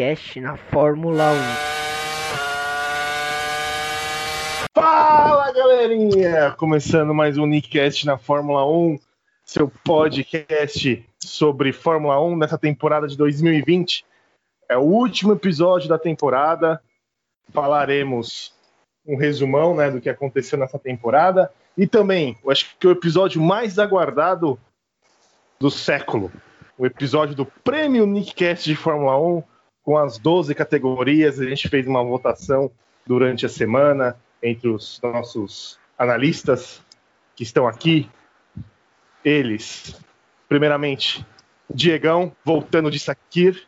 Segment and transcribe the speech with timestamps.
[0.00, 1.36] Nickcast na Fórmula 1.
[4.74, 6.52] Fala galerinha!
[6.52, 8.98] Começando mais um Nickcast na Fórmula 1,
[9.44, 14.06] seu podcast sobre Fórmula 1 nessa temporada de 2020.
[14.70, 16.80] É o último episódio da temporada.
[17.52, 18.54] Falaremos
[19.06, 23.42] um resumão né, do que aconteceu nessa temporada e também, eu acho que o episódio
[23.42, 24.58] mais aguardado
[25.58, 26.32] do século,
[26.78, 29.42] o episódio do Prêmio Nickcast de Fórmula 1,
[29.90, 31.40] com as 12 categorias.
[31.40, 32.70] A gente fez uma votação
[33.04, 36.80] durante a semana entre os nossos analistas
[37.34, 38.08] que estão aqui.
[39.24, 40.00] Eles,
[40.48, 41.26] primeiramente,
[41.68, 43.66] Diegão, voltando de Sakir.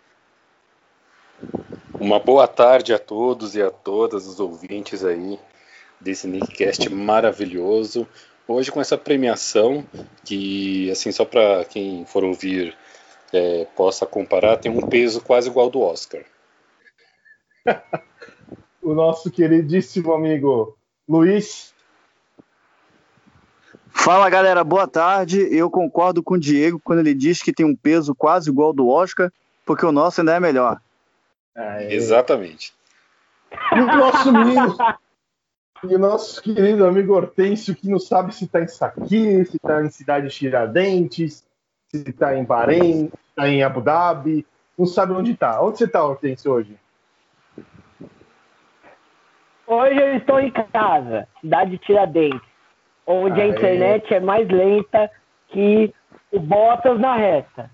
[1.92, 5.40] Uma boa tarde a todos e a todas os ouvintes aí
[6.00, 8.06] desse Nickcast maravilhoso.
[8.46, 9.84] Hoje com essa premiação
[10.24, 12.76] que, assim, só para quem for ouvir
[13.32, 16.22] é, possa comparar, tem um peso quase igual ao do Oscar.
[18.82, 20.76] o nosso queridíssimo amigo
[21.08, 21.72] Luiz.
[23.88, 25.46] Fala galera, boa tarde.
[25.50, 28.74] Eu concordo com o Diego quando ele diz que tem um peso quase igual ao
[28.74, 29.30] do Oscar,
[29.64, 30.80] porque o nosso ainda é melhor.
[31.54, 31.94] É...
[31.94, 32.72] Exatamente.
[33.74, 34.76] E o nosso menino,
[35.84, 39.84] e o nosso querido amigo Hortêncio, que não sabe se está em Saqui, se está
[39.84, 41.44] em Cidade Tiradentes,
[41.94, 44.46] se está em Bahrein, está em Abu Dhabi,
[44.78, 45.60] não sabe onde está.
[45.60, 46.78] Onde você está, Hortêncio, hoje?
[49.66, 52.40] Hoje eu estou em casa, cidade de Tiradentes,
[53.06, 53.42] onde Aê.
[53.42, 55.10] a internet é mais lenta
[55.48, 55.92] que
[56.30, 57.70] o Bottas na reta.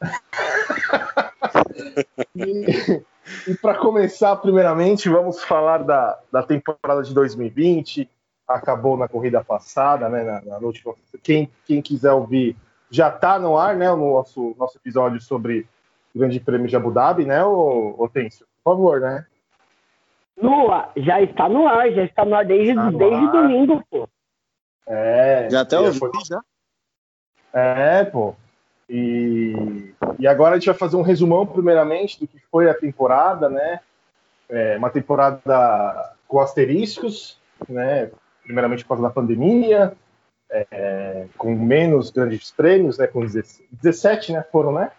[2.34, 3.04] e,
[3.46, 8.08] e para começar, primeiramente, vamos falar da, da temporada de 2020.
[8.48, 10.24] Acabou na corrida passada, né?
[10.24, 10.94] Na, na última.
[11.22, 12.56] Quem, quem quiser ouvir,
[12.90, 13.90] já está no ar, né?
[13.90, 15.66] O nosso, nosso episódio sobre
[16.14, 18.46] o Grande Prêmio de Abu Dhabi, né, Otêncio?
[18.62, 19.24] Por favor, né?
[20.36, 23.32] No ar, já está no ar, já está no ar desde, tá desde ar.
[23.32, 24.08] domingo, pô.
[24.86, 25.48] É.
[25.50, 26.10] Já até ouvi, foi...
[26.26, 26.40] já?
[27.52, 28.34] É, pô.
[28.88, 33.48] E, e agora a gente vai fazer um resumão, primeiramente, do que foi a temporada,
[33.48, 33.80] né?
[34.48, 37.38] É, uma temporada com asteriscos,
[37.68, 38.10] né?
[38.42, 39.92] Primeiramente por causa da pandemia,
[40.50, 43.06] é, com menos grandes prêmios, né?
[43.06, 44.42] Com 17, né?
[44.50, 44.90] Foram, né?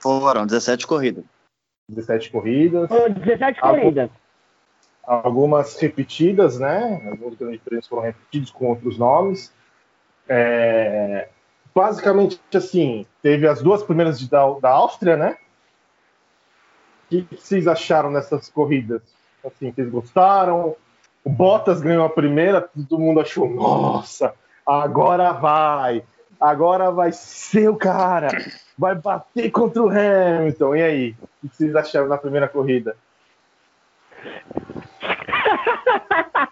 [0.00, 1.24] Foram, 17 corridas.
[1.88, 2.88] 17 corridas.
[2.88, 4.10] Foram 17 corridas.
[5.02, 7.02] Algumas repetidas, né?
[7.10, 9.52] Alguns grandes prêmios foram repetidos com outros nomes.
[10.28, 11.28] É,
[11.74, 15.36] basicamente, assim, teve as duas primeiras de, da, da Áustria, né?
[17.06, 19.02] O que vocês acharam nessas corridas?
[19.44, 20.76] Assim, vocês gostaram?
[21.24, 24.34] O Bottas ganhou a primeira, todo mundo achou, nossa,
[24.66, 26.02] agora vai,
[26.40, 28.28] agora vai ser o cara,
[28.76, 30.76] vai bater contra o Hamilton.
[30.76, 32.96] E aí, o que vocês acharam na primeira corrida?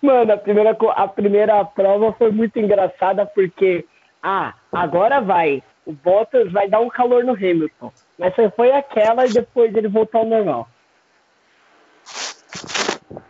[0.00, 3.84] Mano, a primeira, a primeira prova foi muito engraçada porque,
[4.22, 5.62] ah, agora vai.
[5.84, 7.92] O Bottas vai dar um calor no Hamilton.
[8.18, 10.68] Mas foi aquela e depois ele voltou ao normal.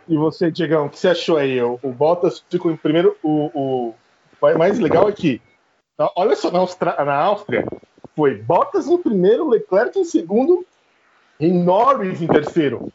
[0.07, 1.61] E você, Diegão, o que você achou aí?
[1.61, 3.15] O, o Bottas ficou em primeiro.
[3.23, 3.93] O,
[4.41, 5.41] o mais legal é que,
[6.15, 7.65] olha só, na, Austra, na Áustria,
[8.15, 10.65] foi Bottas em primeiro, Leclerc em segundo
[11.39, 12.91] e Norris em terceiro.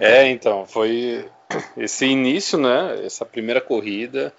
[0.00, 1.28] É, então, foi
[1.76, 3.04] esse início, né?
[3.04, 4.32] Essa primeira corrida.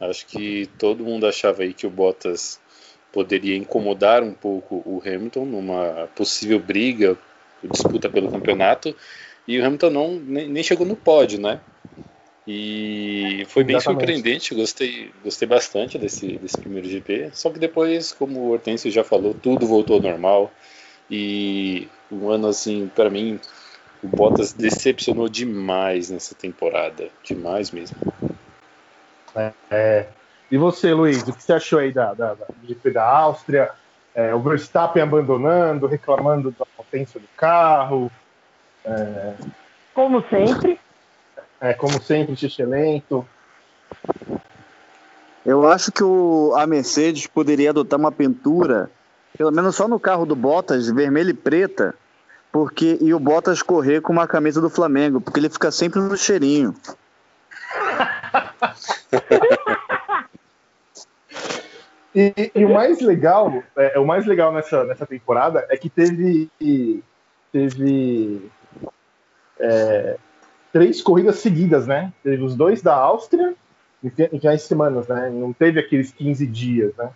[0.00, 2.60] Acho que todo mundo achava aí que o Bottas
[3.12, 7.16] poderia incomodar um pouco o Hamilton numa possível briga,
[7.68, 8.94] disputa pelo campeonato.
[9.46, 11.60] E o Hamilton não, nem, nem chegou no pódio, né?
[12.46, 14.00] E foi bem Exatamente.
[14.00, 17.30] surpreendente, gostei, gostei bastante desse, desse primeiro GP.
[17.32, 20.52] Só que depois, como o Hortêncio já falou, tudo voltou ao normal.
[21.10, 23.40] E um ano assim, para mim,
[24.02, 27.08] o Bottas decepcionou demais nessa temporada.
[27.22, 27.96] Demais mesmo.
[29.34, 30.08] É, é.
[30.50, 32.46] E você, Luiz, o que você achou aí da, da, da
[32.92, 33.70] da Áustria?
[34.14, 38.10] É, o Verstappen abandonando, reclamando da potência do carro.
[38.84, 39.34] É...
[39.92, 40.78] Como sempre.
[41.60, 43.26] É, como sempre, xixi lento.
[45.44, 48.90] Eu acho que o, a Mercedes poderia adotar uma pintura,
[49.36, 51.94] pelo menos só no carro do Bottas, vermelha e preta,
[52.50, 56.16] porque e o Bottas correr com uma camisa do Flamengo, porque ele fica sempre no
[56.16, 56.74] cheirinho.
[62.14, 66.48] e, e, o mais legal, é, o mais legal nessa, nessa temporada é que teve
[67.52, 68.50] teve
[69.58, 70.16] é,
[70.72, 72.12] três corridas seguidas, né?
[72.22, 73.54] Teve os dois da Áustria,
[74.02, 75.30] e já em semanas, né?
[75.30, 77.10] Não teve aqueles 15 dias, né?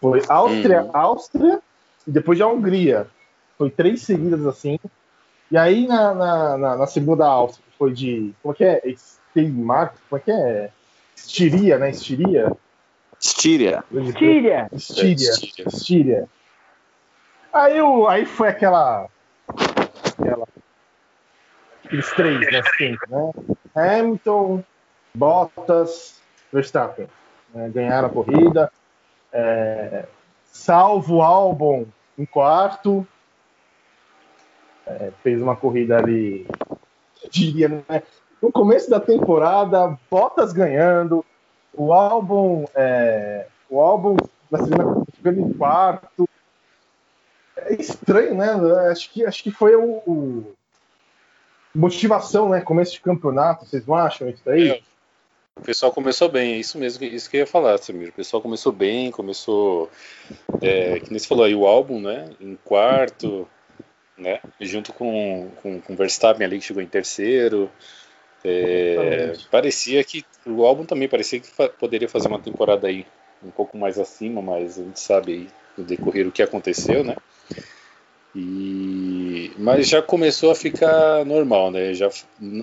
[0.00, 0.90] Foi Áustria, hum.
[0.92, 1.60] Áustria
[2.06, 3.06] e depois a Hungria.
[3.58, 4.78] Foi três seguidas assim.
[5.50, 8.32] E aí na, na, na, na segunda Áustria foi de.
[8.42, 8.82] Como é que é?
[8.96, 9.94] Steinmark?
[10.08, 10.70] Como é que é?
[11.14, 11.90] Estiria, né?
[11.90, 12.52] Estiria?
[13.22, 13.84] Estíria.
[13.92, 14.68] Estíria.
[14.72, 15.32] Estíria.
[15.68, 16.28] Estíria.
[17.52, 19.08] Aí, o, aí foi aquela.
[20.18, 20.48] aquela
[21.84, 22.62] aqueles três, né?
[22.76, 23.32] Sempre, né?
[23.74, 24.64] Hamilton,
[25.14, 26.20] Bottas,
[26.52, 27.06] Verstappen.
[27.54, 27.68] Né?
[27.68, 28.72] Ganharam a corrida.
[29.32, 30.06] É,
[30.46, 31.86] salvo o Albon
[32.18, 33.06] em quarto.
[34.84, 36.46] É, fez uma corrida ali,
[37.30, 38.02] diria, né?
[38.42, 41.24] No começo da temporada, Bottas ganhando,
[41.74, 44.16] o álbum, é, o álbum
[44.50, 46.28] na segunda ficando em quarto.
[47.56, 48.50] É estranho, né?
[48.90, 50.54] Acho que, acho que foi o, o
[51.74, 52.60] motivação, né?
[52.60, 54.70] Começo de campeonato, vocês não acham isso aí?
[54.70, 54.80] É,
[55.56, 58.08] o pessoal começou bem, é isso mesmo, isso que eu ia falar, Samir.
[58.08, 59.90] O pessoal começou bem, começou,
[60.60, 62.30] é, que nem você falou aí, o álbum, né?
[62.40, 63.48] Em quarto,
[64.16, 64.40] né?
[64.60, 67.70] Junto com, com, com Verstappen ali que chegou em terceiro.
[68.44, 73.06] É, parecia que o álbum também parecia que fa poderia fazer uma temporada aí
[73.42, 77.16] um pouco mais acima, mas a gente sabe aí no decorrer o que aconteceu, né?
[78.34, 81.92] E mas já começou a ficar normal, né?
[81.94, 82.08] Já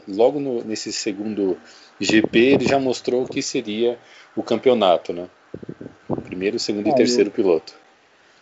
[0.07, 1.57] logo no, nesse segundo
[1.99, 3.97] GP ele já mostrou o que seria
[4.35, 5.27] o campeonato, né?
[6.23, 7.73] Primeiro, segundo e terceiro piloto.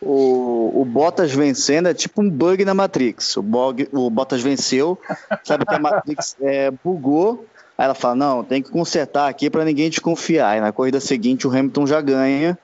[0.02, 3.36] O, o Bottas vencendo é tipo um bug na Matrix.
[3.38, 5.00] O, bug, o Bottas venceu,
[5.44, 7.46] sabe que a Matrix é, bugou.
[7.78, 10.58] Aí ela fala: Não, tem que consertar aqui para ninguém desconfiar.
[10.58, 12.58] E na corrida seguinte o Hamilton já ganha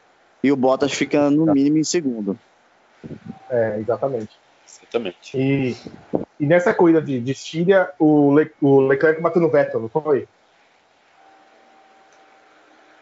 [0.44, 2.38] e o Bottas fica no mínimo em segundo.
[3.50, 4.38] É, exatamente.
[4.68, 5.38] Exatamente.
[5.38, 5.76] E,
[6.40, 10.28] e nessa corrida de, de Síria, o, Le, o Leclerc bateu no Vettel, não foi?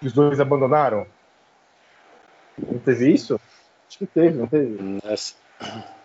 [0.01, 1.05] Os dois abandonaram?
[2.57, 3.39] Não teve isso?
[3.91, 4.81] Acho que teve, não teve?
[5.03, 5.35] Nessa,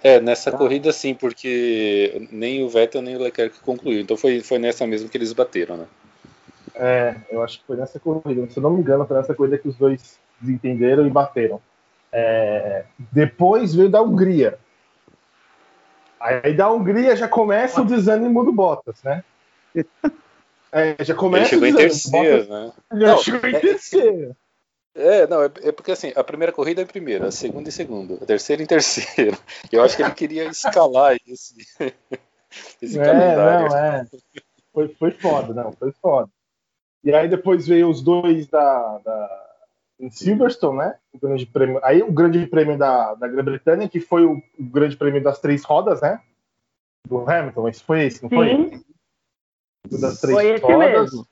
[0.02, 0.58] é, nessa tá.
[0.58, 4.02] corrida sim, porque nem o Vettel nem o Leclerc concluíram.
[4.02, 5.86] Então foi, foi nessa mesmo que eles bateram, né?
[6.74, 8.50] É, eu acho que foi nessa corrida.
[8.50, 11.62] Se eu não me engano, foi nessa corrida que os dois desentenderam e bateram.
[12.10, 14.58] É, depois veio da Hungria.
[16.18, 19.22] Aí da Hungria já começa o desânimo do Bottas, né?
[20.72, 22.72] É, já começa Ele chegou em terceiro, né?
[22.92, 24.36] Já não, chegou em é, terceiro.
[24.96, 27.72] É, não, é, é, porque assim, a primeira corrida é a primeira, a segunda em
[27.72, 29.36] segundo, a terceira em terceiro.
[29.70, 31.54] Eu acho que ele queria escalar esse,
[32.80, 33.68] esse é, calendário.
[33.68, 34.06] Não, é.
[34.72, 36.30] Foi, foi foda, não, foi foda.
[37.04, 39.46] E aí depois veio os dois da, da
[40.00, 40.98] em Silverstone, né?
[41.12, 44.96] O grande prêmio, aí o grande prêmio da, da Grã-Bretanha, que foi o, o, grande
[44.96, 46.20] prêmio das três rodas, né?
[47.06, 48.48] Do Hamilton, esse foi esse, não foi?
[48.48, 48.84] Sim.
[50.00, 51.12] Das três foi rodas.
[51.12, 51.26] Mesmo.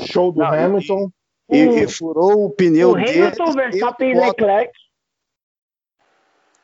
[0.00, 1.06] Show do não, Hamilton.
[1.06, 3.22] E, e, furou o pneu o dele.
[3.22, 4.72] Hamilton, Verstappen e Leclerc.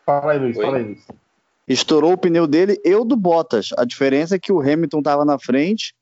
[0.04, 1.06] Fala aí, Luiz, fala aí, Luiz.
[1.68, 3.70] Estourou o pneu dele e o do Bottas.
[3.78, 5.94] A diferença é que o Hamilton estava na frente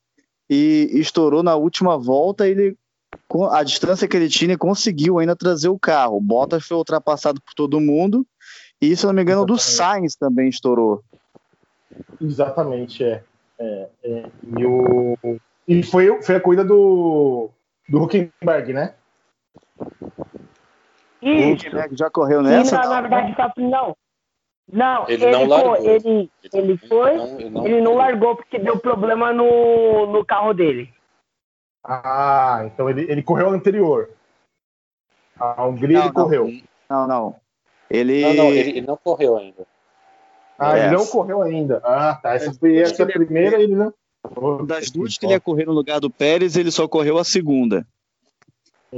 [0.49, 2.47] e estourou na última volta.
[2.47, 2.75] Ele,
[3.27, 6.17] com a distância que ele tinha, conseguiu ainda trazer o carro.
[6.17, 8.25] O Bottas foi ultrapassado por todo mundo.
[8.81, 11.03] E, se não me engano, o do Sainz também estourou.
[12.19, 13.23] Exatamente, é.
[13.59, 14.25] é, é.
[14.57, 15.17] E, o,
[15.67, 17.51] e foi, foi a corrida do,
[17.91, 18.95] do Huckenberg, né?
[21.21, 21.67] Isso.
[21.67, 22.77] O já correu nessa?
[22.77, 23.95] na, na verdade, não.
[24.71, 25.75] Não, ele, ele não largou.
[25.75, 30.25] Foi, ele, ele, foi, não, ele, não, ele não largou porque deu problema no, no
[30.25, 30.93] carro dele.
[31.83, 34.09] Ah, então ele, ele correu anterior.
[35.37, 36.47] A Hungria não, ele correu.
[36.89, 37.35] Não, não.
[37.89, 38.21] Ele...
[38.21, 39.67] Não, não, ele, ele não correu ainda.
[40.57, 40.85] Ah, é.
[40.85, 41.81] ele não correu ainda.
[41.83, 42.35] Ah, tá.
[42.35, 43.93] Essa, essa primeira ele não.
[44.67, 47.85] Das duas que ele ia correr no lugar do Pérez, ele só correu a segunda.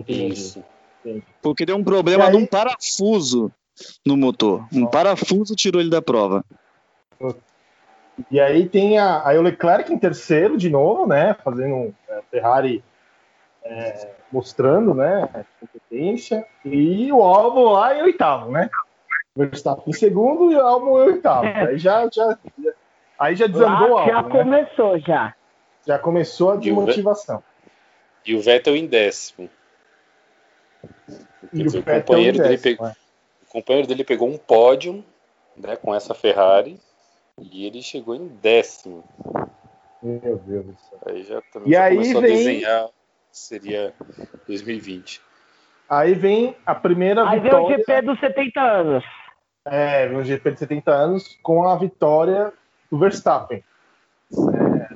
[0.07, 0.63] Isso.
[1.41, 2.33] Porque deu um problema aí...
[2.33, 3.51] num parafuso
[4.05, 4.65] no motor.
[4.71, 6.43] Um parafuso tirou ele da prova.
[8.29, 11.35] E aí tem a, aí o Leclerc em terceiro de novo, né?
[11.43, 12.83] Fazendo é, Ferrari
[13.63, 15.45] é, mostrando, né?
[15.59, 16.45] Competência.
[16.63, 18.69] E o Albon lá em oitavo, né?
[19.35, 21.45] Verstappen em segundo e o Albon em oitavo.
[21.45, 21.69] É.
[21.69, 22.37] Aí já, já,
[23.17, 24.29] Aí já desandou Lá, Já né?
[24.29, 25.35] começou, já.
[25.85, 27.43] Já começou a desmotivação.
[28.25, 29.49] E o Vettel em décimo.
[31.51, 32.95] E dizer, o, o, companheiro dele pegou, é.
[33.43, 35.03] o companheiro dele pegou um pódio
[35.57, 36.79] né, com essa Ferrari
[37.39, 39.03] e ele chegou em décimo.
[40.01, 40.99] Meu Deus do céu.
[41.05, 42.31] Aí já, também e já aí começou vem...
[42.31, 42.89] a desenhar
[43.31, 43.93] seria
[44.47, 45.21] 2020.
[45.89, 47.59] Aí vem a primeira aí vitória.
[47.59, 49.03] Aí vem o GP dos 70 anos.
[49.65, 52.53] É, vem o GP de 70 anos com a vitória
[52.93, 53.63] do Verstappen.
[54.31, 54.95] É,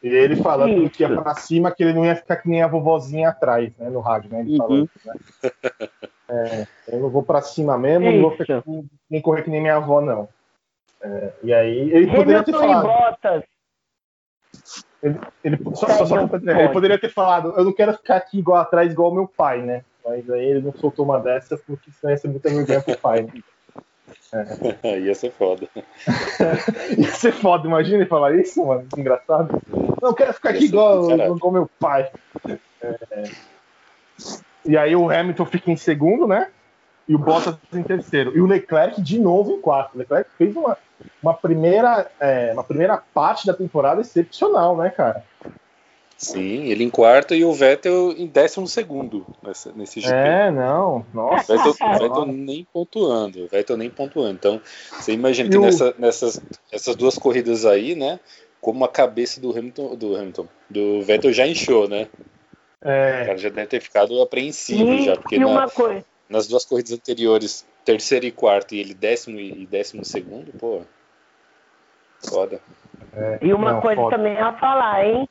[0.00, 2.68] e ele falando que ia para cima, que ele não ia ficar que nem a
[2.68, 4.40] vovozinha atrás, né, no rádio, né?
[4.40, 4.58] Ele uhum.
[4.58, 5.88] falando, né?
[6.28, 8.62] É, eu vou para cima mesmo, não vou ficar,
[9.10, 10.28] nem correr que nem minha avó, não.
[11.02, 13.44] É, e aí, ele Hamilton poderia ter falado.
[15.02, 18.60] Ele, ele, só, só, só, ele poderia ter falado, eu não quero ficar aqui igual
[18.60, 19.84] atrás, igual meu pai, né?
[20.04, 23.22] Mas aí ele não soltou uma dessas porque senão ia ser muito vergonha pro pai.
[23.22, 23.42] Né?
[24.82, 24.98] É.
[25.00, 25.68] ia ser foda.
[26.96, 28.86] ia ser foda, imagina ele falar isso, mano.
[28.92, 29.60] Que engraçado.
[29.70, 32.10] Não, eu quero ficar aqui igual, igual meu pai.
[32.80, 33.30] É.
[34.64, 36.48] E aí o Hamilton fica em segundo, né?
[37.08, 38.36] E o Bottas em terceiro.
[38.36, 39.94] E o Leclerc de novo em quarto.
[39.94, 40.78] O Leclerc fez uma,
[41.22, 45.24] uma, primeira, é, uma primeira parte da temporada excepcional, né, cara?
[46.22, 50.14] Sim, ele em quarto e o Vettel em décimo segundo nesse, nesse GP.
[50.14, 51.56] É, não, nossa.
[51.56, 54.30] Vettel, Vettel nem pontuando, Vettel nem pontuando.
[54.30, 54.60] Então,
[54.92, 55.60] você imagina que o...
[55.60, 58.20] nessa, nessas essas duas corridas aí, né,
[58.60, 62.06] como a cabeça do Hamilton, do Hamilton, do Vettel já inchou, né?
[62.80, 63.22] É.
[63.22, 65.66] O cara já deve ter ficado apreensivo e, já, porque na,
[66.30, 70.82] nas duas corridas anteriores, terceiro e quarto, e ele décimo e décimo segundo, pô,
[72.20, 72.60] foda.
[73.12, 74.16] É, e uma não, coisa foda.
[74.16, 75.28] também a falar, hein?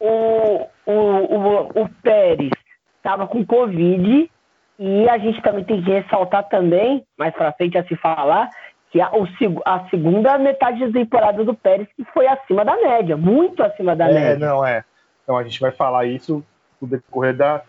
[0.00, 2.50] O, o, o, o Pérez
[2.96, 4.30] estava com Covid
[4.78, 8.48] e a gente também tem que ressaltar também, mais para frente a se falar,
[8.90, 9.26] que a, o,
[9.64, 14.08] a segunda metade da temporada do Pérez que foi acima da média, muito acima da
[14.08, 14.46] é, média.
[14.46, 14.84] Não, é.
[15.22, 16.44] Então a gente vai falar isso
[16.80, 17.62] no decorrer da,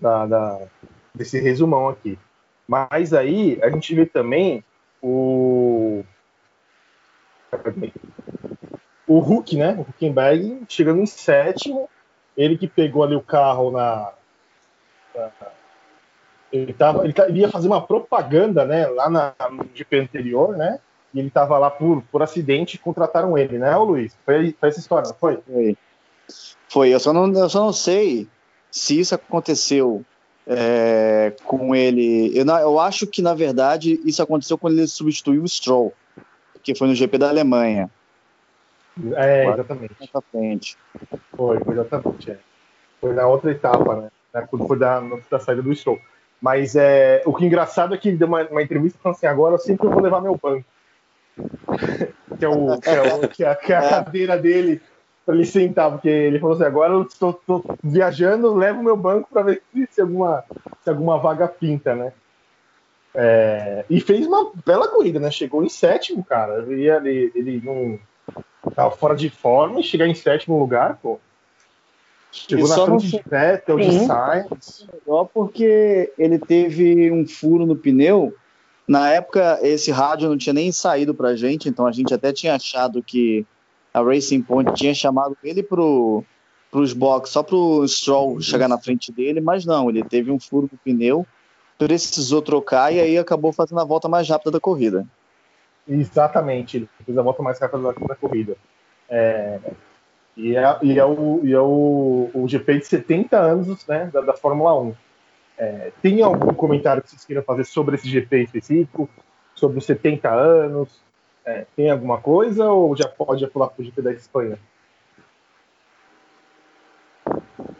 [0.00, 0.60] da, da,
[1.14, 2.18] desse resumão aqui.
[2.66, 4.64] Mas aí a gente vê também
[5.02, 6.02] o
[9.06, 9.74] o Hulk, né?
[9.78, 11.88] O Huckenberg chegando em sétimo,
[12.36, 14.12] ele que pegou ali o carro na.
[16.52, 18.86] ele, tava, ele, ele, ia fazer uma propaganda, né?
[18.86, 20.80] Lá na, no GP anterior, né?
[21.12, 24.16] E ele estava lá por, por acidente e contrataram ele, né, o Luiz?
[24.26, 25.38] Foi, foi essa história, não foi?
[25.46, 25.76] Foi.
[26.68, 26.88] Foi.
[26.88, 28.26] Eu só não, eu só não sei
[28.68, 30.04] se isso aconteceu
[30.44, 32.36] é, com ele.
[32.36, 35.92] Eu, eu acho que, na verdade, isso aconteceu quando ele substituiu o Stroll,
[36.64, 37.88] que foi no GP da Alemanha.
[39.16, 39.94] É, exatamente.
[40.30, 40.78] frente.
[41.36, 42.30] Foi, foi exatamente.
[42.30, 42.38] É.
[43.00, 44.46] Foi na outra etapa, né?
[44.48, 45.98] Quando foi da, da saída do show.
[46.40, 49.26] Mas é, o que é engraçado é que ele deu uma, uma entrevista falando assim:
[49.26, 50.64] agora eu sempre vou levar meu banco.
[52.38, 53.88] que, é o, que, é o, que, é, que é a é.
[53.88, 54.80] cadeira dele
[55.24, 57.40] para ele sentar, porque ele falou assim: agora eu estou
[57.82, 60.44] viajando, levo meu banco para ver se alguma,
[60.82, 62.12] se alguma vaga pinta, né?
[63.14, 65.30] É, e fez uma bela corrida, né?
[65.30, 66.64] Chegou em sétimo, cara.
[66.68, 67.98] Ele, ele, ele não
[68.74, 71.18] Tava fora de forma e chegar em sétimo lugar, pô.
[72.30, 74.86] Chegou na frente de Vettel, de Sainz.
[75.06, 78.34] Só porque ele teve um furo no pneu.
[78.86, 82.54] Na época, esse rádio não tinha nem saído pra gente, então a gente até tinha
[82.54, 83.46] achado que
[83.94, 86.24] a Racing Point tinha chamado ele pro,
[86.70, 90.68] pros boxes só pro Stroll chegar na frente dele, mas não, ele teve um furo
[90.70, 91.24] no pneu,
[91.78, 95.06] precisou trocar e aí acabou fazendo a volta mais rápida da corrida.
[95.86, 98.56] Exatamente, ele fez a volta mais rápida da, da corrida.
[99.08, 99.60] É,
[100.36, 104.20] e é, e é, o, e é o, o GP de 70 anos né, da,
[104.20, 104.94] da Fórmula 1.
[105.56, 109.08] É, tem algum comentário que vocês queiram fazer sobre esse GP específico?
[109.54, 111.00] Sobre os 70 anos?
[111.44, 114.58] É, tem alguma coisa ou já pode pular para o GP da Espanha?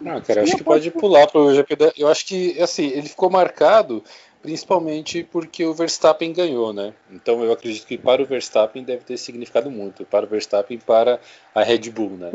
[0.00, 1.92] Não, cara, acho que pode pular para o GP da.
[1.96, 4.04] Eu acho que, assim, ele ficou marcado
[4.44, 6.92] principalmente porque o Verstappen ganhou, né?
[7.10, 11.18] Então eu acredito que para o Verstappen deve ter significado muito, para o Verstappen para
[11.54, 12.30] a Red Bull, né?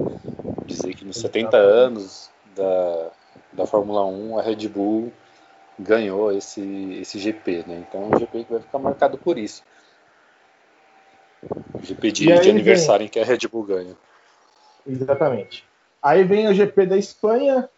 [0.66, 3.12] Dizer que nos 70 anos da,
[3.54, 5.14] da Fórmula 1 a Red Bull
[5.78, 7.86] ganhou esse, esse GP, né?
[7.88, 9.64] Então o GP vai ficar marcado por isso.
[11.76, 13.06] O GP de, de aniversário vem...
[13.06, 13.96] em que a Red Bull ganha.
[14.88, 15.64] Exatamente.
[16.02, 17.70] Aí vem o GP da Espanha.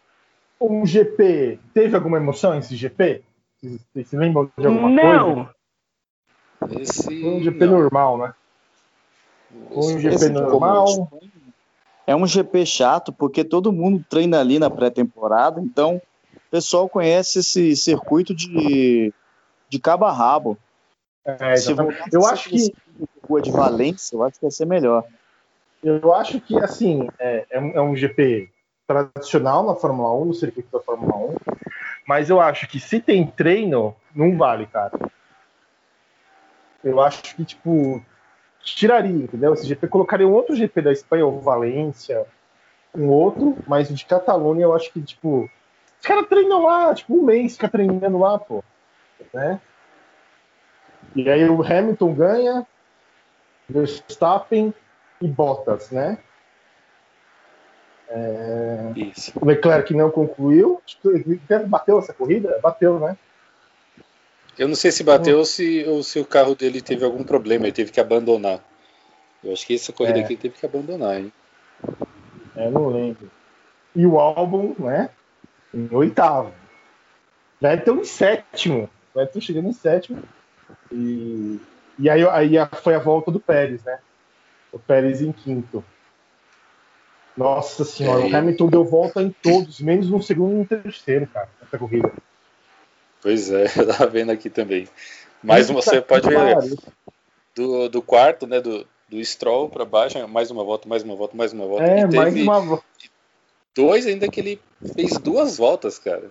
[0.58, 1.58] Um GP.
[1.74, 3.22] Teve alguma emoção esse GP?
[3.62, 5.34] Vocês se lembram de alguma não.
[5.34, 6.80] coisa?
[6.80, 7.20] Esse...
[7.20, 7.72] Foi um GP não.
[7.78, 8.34] normal, né?
[9.68, 11.12] Foi um GP normal.
[12.06, 16.02] É um GP chato porque todo mundo treina ali na pré-temporada, então
[16.34, 19.12] o pessoal conhece esse circuito de,
[19.68, 20.58] de cabo a rabo.
[21.24, 21.54] É,
[22.12, 22.74] eu acho que
[23.22, 25.04] rua de Valência, eu acho que vai ser melhor.
[25.82, 28.50] Eu acho que assim é, é, um, é um GP
[28.86, 31.36] tradicional na Fórmula 1, no circuito da Fórmula 1.
[32.06, 34.92] Mas eu acho que se tem treino, não vale, cara.
[36.82, 38.04] Eu acho que, tipo,
[38.60, 39.54] tiraria, entendeu?
[39.54, 42.26] Esse GP colocaria um outro GP da Espanha ou Valência,
[42.94, 45.48] um outro, mas o de Catalunha eu acho que, tipo,
[46.00, 48.64] os caras treinam lá, tipo, um mês fica treinando lá, pô.
[49.32, 49.60] Né?
[51.14, 52.66] E aí o Hamilton ganha,
[53.68, 54.74] Verstappen
[55.20, 56.18] e Bottas, né?
[58.14, 58.92] É...
[59.40, 60.82] O Leclerc não concluiu.
[61.66, 62.58] Bateu essa corrida?
[62.62, 63.16] Bateu, né?
[64.58, 67.64] Eu não sei se bateu ou se, ou se o carro dele teve algum problema,
[67.64, 68.60] ele teve que abandonar.
[69.42, 70.22] Eu acho que essa corrida É.
[70.22, 71.32] aqui ele teve que abandonar, hein?
[72.54, 73.30] É, não lembro.
[73.96, 75.08] E o álbum, né?
[75.72, 76.52] Em oitavo.
[77.60, 78.90] Vettel em sétimo.
[79.14, 80.22] Vettel chegando em sétimo.
[80.90, 81.58] E,
[81.98, 82.52] e aí, aí
[82.82, 83.98] foi a volta do Pérez, né?
[84.70, 85.82] O Pérez em quinto.
[87.36, 91.26] Nossa senhora, É, o Hamilton deu volta em todos, menos no segundo e no terceiro,
[91.26, 92.12] cara, nessa corrida.
[93.22, 94.88] Pois é, eu tava vendo aqui também.
[95.42, 96.56] Mais uma, você pode ver
[97.54, 98.60] do, do quarto, né?
[98.60, 101.84] Do, do Stroll para baixo, mais uma volta, mais uma volta, mais uma volta.
[101.84, 102.60] É, mais uma.
[102.60, 102.84] vo-
[103.74, 104.60] dois ainda que ele
[104.94, 106.30] fez duas voltas, cara.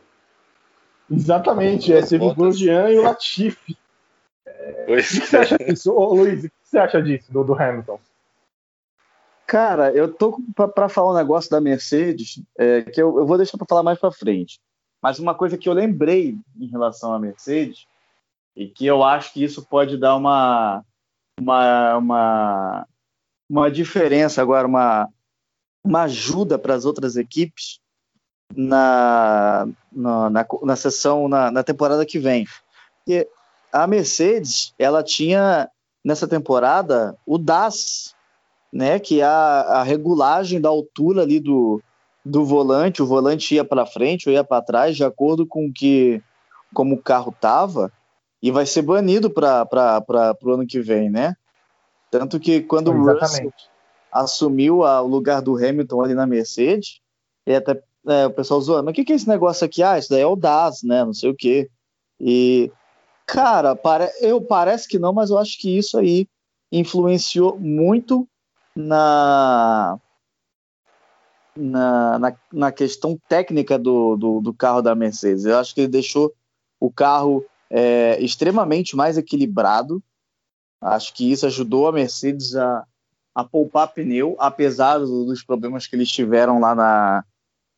[1.10, 2.36] Exatamente, é, Duas teve o.
[2.36, 3.78] Grosjean e o Latifi.
[4.86, 5.92] Pois O que você acha disso?
[5.94, 8.00] Ô, Luiz, o que você acha disso, do, do Hamilton?
[9.52, 10.42] Cara, eu tô
[10.74, 14.00] pra falar um negócio da Mercedes, é, que eu, eu vou deixar pra falar mais
[14.00, 14.62] pra frente.
[15.04, 17.86] Mas uma coisa que eu lembrei em relação à Mercedes,
[18.56, 20.86] e que eu acho que isso pode dar uma,
[21.38, 22.88] uma, uma,
[23.50, 25.10] uma diferença agora, uma,
[25.84, 27.82] uma ajuda para as outras equipes
[28.56, 32.48] na, na, na, na sessão, na, na temporada que vem.
[33.00, 33.28] Porque
[33.70, 35.70] a Mercedes, ela tinha
[36.06, 38.16] nessa temporada o DAS,
[38.72, 41.82] né, que é a, a regulagem da altura ali do,
[42.24, 46.22] do volante, o volante ia para frente ou ia para trás, de acordo com que
[46.74, 47.92] como o carro tava,
[48.42, 49.68] e vai ser banido para
[50.42, 51.36] o ano que vem, né?
[52.10, 53.52] Tanto que quando o Russell
[54.12, 57.00] assumiu a- o lugar do Hamilton ali na Mercedes,
[57.46, 59.84] e até é, o pessoal zoando, mas o que, que é esse negócio aqui?
[59.84, 61.06] Ah, isso daí é o DAS, né?
[61.06, 61.70] Não sei o quê.
[62.20, 62.72] E,
[63.28, 64.10] cara, pare...
[64.22, 66.28] eu parece que não, mas eu acho que isso aí
[66.72, 68.28] influenciou muito
[68.76, 69.98] na,
[71.56, 75.46] na, na, na questão técnica do, do, do carro da Mercedes.
[75.46, 76.34] Eu acho que ele deixou
[76.80, 80.02] o carro é, extremamente mais equilibrado.
[80.82, 82.86] Acho que isso ajudou a Mercedes a,
[83.36, 87.24] a poupar pneu, apesar do- dos problemas que eles tiveram lá na,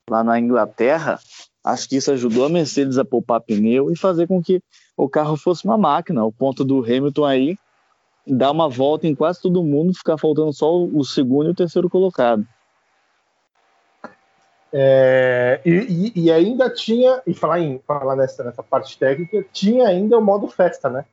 [0.10, 1.20] lá na Inglaterra.
[1.64, 4.62] Acho que isso ajudou a Mercedes a poupar pneu e fazer com que
[4.96, 6.24] o carro fosse uma máquina.
[6.24, 7.58] O ponto do Hamilton aí
[8.26, 11.90] dar uma volta em quase todo mundo, ficar faltando só o segundo e o terceiro
[11.90, 12.46] colocado.
[14.76, 20.18] É, e, e- ainda tinha, e falar, em, falar nessa, nessa parte técnica, tinha ainda
[20.18, 21.06] o modo festa, né?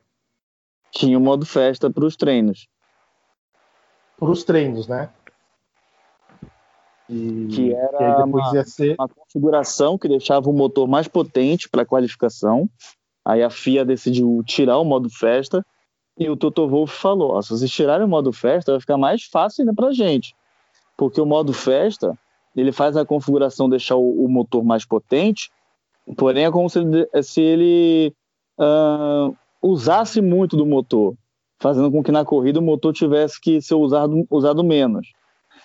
[0.91, 2.67] Tinha o modo festa para os treinos,
[4.17, 5.09] Para os treinos, né?
[7.09, 8.95] E, Que era uma- ser.
[8.97, 12.69] uma configuração que deixava o motor mais potente para a qualificação.
[13.25, 15.63] Aí a FIA decidiu tirar o modo festa
[16.17, 19.23] e o Toto Wolff falou: ó, se vocês tirarem o modo festa, vai ficar mais
[19.23, 20.35] fácil ainda para gente,
[20.97, 22.17] porque o modo festa
[22.55, 25.49] ele faz a configuração deixar o, o motor mais potente,
[26.17, 28.15] porém é como se ele, se ele
[28.59, 29.29] ah,
[29.61, 31.15] usasse muito do motor,
[31.59, 35.13] fazendo com que na corrida o motor tivesse que ser usado, usado menos.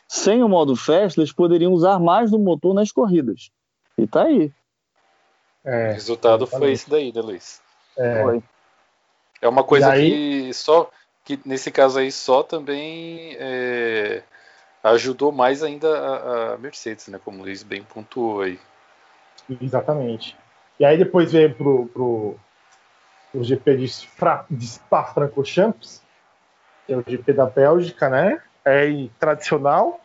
[0.08, 3.50] Sem o modo festa, eles poderiam usar mais do motor nas corridas.
[3.98, 4.52] E tá aí.
[5.64, 6.72] O É, resultado foi exatamente.
[6.74, 7.60] esse daí, né, Luiz?
[7.98, 8.42] é, Foi.
[9.40, 10.90] É uma coisa aí- que só
[11.24, 14.22] que nesse caso aí só também é,
[14.82, 17.20] ajudou mais ainda a, a Mercedes, né?
[17.24, 18.60] Como o Luiz bem pontuou aí.
[19.60, 20.36] exatamente.
[20.78, 22.36] E aí depois veio pro, pro,
[23.32, 26.00] pro GP de, Spa, de Spa-Francorchamps,
[26.86, 28.40] que é o GP da Bélgica, né?
[28.64, 28.86] É
[29.18, 30.00] tradicional.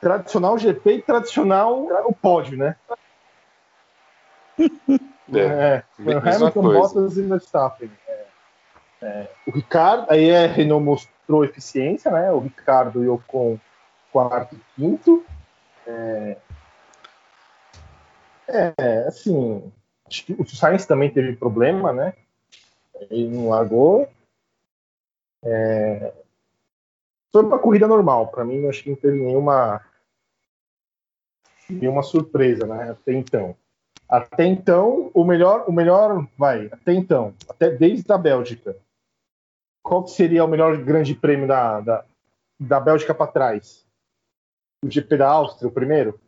[0.00, 2.76] Tradicional GP e tradicional o pódio, né?
[5.34, 6.78] É, É, foi o Hamilton, coisa.
[6.80, 7.90] Bottas e Verstappen.
[8.06, 8.26] É,
[9.02, 12.30] é, o Ricardo, aí a Renault mostrou eficiência, né?
[12.30, 13.58] O Ricardo e o Ocon
[14.12, 15.24] quarto e quinto.
[15.86, 16.36] É,
[18.48, 19.72] é, assim,
[20.06, 22.14] acho que o Sainz também teve problema, né?
[23.10, 24.08] Ele não largou.
[25.44, 26.12] É,
[27.32, 29.84] foi uma corrida normal, para mim, acho que não teve nenhuma
[31.68, 32.90] nenhuma surpresa, né?
[32.92, 33.56] Até então.
[34.08, 38.76] Até então, o melhor, o melhor, vai, até então, até desde a Bélgica.
[39.82, 42.04] Qual que seria o melhor grande prêmio da, da,
[42.58, 43.84] da Bélgica para trás?
[44.84, 46.20] O GP da Áustria, o primeiro?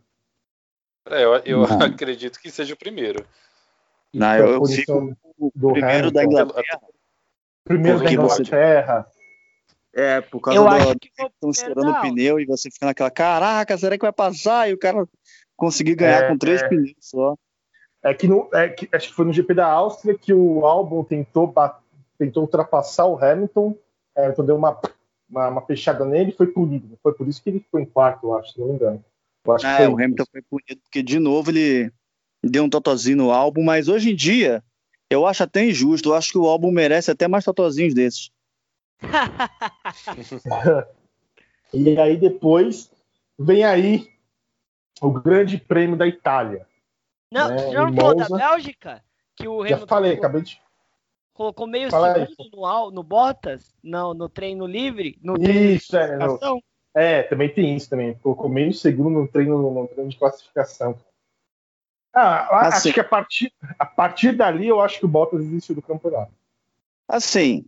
[1.09, 3.25] É, eu, eu acredito que seja o primeiro.
[4.13, 5.17] Não, Então, eu, eu fico
[5.55, 6.43] do primeiro da Hamilton.
[6.43, 6.81] Inglaterra.
[7.65, 9.07] primeiro da você- Inglaterra.
[9.95, 12.87] É, por causa Eu do, acho que estão estourando da o pneu e você fica
[12.87, 14.69] naquela, caraca, será que vai passar?
[14.69, 15.09] E o cara
[15.57, 16.69] conseguir ganhar É, com três é.
[16.69, 17.35] pneus só.
[18.09, 21.05] É que, no, é que acho que foi no GP da Áustria que o Albon
[21.05, 21.53] tentou,
[22.19, 23.77] tentou ultrapassar o Hamilton.
[24.17, 24.81] É, Hamilton deu uma,
[25.31, 26.99] uma, uma fechada nele e foi punido.
[27.03, 29.05] Foi por isso que ele ficou em quarto, eu acho, se não me engano.
[29.45, 31.93] Eu acho que É, foi o Hamilton foi punido porque de novo ele
[32.43, 34.63] deu um totozinho no álbum, mas hoje em dia
[35.11, 36.11] Eu acho até injusto.
[36.11, 38.31] Eu acho que o álbum merece até mais tatuazinhos desses.
[41.73, 42.91] e aí depois
[43.39, 44.07] vem aí
[45.01, 46.67] o Grande Prêmio da Itália.
[47.31, 47.71] Não, né?
[47.71, 49.03] já não falou da Bélgica?
[49.37, 50.63] Que o Já falei, colocou, acabei de.
[51.33, 53.75] Colocou meio Fala segundo no, no Bottas?
[53.83, 55.19] Não, no treino livre?
[55.23, 56.17] No isso, é.
[56.17, 56.61] No,
[56.95, 58.15] é, também tem isso também.
[58.15, 60.99] Colocou meio segundo no treino, no treino de classificação.
[62.13, 65.77] Ah, assim, acho que a partir, a partir dali eu acho que o Bottas desistiu
[65.77, 66.33] do campeonato.
[67.07, 67.65] Assim,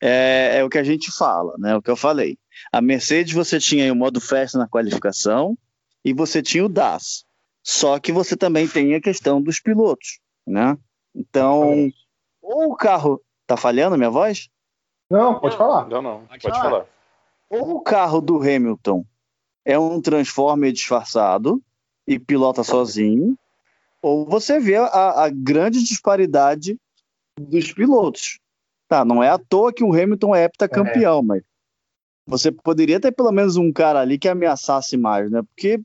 [0.00, 1.74] é, é, o que a gente fala, né?
[1.74, 2.38] O que eu falei.
[2.70, 5.56] A Mercedes você tinha o modo festa na qualificação
[6.04, 7.24] e você tinha o DAS.
[7.64, 10.76] Só que você também tem a questão dos pilotos, né?
[11.14, 11.90] Então,
[12.42, 14.50] ou o carro tá falhando minha voz?
[15.10, 15.88] Não, pode falar.
[15.88, 16.70] Não, não, pode, pode falar.
[16.70, 16.86] falar.
[17.48, 19.04] Ou o carro do Hamilton
[19.64, 21.62] é um Transformer disfarçado
[22.06, 23.38] e pilota sozinho,
[24.02, 26.78] ou você vê a, a grande disparidade
[27.40, 28.38] dos pilotos.
[28.86, 31.22] Tá, não é à toa que o Hamilton é heptacampeão, é.
[31.22, 31.42] mas
[32.26, 35.40] você poderia ter pelo menos um cara ali que ameaçasse mais, né?
[35.42, 35.80] Porque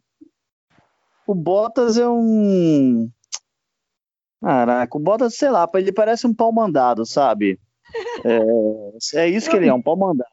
[1.29, 3.07] o Bottas é um.
[4.41, 7.59] Caraca, o Bottas, sei lá, ele parece um pau mandado, sabe?
[8.25, 10.27] É, é isso que ele é, um pau mandado.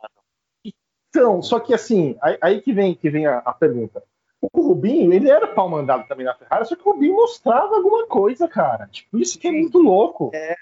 [1.10, 4.02] Então, só que assim, aí, aí que vem, que vem a, a, pergunta.
[4.40, 8.06] O Rubinho, ele era pau mandado também na Ferrari, só que o Rubinho mostrava alguma
[8.06, 8.86] coisa, cara.
[8.86, 10.30] Tipo, isso que é muito louco.
[10.34, 10.54] É,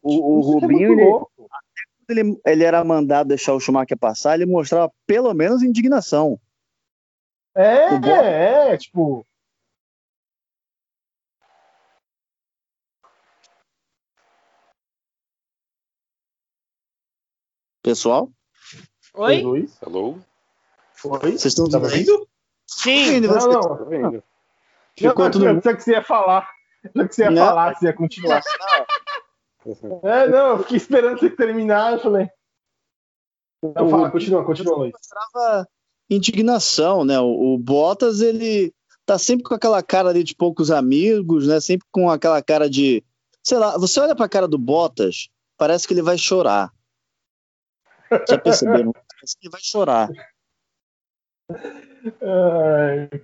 [0.00, 3.98] o, o é Rubinho, é ele, até quando ele, ele era mandado deixar o Schumacher
[3.98, 6.38] passar, ele mostrava pelo menos indignação.
[7.56, 9.26] É, é, tipo.
[17.82, 18.30] Pessoal?
[19.14, 19.42] Oi?
[19.42, 19.82] Luiz?
[19.82, 20.18] Alô?
[21.04, 21.32] Oi?
[21.32, 22.28] Vocês estão tá ouvindo?
[22.66, 23.20] Sim.
[23.20, 23.60] Não, não.
[23.60, 24.22] Tá ouvindo?
[24.96, 25.46] Ficou não, tudo...
[25.46, 26.48] Eu pensei que você ia falar.
[26.94, 27.46] Eu que você ia não.
[27.46, 28.42] falar, que você ia continuar.
[30.02, 32.30] É, não, eu fiquei esperando você terminar, eu falei.
[33.62, 34.92] Não, fala, continua, continua, Luiz.
[34.92, 35.68] Mostrava
[36.08, 37.20] indignação, né?
[37.20, 38.72] O, o Bottas, ele
[39.04, 41.60] tá sempre com aquela cara ali de poucos amigos, né?
[41.60, 43.04] Sempre com aquela cara de.
[43.42, 46.72] Sei lá, você olha pra cara do Bottas, parece que ele vai chorar.
[48.28, 48.92] Já perceberam?
[49.50, 50.08] Vai chorar.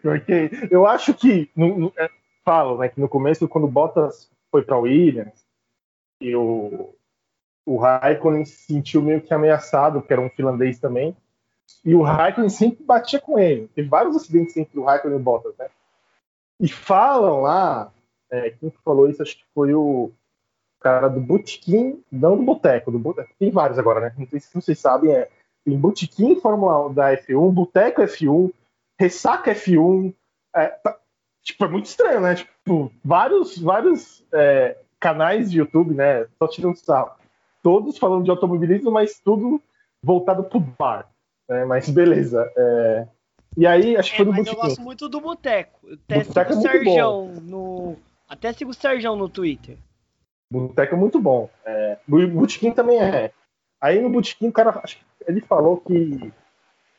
[0.02, 2.08] porque eu acho que no, no, é,
[2.44, 5.44] falo, né, que no começo quando o Bottas foi para Williams
[6.20, 6.94] e o,
[7.66, 11.16] o Raikkonen se sentiu meio que ameaçado, que era um finlandês também,
[11.84, 13.68] e o Raikkonen sempre batia com ele.
[13.74, 15.68] Teve vários acidentes entre o Raikkonen e o Bottas, né?
[16.60, 17.92] E falam lá,
[18.30, 20.10] é, quem falou isso, acho que foi o
[20.86, 24.14] cara do Botequim, não do Boteco, do Boteco, tem vários agora, né?
[24.16, 25.28] Não sei se vocês sabem, é,
[25.64, 28.52] tem Botequim Fórmula 1 da F1, Boteco F1,
[28.96, 30.14] Ressaca F1,
[30.54, 30.96] é, tá,
[31.42, 32.36] tipo, é muito estranho, né?
[32.36, 36.28] Tipo, vários, vários é, canais de YouTube, né?
[36.38, 37.10] Só tirando sarro.
[37.64, 39.60] Todos falando de automobilismo, mas tudo
[40.00, 41.10] voltado pro bar.
[41.48, 41.64] Né?
[41.64, 42.48] Mas beleza.
[42.56, 43.08] É...
[43.56, 44.56] E aí, acho que é, foi no Botequim.
[44.56, 45.80] Eu gosto muito do Boteco.
[46.04, 47.96] Até Boteco sigo é o Serjão no.
[48.28, 49.76] Até sigo o Serjão no Twitter.
[50.50, 51.48] Boteco é muito bom.
[51.64, 51.98] É...
[52.08, 53.32] O Botequim também é.
[53.80, 56.32] Aí no Botequim, o cara, acho que ele falou que,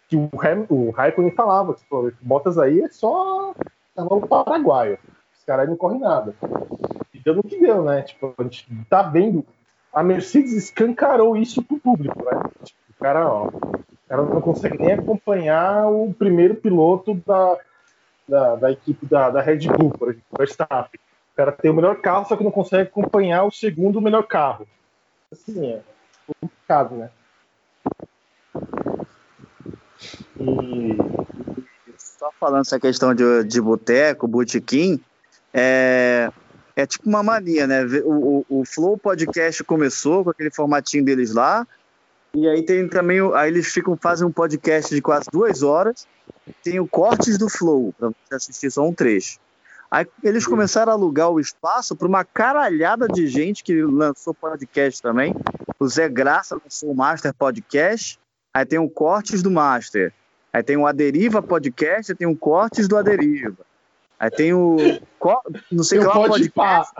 [0.10, 3.54] que o, Ham, o Raikkonen falava que pô, Bottas aí é só
[3.96, 5.00] cavalo paraguaio.
[5.38, 6.36] Os caras não correm nada.
[7.14, 8.04] E deu no que deu, né?
[8.04, 9.46] Tipo, a gente tá vendo.
[9.92, 12.44] A Mercedes escancarou isso pro público, né?
[12.64, 13.48] Tipo, o cara, ó.
[13.48, 17.58] O cara não consegue nem acompanhar o primeiro piloto da,
[18.28, 21.00] da, da equipe da, da Red Bull, por exemplo, Verstappen.
[21.38, 24.68] Cara tem o melhor carro, só que não consegue acompanhar o segundo melhor carro.
[25.32, 25.82] Assim, é
[26.42, 27.12] complicado, né?
[30.40, 30.98] E
[31.96, 35.00] só falando essa questão de, de boteco, botequim,
[35.54, 36.32] é,
[36.76, 37.84] é tipo uma mania, né?
[38.04, 41.68] O, o, o, Flow Podcast começou com aquele formatinho deles lá,
[42.34, 46.08] e aí tem também, aí eles ficam, fazem um podcast de quase duas horas,
[46.64, 49.40] tem o Cortes do Flow, para você assistir só um trecho.
[49.90, 55.02] Aí eles começaram a alugar o espaço para uma caralhada de gente que lançou podcast
[55.02, 55.34] também.
[55.80, 58.20] O Zé Graça lançou o Master Podcast,
[58.54, 60.14] aí tem o Cortes do Master.
[60.52, 63.66] Aí tem o Aderiva Podcast, tem o Cortes do Aderiva.
[64.20, 64.78] Aí tem o.
[65.72, 66.94] Não sei o que lá, podcast.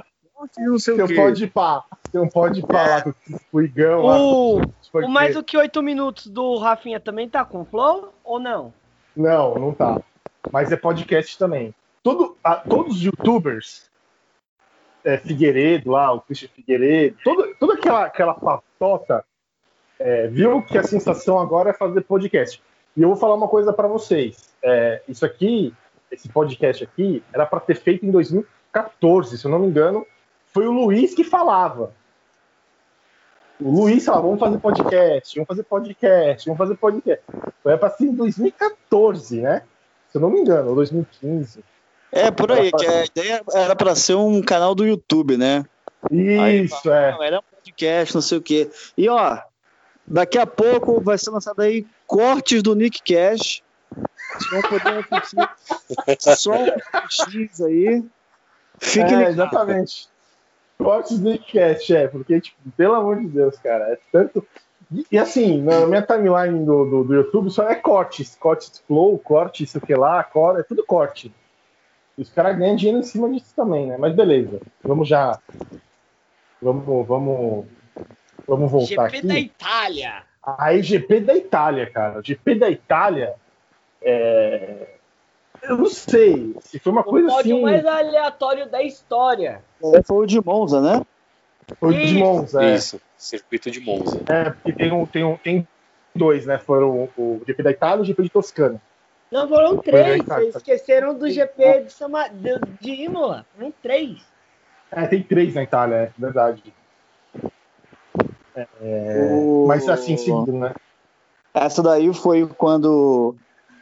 [0.60, 1.16] Não sei o quê.
[1.16, 1.84] Pode pá.
[2.12, 3.14] Tem um pode pá lá com
[3.52, 4.62] o Igão o...
[4.94, 8.74] O mais do que oito minutos do Rafinha também tá com flow ou não?
[9.16, 10.00] Não, não tá.
[10.52, 11.74] Mas é podcast também.
[12.08, 13.92] Todo, a, todos os youtubers,
[15.04, 19.26] é, Figueiredo lá, o Christian Figueiredo, todo, toda aquela, aquela patota
[20.00, 22.64] é, viu que a sensação agora é fazer podcast.
[22.96, 24.56] E eu vou falar uma coisa para vocês.
[24.64, 25.74] É, isso aqui,
[26.10, 30.08] esse podcast aqui, era para ter feito em 2014, se eu não me engano.
[30.46, 31.94] Foi o Luiz que falava.
[33.60, 37.26] O Luiz falou, vamos fazer podcast, vamos fazer podcast, vamos fazer podcast.
[37.62, 39.64] Foi para ser em 2014, né?
[40.08, 41.66] Se eu não me engano, ou 2015.
[42.12, 45.66] É, por aí, que a ideia era para ser um canal do YouTube, né?
[46.12, 47.28] Isso, aí, é.
[47.28, 48.70] Era um podcast, não sei o quê.
[48.98, 49.40] E ó,
[50.06, 53.62] daqui a pouco vai ser lançado aí cortes do Nick Cash.
[54.34, 56.68] Vocês vão poder assistir só um
[57.10, 58.06] X aí.
[58.80, 60.08] Fique é, exatamente.
[60.78, 64.46] Cortes do Nick Cash, é, porque, tipo, pelo amor de Deus, cara, é tanto.
[65.12, 69.64] E assim, na minha timeline do, do, do YouTube só é cortes, cortes flow, corte,
[69.64, 71.34] isso que lá, corte, é tudo corte.
[72.18, 73.96] E os caras ganham dinheiro em cima disso também, né?
[73.98, 75.40] Mas beleza, vamos já.
[76.60, 77.66] Vamos, vamos,
[78.48, 79.16] vamos voltar GP aqui.
[79.18, 80.24] GP da Itália.
[80.58, 82.22] Aí, GP da Itália, cara.
[82.24, 83.36] GP da Itália.
[84.02, 84.88] É...
[85.62, 87.54] Eu não sei se foi uma o coisa assim.
[87.54, 89.62] O mais aleatório da história.
[89.94, 91.06] É, foi o de Monza, né?
[91.80, 92.76] Foi o de Monza, é.
[92.76, 94.22] Isso, circuito de Monza.
[94.28, 95.68] É, porque tem, um, tem, um, tem
[96.16, 96.58] dois, né?
[96.58, 98.82] Foram o GP da Itália e o GP de Toscana.
[99.32, 100.24] Não, foram três.
[100.24, 102.28] Vocês esqueceram do GP de, Sama...
[102.30, 103.46] de, de Imola.
[103.56, 104.22] Foram três.
[104.92, 106.74] É, tem três na Itália, é verdade.
[108.82, 109.66] É, o...
[109.68, 110.74] Mas assim, seguido, né?
[111.54, 113.36] Essa daí foi quando,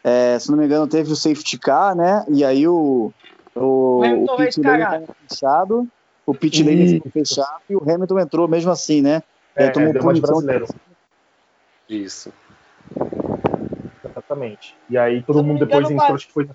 [0.03, 2.25] é, se não me engano, teve o safety car, né?
[2.27, 3.13] E aí o,
[3.53, 5.87] o, o, o pit lane fechado,
[6.25, 9.21] o pit lane ficou fechado e o Hamilton entrou mesmo assim, né?
[9.55, 10.41] É, tomou é, punição.
[11.87, 12.33] Isso.
[14.25, 14.75] Exatamente.
[14.89, 16.49] E aí todo mundo depois engano, entrou, acho que foi.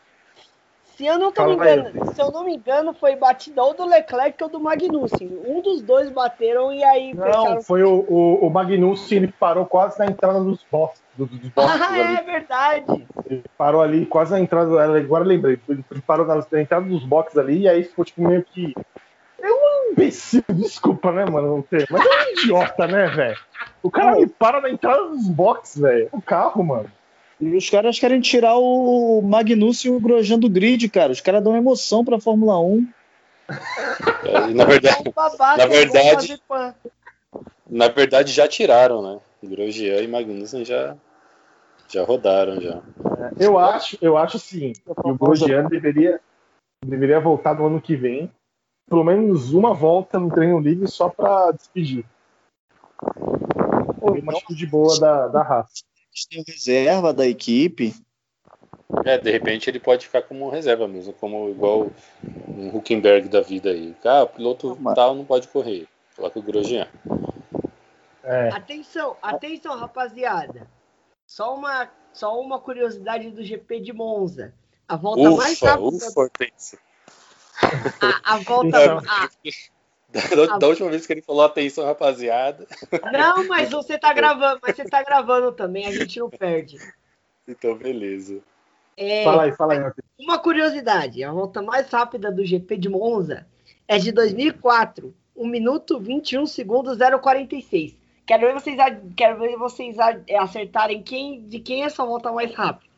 [0.96, 3.86] Se eu não tô me engano, se eu não me engano, foi batida ou do
[3.86, 5.40] Leclerc ou do Magnussen.
[5.46, 7.14] Um dos dois bateram e aí.
[7.14, 11.02] Não, foi o, o, o Magnussen, ele parou quase na entrada dos boxes.
[11.16, 13.06] Do, dos boxes ah, é verdade.
[13.24, 14.98] Ele parou ali quase na entrada.
[14.98, 18.44] Agora lembrei, ele parou na, na entrada dos boxes ali e aí ficou tipo meio
[18.44, 18.74] que.
[19.42, 21.48] É um imbecil, desculpa, né, mano?
[21.48, 23.38] Não ter, mas é um idiota, né, velho?
[23.82, 26.10] O cara me para na entrada dos boxes, velho.
[26.12, 26.90] O carro, mano.
[27.40, 31.10] E os caras querem tirar o Magnussen e o Grosjean do grid, cara.
[31.10, 32.86] Os caras dão emoção pra Fórmula 1.
[34.24, 35.12] É, na verdade,
[35.56, 36.42] na verdade,
[37.68, 39.20] na verdade já tiraram, né?
[39.42, 40.94] Grosjean e Magnussen já
[41.88, 42.82] já rodaram já.
[43.38, 44.74] É, eu acho, eu acho sim.
[44.86, 46.20] O Grosjean deveria
[46.84, 48.30] deveria voltar no ano que vem,
[48.88, 52.04] pelo menos uma volta no treino livre só para despedir.
[54.00, 55.89] Uma atitude boa da, da raça
[56.28, 57.94] tem reserva da equipe.
[59.04, 61.90] É, de repente ele pode ficar como reserva mesmo, como igual
[62.48, 63.94] um Huckenberg da vida aí.
[64.04, 64.94] Ah, o piloto Mas...
[64.94, 65.86] tal não pode correr.
[66.16, 66.88] Coloca o Grosjean.
[68.24, 68.48] É.
[68.48, 70.68] Atenção, atenção, rapaziada.
[71.26, 74.52] Só uma, só uma curiosidade do GP de Monza.
[74.88, 75.86] A volta ufa, mais rápida.
[75.86, 76.30] Ufa,
[78.02, 78.98] a, a volta.
[79.08, 79.28] a,
[80.12, 82.66] da, da, última vez que ele falou atenção, rapaziada.
[83.12, 86.78] Não, mas você tá gravando, mas você tá gravando também, a gente não perde.
[87.46, 88.40] Então, beleza.
[88.96, 89.92] É, fala aí, fala aí.
[90.18, 93.46] Uma curiosidade, a volta mais rápida do GP de Monza
[93.88, 97.96] é de 2004, 1 minuto 21 segundos 046.
[98.26, 98.76] Quero ver vocês,
[99.16, 99.96] quero ver vocês
[100.38, 102.90] acertarem quem, de quem é essa volta mais rápida.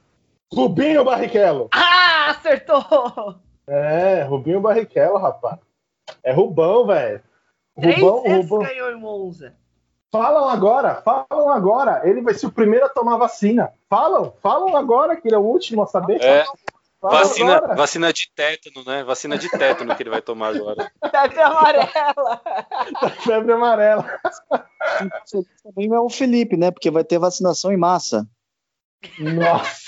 [0.52, 1.68] Rubinho Barrichello.
[1.72, 3.36] Ah, acertou!
[3.66, 5.58] É, Rubinho Barrichello, rapaz.
[6.22, 7.22] É Rubão, velho.
[7.76, 8.58] Rubão, Rubão.
[8.60, 9.54] ganhou em Monza.
[10.10, 12.02] Falam agora, falam agora.
[12.04, 13.72] Ele vai ser o primeiro a tomar vacina.
[13.88, 16.22] Falam, falam agora que ele é o último a saber.
[16.22, 16.44] É.
[17.00, 19.02] Vacina, vacina de tétano, né?
[19.02, 20.92] Vacina de tétano que ele vai tomar agora.
[21.10, 22.40] Febre amarela.
[23.24, 24.20] Febre amarela.
[25.64, 26.70] Também é o Felipe, né?
[26.70, 28.24] Porque vai ter vacinação em massa.
[29.18, 29.80] Nossa.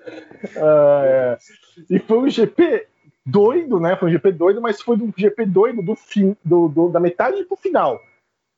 [0.56, 1.38] ah, é.
[1.90, 2.88] E foi um GP
[3.26, 3.96] doido, né?
[3.96, 7.44] Foi um GP doido, mas foi um GP doido do fim, do, do da metade
[7.44, 8.00] pro final.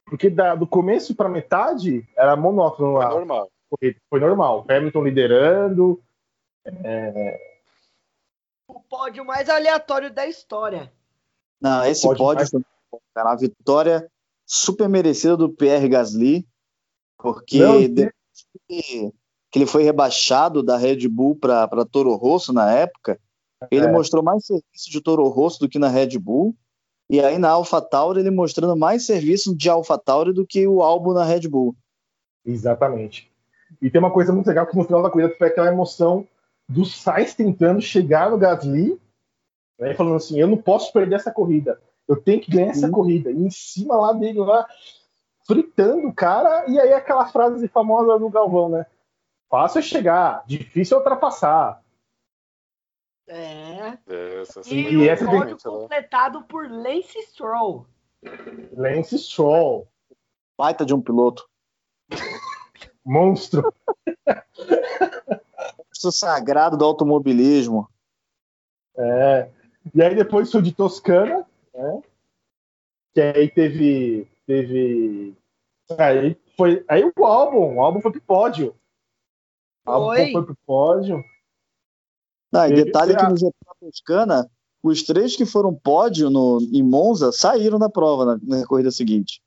[0.05, 3.11] Porque da, do começo para metade era monótono lá.
[3.11, 3.51] Foi normal.
[3.69, 4.65] Foi, foi normal.
[4.69, 6.03] Hamilton liderando.
[6.65, 7.41] É...
[8.69, 10.93] O pódio mais aleatório da história.
[11.61, 13.03] Não, esse pódio, pódio mais...
[13.15, 14.11] cara, a vitória
[14.45, 16.47] super merecida do Pierre Gasly,
[17.19, 17.81] porque Não,
[18.69, 19.13] que,
[19.51, 23.19] que ele foi rebaixado da Red Bull para Toro Rosso na época,
[23.71, 23.91] ele é.
[23.91, 26.55] mostrou mais serviço de Toro Rosso do que na Red Bull.
[27.09, 31.25] E aí na AlphaTauri ele mostrando mais serviço de AlphaTauri do que o álbum na
[31.25, 31.75] Red Bull.
[32.45, 33.31] Exatamente.
[33.81, 36.27] E tem uma coisa muito legal que no final da corrida foi aquela emoção
[36.69, 39.01] do Sainz tentando chegar no Gasly,
[39.79, 43.31] né, falando assim, eu não posso perder essa corrida, eu tenho que ganhar essa corrida.
[43.31, 44.67] E em cima lá dele, lá,
[45.47, 48.87] fritando o cara, e aí aquela frase famosa do Galvão, né?
[49.49, 51.81] Fácil é chegar, difícil é ultrapassar.
[53.29, 53.99] É.
[54.09, 57.87] é e o pódio completado por Lance Stroll.
[58.73, 59.89] Lance Stroll.
[60.57, 61.49] Baita de um piloto.
[63.05, 63.73] Monstro.
[65.89, 67.89] Monstro sagrado do automobilismo.
[68.97, 69.51] É.
[69.95, 72.03] E aí depois foi de Toscana, né?
[73.13, 74.29] Que aí teve.
[74.47, 75.37] teve
[75.99, 76.85] aí foi.
[76.89, 78.75] Aí o álbum, o álbum foi pro pódio.
[79.85, 81.25] O álbum foi pro pódio.
[82.53, 83.29] Não, e detalhe que ah.
[83.29, 84.51] no GP da Toscana,
[84.83, 89.43] os três que foram pódio no, em Monza saíram da prova na, na corrida seguinte.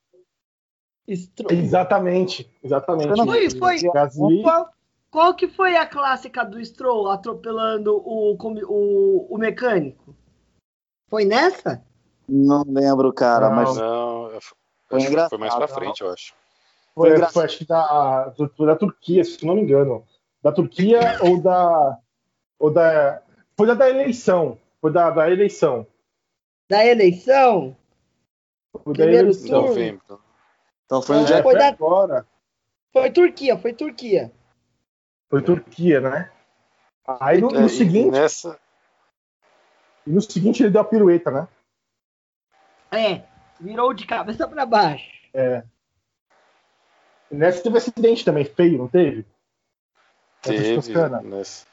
[1.08, 3.26] Estro- Exatamente, exatamente.
[3.26, 3.92] Foi, foi.
[3.92, 4.70] Gasly, Qual,
[5.10, 10.16] qual que foi a clássica do Stroll atropelando o, o, o mecânico?
[11.08, 11.84] Foi nessa?
[12.28, 13.56] Não lembro, cara, Não.
[13.56, 14.40] mas Não,
[14.88, 16.34] Foi acho que foi mais pra frente, eu acho.
[16.94, 20.06] foi, foi, acho que da, da Turquia, se não me engano.
[20.44, 21.98] Da Turquia ou da.
[22.60, 23.22] Ou da
[23.58, 24.60] foi da, da eleição.
[24.82, 25.88] Foi da, da eleição.
[26.69, 27.76] Da eleição?
[28.72, 29.50] Foi da Primeiro eleição.
[29.50, 29.67] turno.
[29.67, 30.22] Novembro.
[30.86, 32.28] então foi um É, dia foi foi da- agora.
[32.91, 34.32] Foi Turquia, foi Turquia.
[35.30, 36.32] Foi Turquia, né?
[37.19, 38.60] Aí no, É, no e seguinte, nessa,
[40.06, 41.48] no seguinte ele deu a pirueta, né?
[42.91, 43.24] É,
[43.60, 45.10] virou de cabeça pra baixo.
[45.34, 45.63] É.
[47.32, 49.26] E Nessa teve acidente também, feio, não teve?
[50.41, 50.78] Teve.
[51.24, 51.65] Nessa,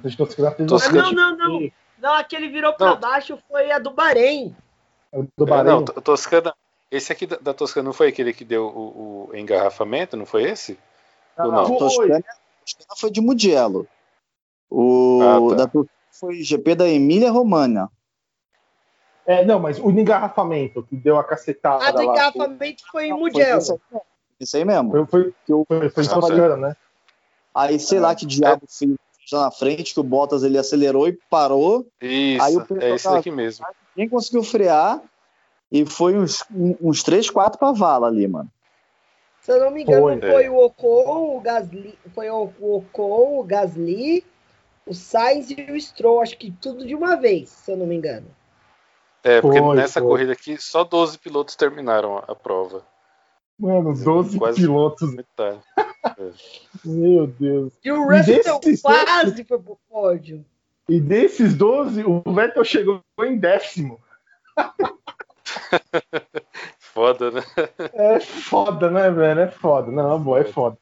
[0.00, 1.08] Toscana teve Toscana.
[1.08, 1.70] Ah, não, não, não.
[1.98, 3.00] Não, a que ele virou pra Não.
[3.00, 4.54] baixo foi a do Bahrein.
[5.36, 5.64] Do É, Bahrein.
[5.72, 6.54] não, To- Toscana.
[6.90, 10.44] Esse aqui da, da Toscana não foi aquele que deu o, o engarrafamento, não foi
[10.44, 10.78] esse?
[11.38, 11.66] Ou não?
[11.66, 11.78] Foi.
[11.78, 12.24] Toscana,
[12.64, 13.88] Toscana foi de Mugello.
[14.70, 15.54] O Ah, tá.
[15.64, 17.90] da Turquia foi GP da Emília Romagna.
[19.26, 22.04] É, não, mas o engarrafamento que deu a cacetada A do lá.
[22.04, 23.80] engarrafamento foi em Foi Mugello.
[24.38, 24.90] Isso aí mesmo.
[24.90, 25.34] Foi, foi,
[25.66, 26.76] foi, foi em Ah, Toscana, né?
[27.54, 28.94] Aí sei lá que diabo fez
[29.32, 31.86] na frente, que o Bottas ele acelerou e parou.
[32.00, 33.64] Isso, Aí o é esse tava- daqui mesmo.
[33.96, 35.00] Ninguém conseguiu frear.
[35.72, 36.44] E foi uns,
[36.80, 38.50] uns 3, 4 pra vala ali, mano.
[39.40, 40.20] Se eu não me engano, Foi.
[40.20, 44.24] foi, o Ocon, o Gasly, foi o o Ocon, o Gasly,
[44.86, 47.94] o Sainz e o Stroll, acho que tudo de uma vez, se eu não me
[47.96, 48.26] engano.
[49.22, 50.08] É, porque Foi, nessa foi.
[50.08, 52.82] corrida aqui só 12 pilotos terminaram a, a prova.
[53.58, 55.14] Mano, 12 Quase- pilotos.
[55.14, 55.60] Metade.
[56.84, 57.72] Meu Deus.
[57.84, 60.44] E o Russell desses quase foi pro pódio.
[60.88, 63.98] E desses 12, o Vettel chegou em décimo.
[66.78, 67.42] Foda, né?
[67.92, 69.40] É foda, né, velho?
[69.40, 69.90] É foda.
[69.90, 70.78] Não, boa, é foda.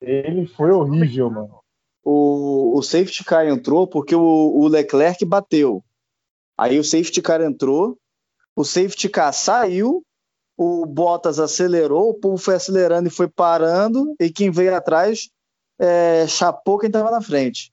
[0.00, 1.60] Ele foi horrível, mano.
[2.04, 5.84] O, o safety car entrou porque o, o Leclerc bateu.
[6.56, 7.98] Aí o safety car entrou,
[8.56, 10.02] o safety car saiu,
[10.62, 15.30] o Bottas acelerou, o povo foi acelerando e foi parando, e quem veio atrás
[15.78, 17.72] é, chapou quem estava na frente.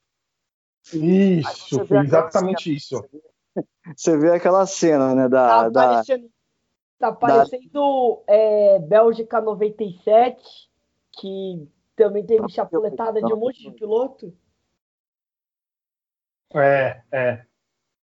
[0.94, 3.04] Isso, foi exatamente isso.
[3.96, 5.24] Você vê aquela cena, né?
[5.24, 6.30] Tá Da, da, parecendo,
[6.98, 10.42] tá parecendo é, Bélgica 97,
[11.20, 14.34] que também teve chapuletada de um monte de piloto.
[16.54, 17.46] É, é.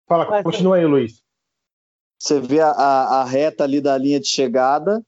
[0.08, 1.25] Fala, Mas- continua aí, Luiz.
[2.19, 5.04] Você vê a, a, a reta ali da linha de chegada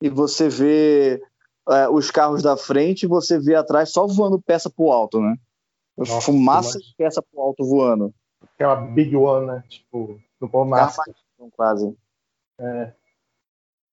[0.00, 1.20] e você vê
[1.68, 5.34] é, os carros da frente e você vê atrás só voando peça pro alto, né?
[5.96, 8.12] Nossa, Fumaça mas- de peça pro alto voando.
[8.54, 9.64] Aquela Big One, né?
[9.68, 11.00] Tipo, no pau massa.
[11.02, 11.96] Armadilha, quase.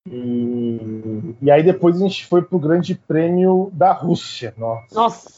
[0.07, 4.53] E, e aí depois a gente foi pro Grande Prêmio da Rússia.
[4.57, 5.29] Nossa, Nossa,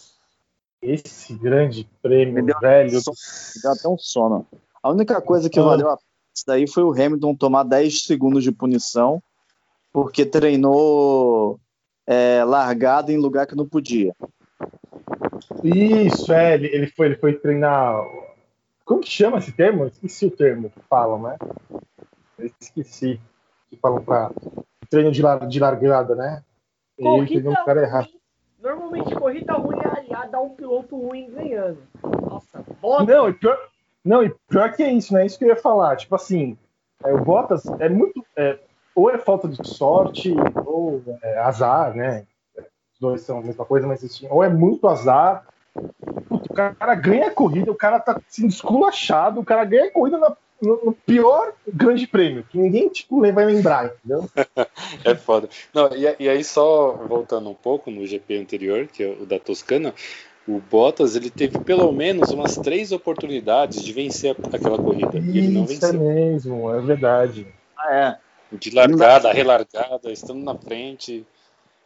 [0.81, 2.91] esse grande prêmio, Me deu- velho.
[3.61, 4.47] Deu até um sono.
[4.81, 5.63] A única coisa que Ah.
[5.63, 9.21] valeu a pena isso daí foi o Hamilton tomar 10 segundos de punição
[9.91, 11.59] porque treinou
[12.07, 14.15] é, largado em lugar que não podia.
[15.63, 18.03] Isso, é, ele, ele foi, ele foi treinar.
[18.83, 19.83] Como que chama esse termo?
[19.83, 21.37] Eu Esqueci o termo que falam, né?
[22.37, 23.21] Eu esqueci.
[23.69, 24.31] Que falam pra
[24.89, 26.43] treino de, lar, de largada, né?
[26.97, 28.09] E ele o cara errado.
[28.61, 31.79] Normalmente corrida ruim é aliada a um piloto ruim ganhando.
[32.21, 33.03] Nossa, bota.
[33.03, 33.57] Não, e pior,
[34.03, 35.25] não, e pior que é isso, né?
[35.25, 35.95] Isso que eu ia falar.
[35.95, 36.57] Tipo assim,
[37.03, 38.23] é, o Bottas é muito.
[38.35, 38.57] é,
[38.95, 40.35] ou é falta de sorte,
[40.65, 42.25] ou é azar, né?
[42.57, 45.45] Os dois são a mesma coisa, mas assim, ou é muito azar.
[46.27, 49.91] Puta, o cara ganha a corrida, o cara tá assim, esculachado, o cara ganha a
[49.91, 54.29] corrida na- no, no pior grande prêmio, que ninguém tipo, vai lembrar, entendeu?
[55.03, 55.49] É foda.
[55.73, 59.39] Não, e, e aí, só voltando um pouco no GP anterior, que é o da
[59.39, 59.93] Toscana,
[60.47, 65.17] o Bottas ele teve pelo menos umas três oportunidades de vencer aquela corrida.
[65.17, 65.99] E ele não Isso é venceu.
[65.99, 67.47] mesmo, é verdade.
[67.77, 68.17] Ah, é.
[68.57, 71.25] De largada, relargada, estando na frente.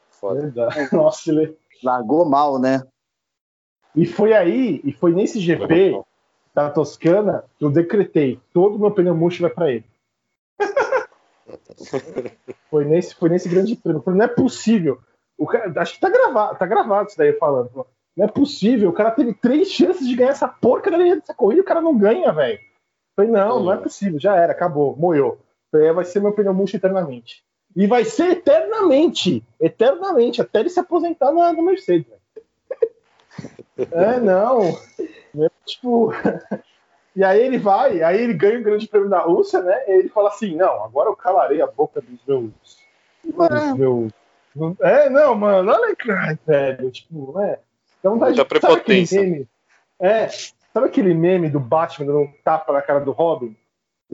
[0.09, 0.41] Foda.
[0.41, 0.89] verdade.
[0.91, 1.55] Nossa, ele...
[1.83, 2.81] Largou mal, né?
[3.95, 6.01] E foi aí, e foi nesse GP
[6.53, 9.85] da Toscana, eu decretei, todo o meu pneu murcho vai para ele.
[12.69, 14.01] foi, nesse, foi nesse grande prêmio.
[14.01, 14.99] Falei, não é possível.
[15.37, 17.85] O cara, acho que tá gravado, tá gravado isso daí falando.
[18.17, 18.89] Não é possível.
[18.89, 21.95] O cara teve três chances de ganhar essa porcaria dessa corrida e o cara não
[21.95, 22.59] ganha, velho.
[23.15, 24.19] Falei, não, não é possível.
[24.19, 25.39] Já era, acabou, moiou.
[25.71, 27.43] Falei, é, vai ser meu pneu murcho eternamente.
[27.75, 29.45] E vai ser eternamente.
[29.59, 32.11] Eternamente, até ele se aposentar na, na Mercedes.
[33.91, 34.63] É, não.
[34.63, 36.11] É, tipo.
[37.15, 39.75] E aí ele vai, aí ele ganha o grande prêmio da Rússia, né?
[39.87, 42.51] E ele fala assim: não, agora eu calarei a boca dos meus.
[43.23, 44.11] Dos meus
[44.81, 46.07] é, não, mano, olha que
[46.45, 47.59] velho, tipo, né?
[48.07, 49.21] Dá vontade Muita prepotência.
[49.21, 49.49] Meme,
[49.99, 53.55] é, sabe aquele meme do Batman dando um tapa na cara do Robin?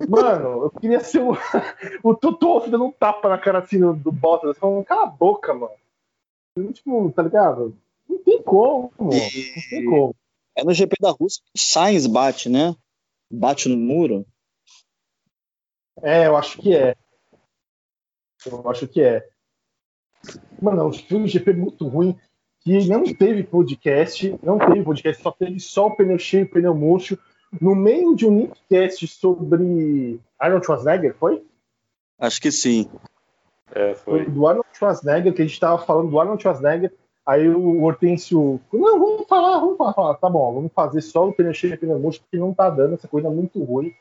[0.09, 1.33] Mano, eu queria ser o,
[2.03, 5.53] o Tutoff dando um tapa na cara assim do, do Bottas, falando, cala a boca,
[5.53, 5.75] mano.
[6.73, 7.77] Tipo, tá ligado?
[8.09, 10.15] Não tem como, não tem como.
[10.55, 12.75] É no GP da Rússia que o Sainz bate, né?
[13.31, 14.25] Bate no muro.
[16.01, 16.95] É, eu acho que é.
[18.45, 19.27] Eu acho que é.
[20.59, 22.17] Mano, foi um GP muito ruim
[22.63, 26.73] que não teve podcast, não teve podcast, só teve só o pneu cheio, o pneu
[26.73, 27.17] murcho.
[27.61, 31.43] No meio de um Nickcast sobre Arnold Schwarzenegger, foi?
[32.17, 32.89] Acho que sim.
[33.71, 34.23] É, foi.
[34.23, 34.31] foi.
[34.31, 36.91] do Arnold Schwarzenegger, que a gente tava falando do Arnold Schwarzenegger.
[37.25, 41.53] Aí o Hortêncio, não, vamos falar, vamos falar, tá bom, vamos fazer só o pneu
[41.53, 43.93] cheio e pneu murcho, porque não tá dando, essa coisa é muito ruim.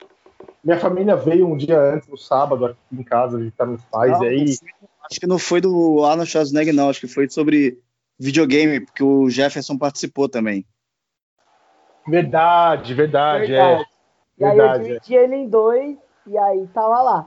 [0.64, 4.24] Minha família veio um dia antes, no sábado, aqui em casa, visitar meus pais, não,
[4.24, 4.44] e aí...
[5.08, 7.78] Acho que não foi do Arnold Schwarzenegger, não, acho que foi sobre
[8.22, 10.64] videogame, porque o Jefferson participou também.
[12.06, 13.82] Verdade, verdade, verdade.
[13.82, 13.92] é.
[14.38, 15.24] E aí eu dividi é.
[15.24, 15.96] ele em dois,
[16.26, 17.26] e aí tava lá.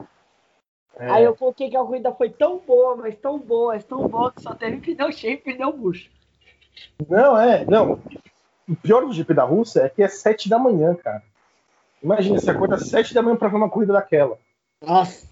[0.98, 1.10] É.
[1.12, 4.32] Aí eu coloquei que a corrida foi tão boa, mas tão boa, mas tão boa,
[4.32, 6.10] que só teve pneu cheio e pneu murcho.
[7.08, 8.00] Não, é, não.
[8.68, 11.22] O pior do GP da Rússia é que é sete da manhã, cara.
[12.06, 14.38] Imagina, você acorda às 7 da manhã pra ver uma corrida daquela.
[14.80, 15.28] Nossa.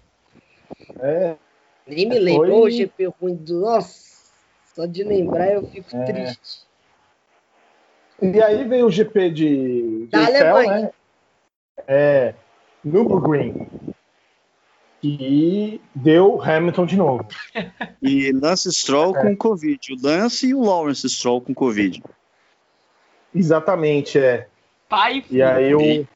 [0.98, 1.36] É.
[1.86, 2.68] Nem me lembrou foi...
[2.68, 3.60] o GP ruim do.
[3.60, 4.13] Nossa.
[4.74, 6.04] Só de lembrar eu fico é.
[6.04, 6.64] triste.
[8.20, 10.82] E aí veio o GP de, de da Eiffel, Alemanha.
[10.82, 10.90] né?
[11.86, 12.34] É.
[12.82, 13.68] Nürburgring.
[15.02, 17.28] E deu Hamilton de novo.
[18.00, 19.22] E Lance Stroll é.
[19.22, 19.92] com Covid.
[19.92, 22.02] O Lance e o Lawrence Stroll com Covid.
[23.34, 24.48] Exatamente, é.
[24.88, 26.06] Pai, e aí o.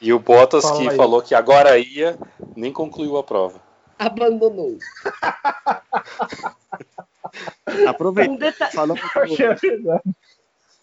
[0.00, 0.96] E o Bottas, Fala que aí.
[0.96, 2.18] falou que agora ia,
[2.56, 3.62] nem concluiu a prova.
[3.98, 4.76] Abandonou.
[7.88, 8.32] Aproveita.
[8.32, 8.70] Um deta...
[8.70, 10.14] Falando, do...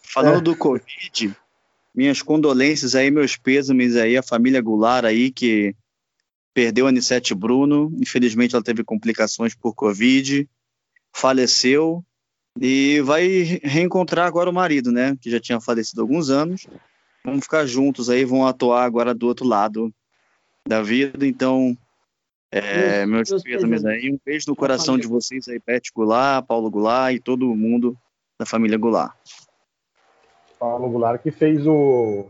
[0.02, 0.42] Falando é.
[0.42, 1.36] do Covid,
[1.94, 5.76] minhas condolências aí, meus pêsames aí, a família Goulart aí, que
[6.54, 7.94] perdeu a Anissete Bruno.
[8.00, 10.48] Infelizmente, ela teve complicações por Covid,
[11.14, 12.04] faleceu
[12.60, 13.28] e vai
[13.64, 15.16] reencontrar agora o marido, né?
[15.22, 16.68] Que já tinha falecido há alguns anos
[17.24, 19.94] vamos ficar juntos aí, vão atuar agora do outro lado
[20.68, 21.26] da vida.
[21.26, 21.78] Então,
[22.52, 24.12] é, meus, meus pêsames aí.
[24.12, 27.98] Um beijo no coração de vocês aí, Pet Goulart, Paulo Goulart e todo mundo
[28.38, 29.16] da família Goulart.
[30.58, 32.26] Paulo Goulart que fez o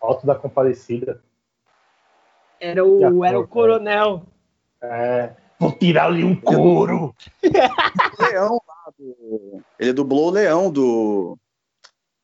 [0.00, 1.22] Alto da Comparecida.
[2.60, 4.22] Era o, era o coronel.
[4.80, 7.14] É, vou tirar-lhe um couro.
[8.18, 9.62] Leão lá do...
[9.78, 11.38] Ele dublou o Leão do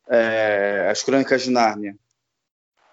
[0.09, 1.97] é, As Crônicas de Nárnia.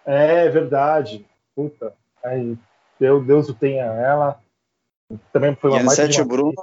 [0.06, 1.26] É verdade.
[1.56, 1.94] Puta.
[2.24, 2.58] Aí,
[3.02, 4.40] Deus, Deus o tenha ela.
[5.34, 6.54] Também foi uma mais Sete Bruno,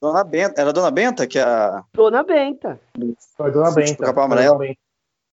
[0.00, 0.60] Dona Benta.
[0.60, 1.84] Era a Dona Benta que é a.
[1.94, 2.80] Dona Benta.
[3.36, 4.04] Foi Dona Benta.
[4.04, 4.58] Capa amarela.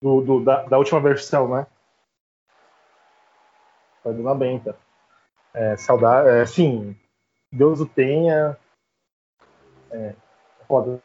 [0.01, 1.65] Do, do, da, da última versão, né?
[4.03, 4.78] Foi Dona Benta.
[5.53, 6.28] É, saudade.
[6.28, 6.93] É, sim,
[7.49, 8.57] Deus o tenha.
[9.89, 10.13] É,
[10.67, 11.01] foda.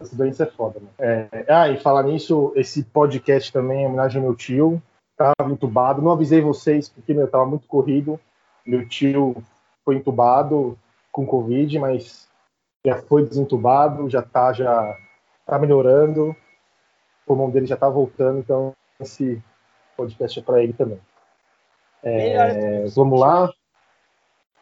[0.00, 0.94] Essa doença é foda, mano.
[0.96, 4.80] É, ah, e falar nisso, esse podcast também é homenagem ao meu tio.
[5.22, 6.02] Tava entubado.
[6.02, 8.18] Não avisei vocês porque, meu, tava muito corrido.
[8.66, 9.42] Meu tio
[9.84, 10.78] foi entubado
[11.10, 12.28] com Covid, mas
[12.84, 14.96] já foi desentubado, já tá, já
[15.46, 16.30] tá melhorando.
[16.30, 16.36] O
[17.26, 19.42] pulmão dele já tá voltando, então esse
[19.96, 21.00] podcast é para ele também.
[22.02, 23.52] É, vamos lá.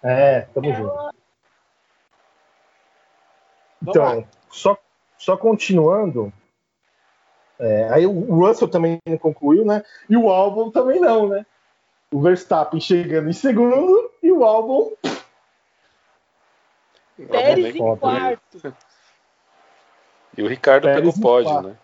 [0.02, 1.10] É, tamo junto.
[3.82, 4.76] Então, só
[5.20, 6.32] só continuando,
[7.60, 9.84] é, aí o Russell também não concluiu, né?
[10.08, 11.44] E o álbum também não, né?
[12.10, 14.92] O Verstappen chegando em segundo e o álbum.
[17.30, 18.74] Pérez em quarto.
[20.38, 21.76] E o Ricardo Pérez pegou pódio, né?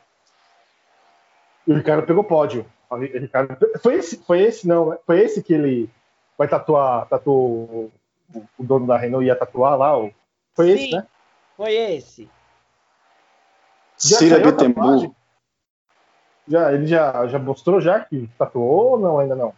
[1.66, 2.66] E o Ricardo pegou pódio.
[2.89, 3.57] O Ricardo...
[3.83, 4.99] Foi, esse, foi esse, não, né?
[5.05, 5.91] Foi esse que ele
[6.39, 7.93] vai tatuar, tatuou
[8.59, 9.93] o dono da Renault ia tatuar lá?
[10.55, 11.07] Foi Sim, esse, né?
[11.55, 12.31] Foi esse.
[13.99, 15.11] Cira Bittencourt.
[16.49, 19.19] Já, ele já, já mostrou já que tatuou ou não?
[19.19, 19.53] Ainda não?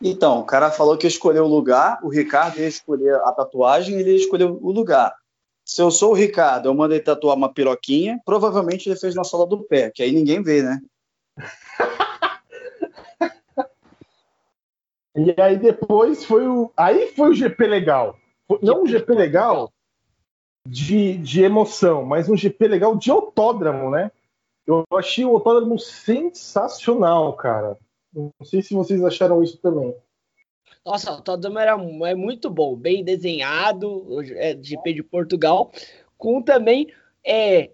[0.00, 4.10] Então, o cara falou que escolheu o lugar, o Ricardo ia escolher a tatuagem, ele
[4.10, 5.14] ia escolher o lugar.
[5.64, 9.46] Se eu sou o Ricardo, eu mandei tatuar uma piroquinha, provavelmente ele fez na sola
[9.46, 10.80] do pé, que aí ninguém vê, né?
[15.14, 16.72] e aí depois foi o.
[16.76, 18.16] Aí foi o GP legal.
[18.60, 19.72] Não um GP legal
[20.66, 24.10] de, de emoção, mas um GP legal de autódromo, né?
[24.66, 27.76] Eu achei o autódromo sensacional, cara.
[28.14, 29.94] Não sei se vocês acharam isso também.
[30.84, 35.70] Nossa, o autódromo era, é muito bom, bem desenhado, é GP de Portugal,
[36.18, 36.92] com também
[37.24, 37.70] é,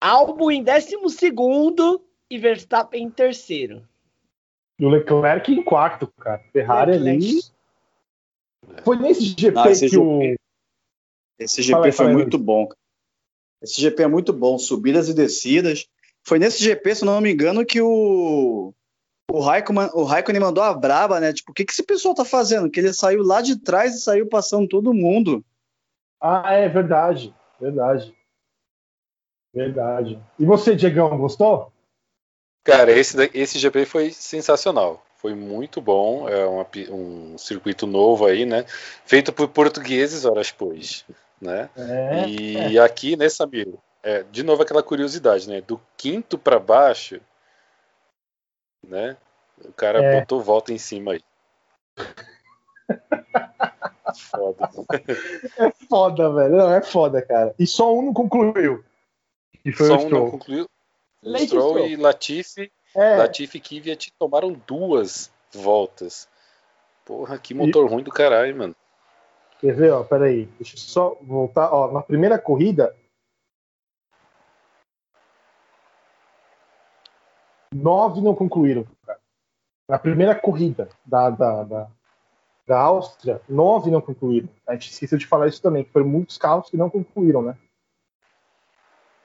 [0.00, 0.96] Albon em 12
[2.30, 3.86] e Verstappen em terceiro.
[4.78, 6.42] E o Leclerc em quarto, cara.
[6.52, 7.26] Ferrari Leclerc.
[7.26, 7.40] ali.
[8.84, 10.36] Foi nesse GP Não, que GP, o.
[11.38, 12.68] Esse GP fala, foi fala, muito bom.
[13.60, 15.86] Esse GP é muito bom, subidas e descidas.
[16.28, 18.74] Foi nesse GP, se não me engano, que o
[19.30, 21.32] o Raikkonen, o Raikkonen mandou a braba, né?
[21.32, 22.70] Tipo, o que, que esse pessoal tá fazendo?
[22.70, 25.44] Que ele saiu lá de trás e saiu passando todo mundo.
[26.20, 27.34] Ah, é verdade.
[27.58, 28.14] Verdade.
[29.54, 30.22] Verdade.
[30.38, 31.72] E você, Diegão, gostou?
[32.64, 35.02] Cara, esse, esse GP foi sensacional.
[35.16, 36.28] Foi muito bom.
[36.28, 38.64] É uma, um circuito novo aí, né?
[39.04, 41.04] Feito por portugueses horas depois.
[41.40, 41.70] Né?
[41.76, 42.80] É, e é.
[42.80, 43.78] aqui, né, Samir?
[44.02, 45.60] É, de novo aquela curiosidade, né?
[45.60, 47.20] Do quinto para baixo,
[48.86, 49.16] né?
[49.64, 50.20] O cara é.
[50.20, 51.20] botou volta em cima aí.
[54.30, 54.68] foda.
[55.58, 56.56] É foda, velho.
[56.56, 57.54] Não, é foda, cara.
[57.58, 58.84] E só um não concluiu.
[59.64, 60.68] E foi só um não concluiu.
[61.22, 63.16] O Stroll e Latifi, é.
[63.16, 66.28] Latifi e Kvyat tomaram duas voltas.
[67.04, 67.88] Porra, que motor e...
[67.88, 68.76] ruim do caralho, mano.
[69.60, 70.46] Quer ver, ó, peraí.
[70.58, 71.72] Deixa eu só voltar.
[71.72, 72.94] Ó, na primeira corrida,
[77.74, 78.86] nove não concluíram.
[79.06, 79.18] Cara.
[79.88, 81.88] Na primeira corrida da, da, da,
[82.66, 84.48] da, Áustria, nove não concluíram.
[84.66, 87.56] A gente esqueceu de falar isso também, que foram muitos carros que não concluíram, né?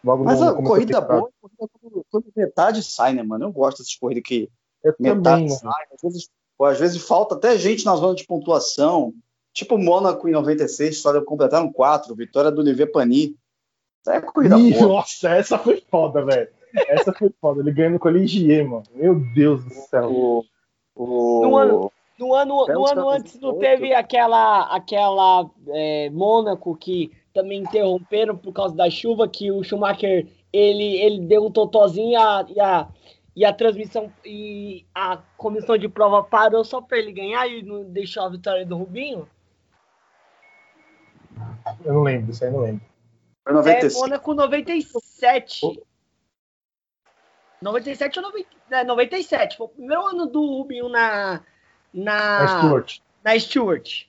[0.04, 3.46] Logo Mas no, a corrida boa é quando, quando, metade sai, né, mano?
[3.46, 4.50] Eu gosto dessas corridas que
[4.84, 5.86] Eu metade também, sai.
[5.94, 9.14] Às vezes, pô, às vezes falta até gente na zona de pontuação.
[9.54, 12.16] Tipo Mônaco em 96, só completaram quatro.
[12.16, 13.38] Vitória do Olivier Pani.
[14.08, 14.88] É corrida Ih, boa.
[14.88, 16.50] Nossa, essa foi foda, velho.
[16.74, 17.62] Essa foi foda.
[17.62, 18.84] Ele ganhando com a Ligier, mano.
[18.94, 20.10] Meu Deus do céu.
[20.10, 20.46] O,
[20.96, 21.42] o...
[21.42, 27.62] No ano, no ano, no ano antes não teve aquela, aquela é, Mônaco que também
[27.62, 32.46] interromperam por causa da chuva, que o Schumacher ele, ele deu um totozinho e a,
[32.48, 32.88] e a,
[33.36, 37.84] e a transmissão e a comissão de prova parou só para ele ganhar e não
[37.84, 39.28] deixou a vitória do Rubinho?
[41.84, 42.82] Eu não lembro, isso aí não lembro.
[43.44, 43.98] Foi 95.
[43.98, 45.82] É Mônaco 97.
[47.64, 49.58] 97 ou 90, é, 97.
[49.58, 51.42] Foi o primeiro ano do Rubinho na.
[51.94, 53.00] Na, na Stewart.
[53.24, 54.06] Na Stewart.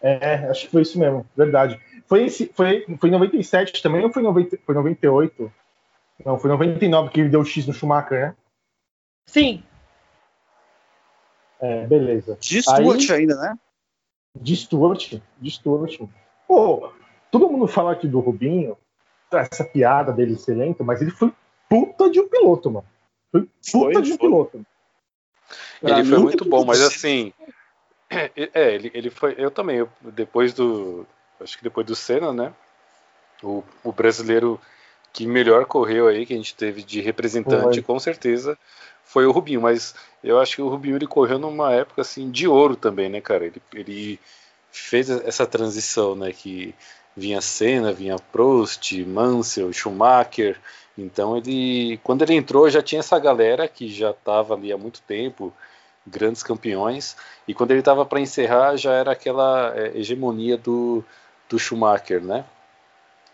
[0.00, 1.80] É, acho que foi isso mesmo, verdade.
[2.06, 5.52] Foi, esse, foi, foi em 97 também ou foi, 90, foi 98?
[6.24, 8.36] Não, foi 99 que ele deu o X no Schumacher, né?
[9.26, 9.62] Sim.
[11.60, 12.36] É, beleza.
[12.40, 13.56] De Stewart Aí, ainda, né?
[14.38, 15.98] De Stewart, de Stewart.
[16.46, 16.92] Pô,
[17.30, 18.76] todo mundo fala aqui do Rubinho,
[19.32, 21.32] essa piada dele ser lento, mas ele foi
[21.72, 22.86] puta de um piloto, mano.
[23.30, 24.18] Foi puta foi, de um foi.
[24.18, 24.66] piloto.
[25.80, 27.32] Pra ele foi muito bom, mas assim.
[28.12, 29.34] É, ele, ele foi.
[29.38, 31.06] Eu também, eu, depois do.
[31.40, 32.52] Acho que depois do Senna, né?
[33.42, 34.60] O, o brasileiro
[35.14, 37.82] que melhor correu aí, que a gente teve de representante, foi.
[37.82, 38.58] com certeza,
[39.02, 39.62] foi o Rubinho.
[39.62, 43.22] Mas eu acho que o Rubinho ele correu numa época assim de ouro também, né,
[43.22, 43.46] cara?
[43.46, 44.20] Ele, ele
[44.70, 46.34] fez essa transição, né?
[46.34, 46.74] Que
[47.16, 50.60] vinha Senna, vinha Prost, Mansell, Schumacher.
[50.96, 55.00] Então ele, quando ele entrou, já tinha essa galera que já estava ali há muito
[55.02, 55.52] tempo,
[56.06, 57.16] grandes campeões,
[57.46, 61.04] e quando ele estava para encerrar, já era aquela é, hegemonia do,
[61.48, 62.44] do Schumacher, né?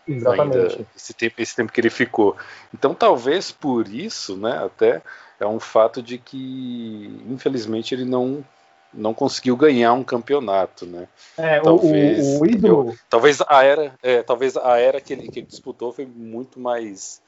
[0.07, 0.57] Exatamente.
[0.57, 2.35] Ainda, esse tempo, esse tempo que ele ficou.
[2.73, 4.63] Então talvez por isso, né?
[4.63, 5.01] Até
[5.39, 8.43] é um fato de que, infelizmente, ele não
[8.91, 11.07] não conseguiu ganhar um campeonato, né?
[11.37, 12.89] É, talvez, o, o ídolo.
[12.89, 16.59] Eu, talvez a era, é, talvez a era que ele, que ele disputou foi muito
[16.59, 17.21] mais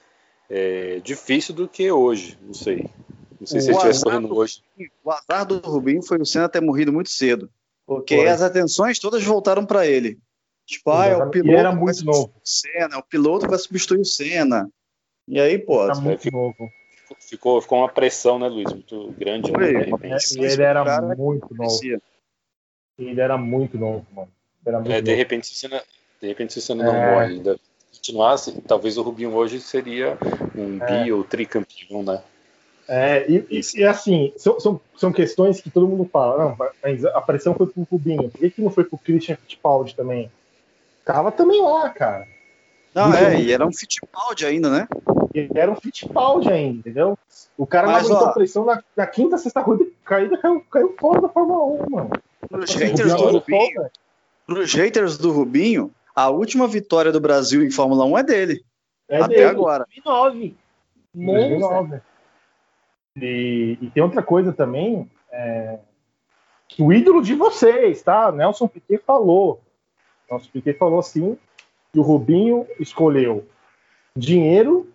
[0.53, 2.89] é, difícil do que hoje, não sei.
[3.39, 4.61] Não sei o se ele estivesse correndo hoje.
[5.01, 7.49] O azar do Rubinho foi o Senna ter morrido muito cedo.
[7.87, 8.27] Porque foi.
[8.27, 10.19] as atenções todas voltaram para ele.
[10.65, 11.51] Tipo, ah, é o piloto.
[11.51, 12.33] E era muito novo.
[12.35, 14.69] O Senna, é o piloto vai substituir o Senna.
[15.25, 15.85] E aí, pô.
[15.85, 16.71] Era muito ficou, novo.
[17.19, 18.71] Ficou, ficou uma pressão, né, Luiz?
[18.71, 19.51] Muito grande.
[19.51, 21.79] Foi, né, e ele era muito novo.
[22.99, 24.31] Ele era muito novo, mano.
[24.65, 25.81] Era muito é, de repente, o Senna,
[26.21, 27.11] de repente, o Senna não é...
[27.11, 27.59] morre ainda
[27.91, 30.17] continuasse, talvez o Rubinho hoje seria
[30.55, 31.03] um é.
[31.03, 32.21] bi ou tricampeão, né?
[32.87, 37.05] É, e, e, e assim, são, são, são, questões que todo mundo fala, não, mas
[37.05, 40.29] a pressão foi pro Rubinho, por que, que não foi pro Christian Fittipaldi também?
[41.05, 42.27] Tava também lá, cara.
[42.93, 44.87] Não, é, e era um Fittipaldi ainda, né?
[45.55, 47.17] Era um Fittipaldi ainda, entendeu?
[47.57, 51.21] O cara mas, não aguentou pressão na, na, quinta, sexta corrida, caída, caiu, caiu fora
[51.21, 52.09] da Fórmula 1, mano.
[52.49, 53.89] Pros haters, do Rubinho,
[54.45, 58.65] pros haters do Rubinho, a última vitória do Brasil em Fórmula 1 é dele.
[59.09, 59.45] É até dele.
[59.45, 59.85] agora.
[60.03, 60.57] 2009.
[61.13, 62.01] 2009.
[63.17, 65.79] E, e, tem outra coisa também, é,
[66.67, 68.31] que o ídolo de vocês, tá?
[68.31, 69.61] Nelson Piquet falou.
[70.29, 71.37] Nelson Piquet falou assim
[71.91, 73.45] que o Rubinho escolheu
[74.15, 74.89] dinheiro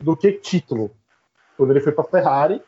[0.00, 0.90] do que título.
[1.56, 2.62] Quando ele foi para a Ferrari,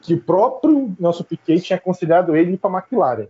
[0.00, 3.28] que o próprio Nelson Piquet tinha considerado ele para a McLaren.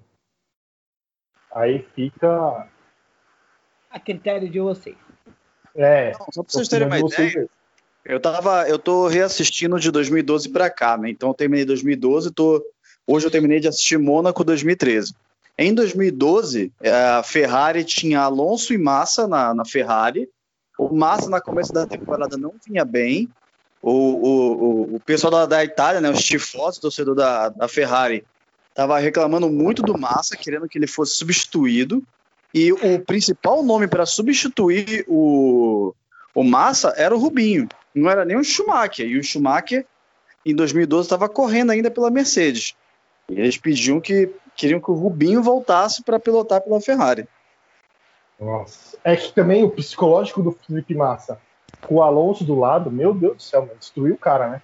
[1.54, 2.66] Aí fica
[3.92, 4.96] a critério de vocês.
[5.74, 6.12] É.
[6.12, 7.48] Não, só para vocês terem uma ideia,
[8.04, 11.10] eu tava, eu tô reassistindo de 2012 para cá, né?
[11.10, 12.64] Então eu terminei 2012, tô
[13.06, 15.14] hoje eu terminei de assistir Mônaco 2013.
[15.56, 20.28] Em 2012, a Ferrari tinha Alonso e Massa na, na Ferrari.
[20.78, 23.28] O Massa, na começo da temporada, não vinha bem.
[23.80, 28.24] O, o, o, pessoal da, da Itália, né, os tifosos, torcedor da, da Ferrari,
[28.68, 32.02] estava reclamando muito do Massa, querendo que ele fosse substituído.
[32.54, 35.94] E o principal nome para substituir o,
[36.34, 37.68] o Massa era o Rubinho.
[37.94, 39.06] Não era nem o Schumacher.
[39.06, 39.86] E o Schumacher,
[40.44, 42.74] em 2012, estava correndo ainda pela Mercedes.
[43.30, 47.26] E eles pediam que queriam que o Rubinho voltasse para pilotar pela Ferrari.
[48.38, 48.98] Nossa.
[49.02, 51.40] É que também o psicológico do Felipe Massa
[51.86, 54.62] com o Alonso do lado, meu Deus do céu, destruiu o cara, né?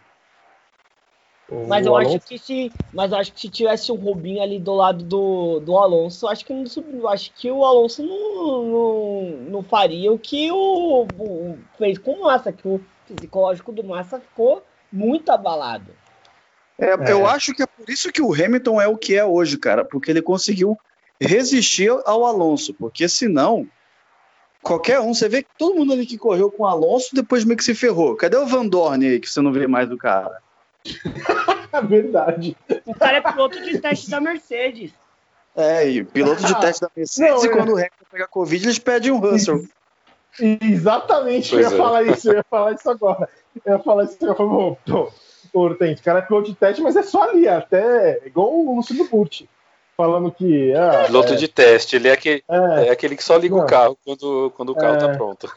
[1.50, 2.16] O, mas eu Alonso...
[2.16, 5.60] acho que se, mas eu acho que se tivesse o Rubinho ali do lado do,
[5.60, 10.52] do Alonso, acho que não acho que o Alonso não, não, não faria o que
[10.52, 15.90] o, o, fez com o Massa, que o psicológico do Massa ficou muito abalado.
[16.78, 17.12] É, é.
[17.12, 19.84] Eu acho que é por isso que o Hamilton é o que é hoje, cara,
[19.84, 20.78] porque ele conseguiu
[21.20, 23.66] resistir ao Alonso, porque senão
[24.62, 27.56] qualquer um, você vê que todo mundo ali que correu com o Alonso depois meio
[27.56, 28.14] que se ferrou.
[28.16, 30.42] Cadê o Van Dorn aí que você não vê mais do cara?
[31.88, 32.56] Verdade.
[32.86, 34.92] O cara é piloto de teste da Mercedes.
[35.56, 38.78] É, e piloto de teste da Mercedes, não, e quando o Hamilton pega Covid, eles
[38.78, 39.64] pedem um Russell.
[40.40, 43.28] Exatamente, eu ia falar isso, eu ia falar isso agora.
[43.64, 44.76] Eu ia falar isso agora.
[44.86, 45.12] Pô,
[45.52, 49.48] Hortente, cara é piloto de teste, mas é só ali, até igual o Luciano Burti.
[49.96, 50.72] Falando que.
[50.74, 53.64] Ah, piloto é, de teste, ele é aquele, é, é aquele que só liga não,
[53.64, 55.48] o carro quando, quando o carro tá é, tá pronto.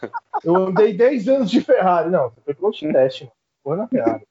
[0.43, 2.09] Eu andei 10 anos de Ferrari.
[2.09, 3.35] Não, você foi piloto de teste, mano.
[3.63, 4.23] Foi na Ferrari.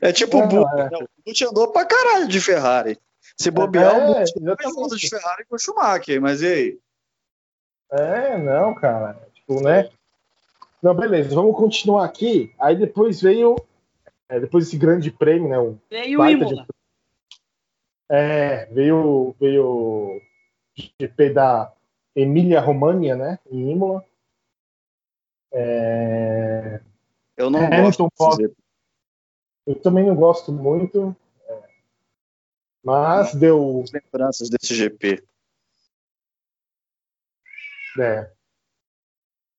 [0.00, 0.68] É tipo o.
[0.78, 0.86] É.
[0.86, 2.98] O Butt andou pra caralho de Ferrari.
[3.36, 4.32] Se bobear, é, o Butt
[4.64, 6.78] andou de Ferrari com o Schumacher, mas e aí?
[7.90, 9.18] É, não, cara.
[9.34, 9.90] Tipo, né?
[10.82, 12.54] Não, beleza, vamos continuar aqui.
[12.58, 13.56] Aí depois veio
[14.28, 15.58] é, depois desse grande prêmio, né?
[15.58, 16.54] Um veio o Imola.
[16.54, 16.66] De...
[18.10, 20.20] É, veio, veio o
[20.98, 21.72] GP da
[22.14, 23.38] Emília Romagna, né?
[23.50, 24.04] Em Imola.
[25.52, 26.80] É...
[27.36, 28.56] Eu não Hamilton gosto.
[29.66, 31.16] Eu também não gosto muito.
[31.48, 31.62] É...
[32.82, 33.84] Mas não, deu.
[33.92, 35.22] Lembranças desse GP.
[37.98, 38.30] É.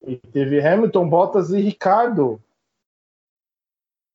[0.05, 2.41] E teve Hamilton, Bottas e Ricardo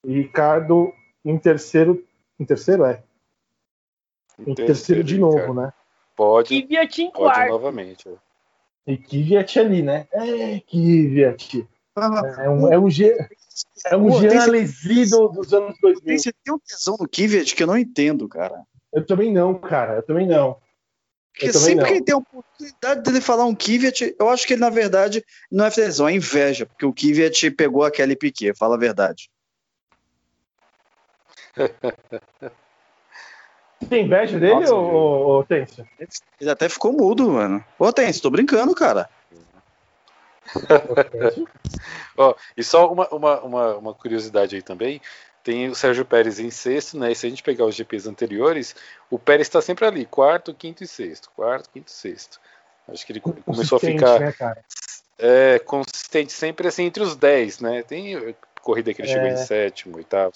[0.05, 2.05] e Ricardo em terceiro.
[2.39, 3.03] Em terceiro, é?
[4.39, 5.61] Em, em terceiro, terceiro, de novo, Ricardo.
[5.61, 5.73] né?
[6.15, 6.61] Pode.
[6.61, 7.49] Kvyat em quarto.
[7.49, 8.09] novamente.
[8.87, 10.07] E Kvyat ali, né?
[10.11, 11.67] É, Kvyat.
[11.95, 13.13] É um, é um, é um Jean
[15.29, 16.17] dos anos 2000.
[16.17, 18.63] Você tem um tesão no Kvyat que eu não entendo, cara.
[18.93, 19.95] Eu também não, cara.
[19.95, 20.57] Eu também não.
[21.33, 21.85] Porque sempre não.
[21.85, 25.23] que ele tem a oportunidade dele falar um Kvyat, eu acho que ele, na verdade,
[25.51, 29.29] não é tesão, é inveja, porque o Kvyat pegou a Kelly Piquet, fala a verdade.
[33.89, 35.83] Tem inveja dele, Nossa, ou, ou Tenso?
[36.39, 37.63] Ele até ficou mudo, mano.
[37.79, 39.09] Ô, Tenso, tô brincando, cara.
[42.17, 45.01] Oh, e só uma, uma, uma, uma, curiosidade aí também.
[45.43, 47.11] Tem o Sérgio Pérez em sexto, né?
[47.11, 48.75] E se a gente pegar os GPs anteriores,
[49.09, 51.31] o Pérez está sempre ali, quarto, quinto e sexto.
[51.35, 52.39] Quarto, quinto e sexto.
[52.87, 54.33] Acho que ele começou a ficar né,
[55.17, 57.83] é, consistente sempre assim entre os 10, né?
[57.83, 59.13] Tem corrida que ele é.
[59.13, 60.33] chegou em sétimo, oitavo.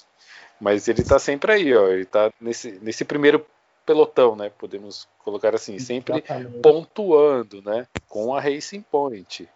[0.59, 1.89] Mas ele está sempre aí, ó.
[1.89, 3.45] Ele está nesse, nesse primeiro
[3.85, 4.51] pelotão, né?
[4.57, 6.59] Podemos colocar assim, sempre Exatamente.
[6.59, 7.87] pontuando, né?
[8.07, 9.47] Com a Racing Point.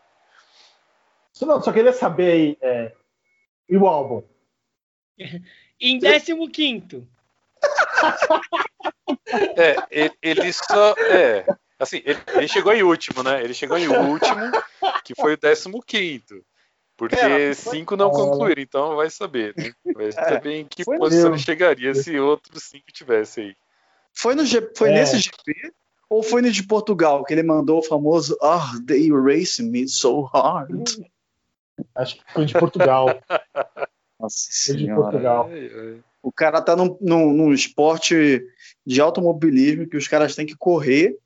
[1.40, 2.92] Só, não, só queria saber aí, é,
[3.70, 4.22] e o álbum?
[5.80, 7.08] em 15
[9.56, 10.94] É, ele, ele, só.
[10.98, 11.46] É,
[11.80, 13.42] assim, ele, ele, chegou em último, né?
[13.42, 14.52] Ele chegou em último,
[15.06, 16.44] que foi o 15.
[16.98, 19.72] Porque é, cinco não concluíram, então vai saber, né?
[19.96, 23.56] Vai é, saber em que posição ele chegaria se outros cinco tivesse aí.
[24.12, 24.44] Foi, no,
[24.76, 24.94] foi é.
[24.94, 25.72] nesse GP
[26.10, 29.88] ou foi no de Portugal que ele mandou o famoso Ah, oh, they erase me
[29.88, 30.90] so hard?
[31.96, 33.08] Acho que foi de Portugal.
[34.20, 35.50] Nossa foi de Portugal.
[36.22, 38.44] O cara tá num, num, num esporte
[38.86, 41.18] de automobilismo que os caras têm que correr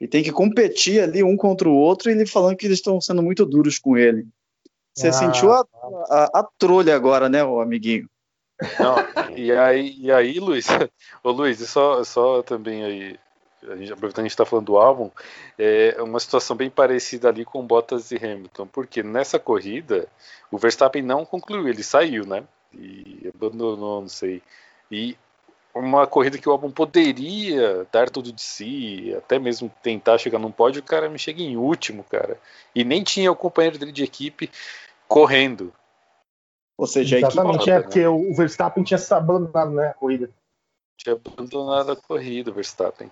[0.00, 3.00] e tem que competir ali um contra o outro, e ele falando que eles estão
[3.00, 4.26] sendo muito duros com ele.
[4.94, 5.64] Você ah, sentiu a,
[6.10, 8.08] a, a, trolha agora, né, o amiguinho?
[8.78, 8.96] Não,
[9.36, 10.66] e aí, e aí Luiz,
[11.22, 13.18] ô Luiz, só, só também aí,
[13.68, 15.10] a gente, aproveitando que a gente está falando do álbum,
[15.58, 20.08] é uma situação bem parecida ali com Bottas e Hamilton, porque nessa corrida
[20.50, 22.44] o Verstappen não concluiu, ele saiu, né?
[22.72, 24.42] E abandonou, não sei.
[24.90, 25.16] E
[25.74, 30.50] uma corrida que o álbum poderia dar tudo de si, até mesmo tentar chegar num
[30.50, 32.38] pódio, o cara me chega em último, cara.
[32.74, 34.50] E nem tinha o companheiro dele de equipe
[35.06, 35.72] correndo.
[36.78, 37.78] Ou seja, Exatamente, a equipe...
[37.78, 40.30] é porque o Verstappen tinha se abandonado, né, a corrida.
[40.96, 43.10] Tinha abandonado a corrida, o Verstappen.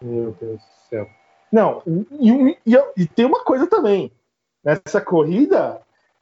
[0.00, 1.08] Meu Deus do céu.
[1.50, 4.12] Não, e, e, e tem uma coisa também.
[4.62, 5.80] Nessa corrida,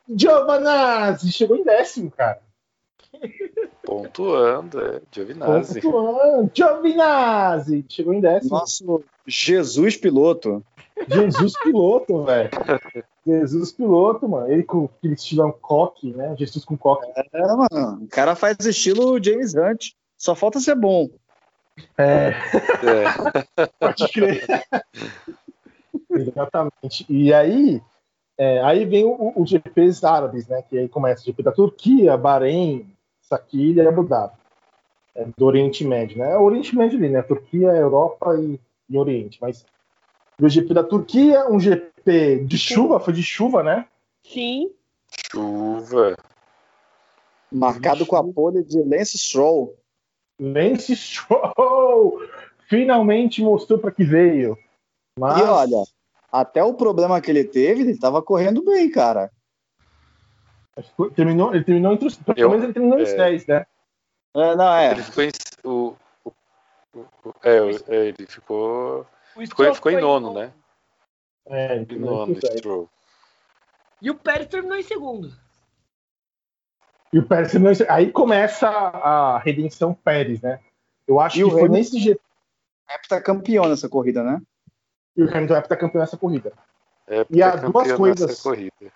[0.08, 2.40] Giovanazzi chegou em décimo, cara.
[3.82, 5.00] Pontuando, é.
[5.10, 5.80] Giovinazzi.
[5.80, 6.50] Pontuando.
[6.54, 7.84] Giovinazzi.
[7.88, 8.56] Chegou em décimo.
[8.56, 10.64] Nosso Jesus piloto.
[11.08, 12.50] Jesus piloto, velho.
[13.26, 14.50] Jesus piloto, mano.
[14.50, 16.34] Ele com aquele estilão coque, né?
[16.38, 17.10] Jesus com coque.
[17.16, 18.04] É, mano.
[18.04, 19.92] O cara faz estilo James Hunt.
[20.16, 21.08] Só falta ser bom.
[21.98, 22.28] É.
[22.28, 23.66] é.
[23.78, 24.46] Pode crer.
[26.10, 27.06] Exatamente.
[27.08, 27.82] E aí,
[28.38, 29.04] é, aí vem
[29.36, 30.62] os GPs árabes, né?
[30.62, 32.90] Que aí começa o GP da Turquia, Bahrein,
[33.22, 34.34] Saquilha e Abu Dhabi.
[35.14, 36.32] É, do Oriente Médio, né?
[36.32, 37.22] É o Oriente Médio ali, né?
[37.22, 39.38] Turquia, Europa e, e Oriente.
[39.40, 39.64] Mas
[40.40, 43.86] o GP da Turquia, um GP de chuva, foi de chuva, né?
[44.22, 44.70] Sim.
[45.32, 46.16] Chuva.
[47.50, 49.74] Marcado com a pole de Lance Stroll.
[50.40, 52.20] Lance Stroll!
[52.68, 54.58] Finalmente mostrou para que veio.
[55.18, 55.38] Mas...
[55.38, 55.84] E olha,
[56.30, 59.30] até o problema que ele teve, ele estava correndo bem, cara.
[61.14, 62.16] Terminou, ele terminou entre os.
[62.16, 63.04] Pelo menos ele terminou é...
[63.04, 63.66] 10, né?
[64.34, 64.90] É, não, é.
[64.90, 65.30] Ele ficou em.
[65.64, 66.30] O, o,
[66.98, 67.56] o é,
[67.88, 69.06] é, ele ficou.
[69.34, 70.52] Ficou, ficou em nono, né?
[71.46, 72.90] É, em nono, Stroll.
[74.02, 75.32] E o Pérez terminou em segundo.
[77.12, 80.60] E o Pérez em Aí começa a redenção Pérez, né?
[81.06, 82.20] Eu acho e que foi nesse jeito.
[82.20, 84.40] O tá campeão nessa corrida, né?
[85.16, 86.52] E o Hamilton é campeão nessa corrida.
[87.08, 88.42] É e há duas coisas.
[88.42, 88.92] Corrida.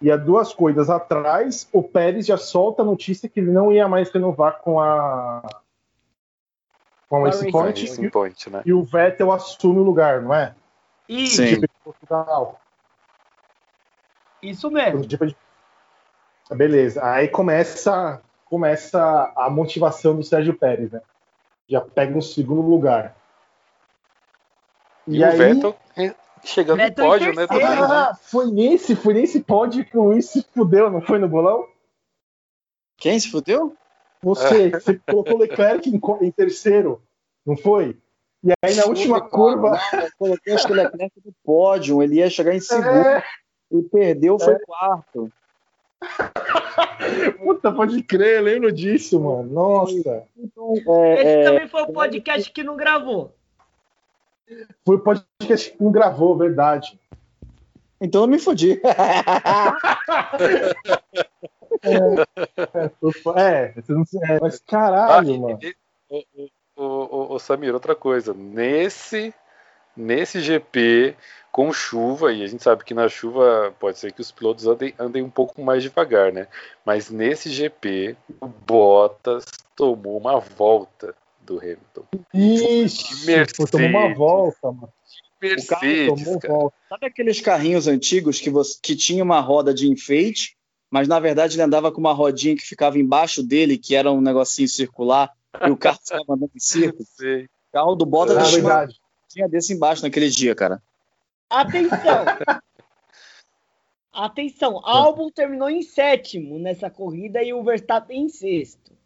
[0.00, 3.88] E há duas coisas atrás, o Pérez já solta a notícia que ele não ia
[3.88, 5.42] mais renovar com a
[7.08, 8.62] com a Racing Point, Racing Point né?
[8.66, 10.54] e o Vettel assume o lugar, não é?
[11.08, 11.36] Isso.
[11.36, 11.62] Sim.
[14.42, 15.06] Isso mesmo.
[16.50, 17.04] Beleza.
[17.04, 21.02] Aí começa começa a motivação do Sérgio Pérez, né?
[21.68, 23.16] Já pega um segundo lugar.
[25.06, 25.34] E, e aí...
[25.34, 25.76] o Vettel
[26.44, 27.46] chegando Vettel no pódio, né?
[27.62, 31.66] Ah, foi nesse, foi nesse pódio que o Luiz se fudeu, não foi no bolão?
[32.96, 33.76] Quem se fudeu?
[34.22, 37.02] Você, você colocou o Leclerc em, em, terceiro,
[37.44, 37.98] não foi?
[38.42, 39.78] E aí na última curva.
[39.92, 43.22] Não, eu coloquei acho que o Leclerc no pódio, ele ia chegar em segundo é.
[43.70, 44.58] e perdeu, foi é.
[44.60, 45.30] quarto.
[47.38, 49.44] Puta, pode crer, lembro disso, mano.
[49.44, 50.24] Nossa.
[50.36, 53.34] Então, é, Esse é, também foi o podcast que não gravou.
[54.84, 56.98] Foi o podcast que não gravou, verdade.
[58.00, 58.80] Então eu me fodi.
[61.82, 61.96] é,
[63.36, 65.58] é, é, mas caralho, ah, mano.
[66.76, 68.34] O, o, o, Samir, outra coisa.
[68.34, 69.32] Nesse,
[69.96, 71.16] nesse GP,
[71.56, 74.92] com chuva, e a gente sabe que na chuva pode ser que os pilotos andem,
[74.98, 76.48] andem um pouco mais devagar, né?
[76.84, 82.04] Mas nesse GP, o Bottas tomou uma volta do Hamilton.
[82.34, 84.92] Isso, Mercedes, tomou uma volta, mano.
[85.40, 86.76] Mercedes, o carro volta.
[86.90, 90.58] Sabe aqueles carrinhos antigos que, você, que tinha uma roda de enfeite,
[90.90, 94.20] mas na verdade ele andava com uma rodinha que ficava embaixo dele, que era um
[94.20, 95.32] negocinho circular,
[95.66, 97.06] e o carro ficava andando em círculo?
[97.18, 98.88] O carro do Bottas é tinha,
[99.26, 100.82] tinha desse embaixo naquele dia, cara.
[101.50, 102.24] Atenção!
[104.12, 108.96] Atenção, Albon terminou em sétimo nessa corrida e o Verstappen em sexto.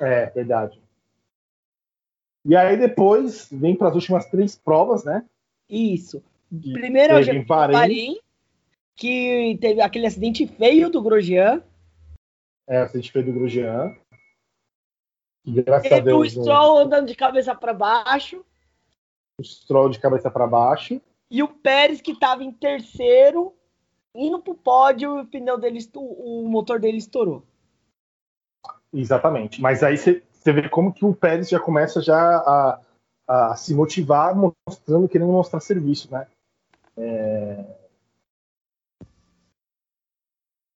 [0.00, 0.80] É, verdade.
[2.44, 5.24] E aí depois vem para as últimas três provas, né?
[5.68, 6.24] Isso.
[6.50, 8.18] Primeiro é o Bahrein,
[8.96, 11.62] que teve aquele acidente feio do Grosjean.
[12.66, 13.94] É, acidente feio do Grosjean.
[15.46, 16.36] Graças teve a Deus.
[16.36, 18.44] o Stroll andando de cabeça para baixo.
[19.38, 21.00] O Stroll de cabeça para baixo.
[21.30, 23.54] E o Pérez, que estava em terceiro,
[24.14, 27.42] indo pro pódio, o pneu dele, o motor dele estourou.
[28.92, 29.60] Exatamente.
[29.60, 32.80] Mas aí você vê como que o Pérez já começa já a,
[33.26, 36.26] a se motivar, mostrando, querendo mostrar serviço, né?
[36.96, 37.64] É...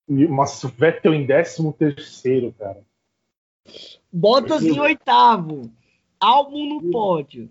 [0.08, 2.80] Nossa, o Vettel em 13 terceiro, cara.
[4.10, 5.70] Bottas em oitavo.
[6.18, 7.50] Álbum no pódio.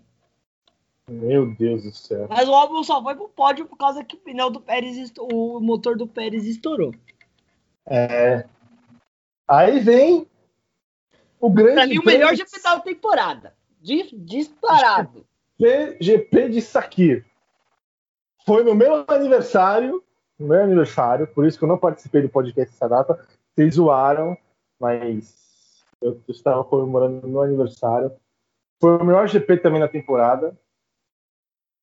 [1.10, 2.28] Meu Deus do céu.
[2.30, 5.60] Mas o álbum só foi pro pódio por causa que o pneu do Pérez, o
[5.60, 6.94] motor do Pérez estourou.
[7.86, 8.48] É.
[9.48, 10.28] Aí vem
[11.40, 11.76] o grande.
[11.76, 13.56] Pra mim, o melhor GP da temporada.
[13.82, 15.26] Disparado.
[16.00, 17.26] GP de Sakir.
[18.46, 20.04] Foi no meu aniversário.
[20.38, 23.26] No meu aniversário, por isso que eu não participei do podcast essa data.
[23.54, 24.36] Vocês zoaram,
[24.78, 28.12] mas eu estava comemorando meu aniversário.
[28.82, 30.58] Foi o melhor GP também na temporada.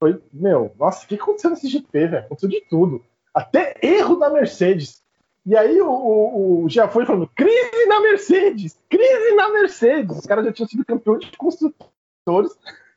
[0.03, 2.25] Foi, meu, nossa, o que aconteceu nesse GP, velho?
[2.25, 3.05] Aconteceu de tudo.
[3.33, 5.01] Até erro da Mercedes.
[5.47, 10.19] E aí o, o, o já foi falando, crise na Mercedes, crise na Mercedes.
[10.19, 12.51] Os caras já tinham sido campeão de construtores,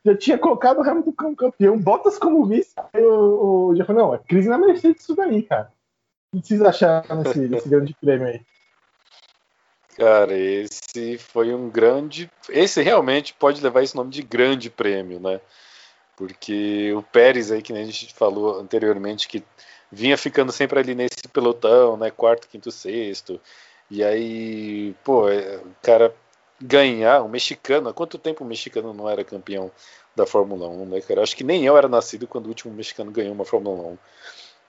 [0.04, 2.74] já tinha colocado o Hamilton como campeão, Bottas como vice.
[2.92, 5.70] Aí o, o já falou, não, é crise na Mercedes isso daí, cara.
[6.34, 8.40] O que vocês acharam nesse, nesse grande prêmio aí?
[9.96, 12.28] Cara, esse foi um grande.
[12.48, 15.40] Esse realmente pode levar esse nome de grande prêmio, né?
[16.16, 19.44] Porque o Pérez aí que a gente falou anteriormente que
[19.92, 23.40] vinha ficando sempre ali nesse pelotão, né, quarto, quinto, sexto,
[23.90, 26.14] e aí, pô, é, o cara
[26.60, 29.70] ganhar, um mexicano, há quanto tempo o mexicano não era campeão
[30.14, 31.22] da Fórmula 1, né, cara?
[31.22, 33.98] Acho que nem eu era nascido quando o último mexicano ganhou uma Fórmula 1.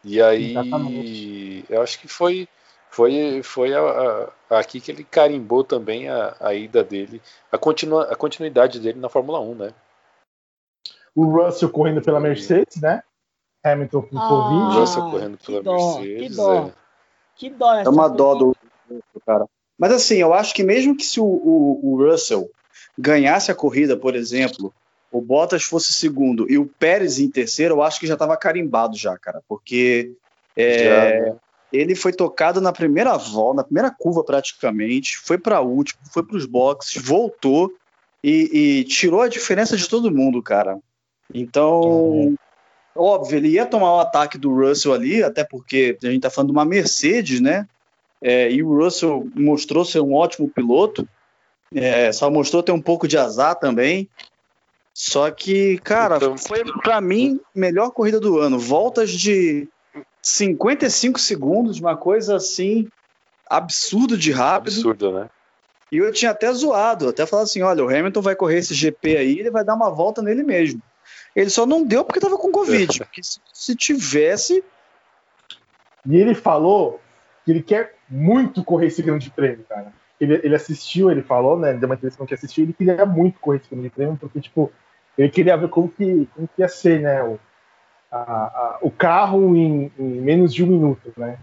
[0.03, 1.65] E aí, Exatamente.
[1.69, 2.47] eu acho que foi
[2.89, 7.21] foi, foi a, a, aqui que ele carimbou também a, a ida dele,
[7.51, 9.73] a, continua, a continuidade dele na Fórmula 1, né?
[11.17, 13.01] O Russell correndo pela Mercedes, né?
[13.63, 14.79] Hamilton com ah, Covid.
[14.79, 16.27] Russell correndo pela dó, Mercedes.
[16.27, 16.53] Que dó.
[16.53, 16.73] É.
[17.35, 18.55] Que dó É uma dó do
[19.25, 19.47] cara.
[19.79, 22.49] Mas assim, eu acho que mesmo que se o, o, o, Russell
[22.97, 24.71] ganhasse a corrida, por exemplo,
[25.11, 28.95] o Bottas fosse segundo e o Pérez em terceiro, eu acho que já estava carimbado
[28.95, 30.13] já, cara, porque
[30.55, 31.35] é, já, né?
[31.73, 36.37] ele foi tocado na primeira volta, na primeira curva praticamente, foi para último, foi para
[36.37, 37.71] os boxes, voltou
[38.23, 38.49] e,
[38.79, 40.79] e, tirou a diferença de todo mundo, cara.
[41.33, 42.35] Então, uhum.
[42.95, 46.49] óbvio, ele ia tomar o ataque do Russell ali, até porque a gente está falando
[46.49, 47.67] de uma Mercedes, né?
[48.21, 51.07] É, e o Russell mostrou ser um ótimo piloto,
[51.73, 54.09] é, só mostrou ter um pouco de azar também.
[54.93, 58.57] Só que, cara, então, foi para mim melhor corrida do ano.
[58.57, 59.67] Voltas de
[60.23, 62.87] 55 segundos, uma coisa assim
[63.47, 64.73] absurdo de rápido.
[64.73, 65.29] Absurdo, né?
[65.91, 69.17] E eu tinha até zoado, até falado assim: olha, o Hamilton vai correr esse GP
[69.17, 70.81] aí, ele vai dar uma volta nele mesmo.
[71.37, 72.97] Ele só não deu porque estava com Covid.
[72.97, 74.63] Porque se, se tivesse.
[76.03, 76.99] E ele falou
[77.45, 79.93] que ele quer muito correr esse grande prêmio, cara.
[80.19, 81.73] Ele, ele assistiu, ele falou, né?
[81.75, 84.71] Deu uma entrevista que assistiu, ele queria muito correr esse grande prêmio, porque, tipo,
[85.15, 87.21] ele queria ver como que, como que ia ser, né?
[87.21, 87.39] O,
[88.11, 91.37] a, a, o carro em, em, menos de um minuto, né?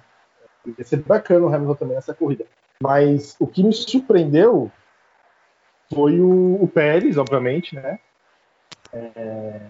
[0.77, 2.45] Ia ser bacana o Hamilton também nessa corrida.
[2.83, 4.73] Mas o que me surpreendeu
[5.89, 8.01] foi o, o Pérez, obviamente, né?
[8.95, 9.61] É...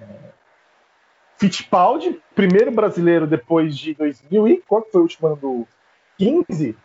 [1.37, 5.67] Fittipaldi, primeiro brasileiro depois de 2000 e qual foi o último ano do
[6.19, 6.77] 15?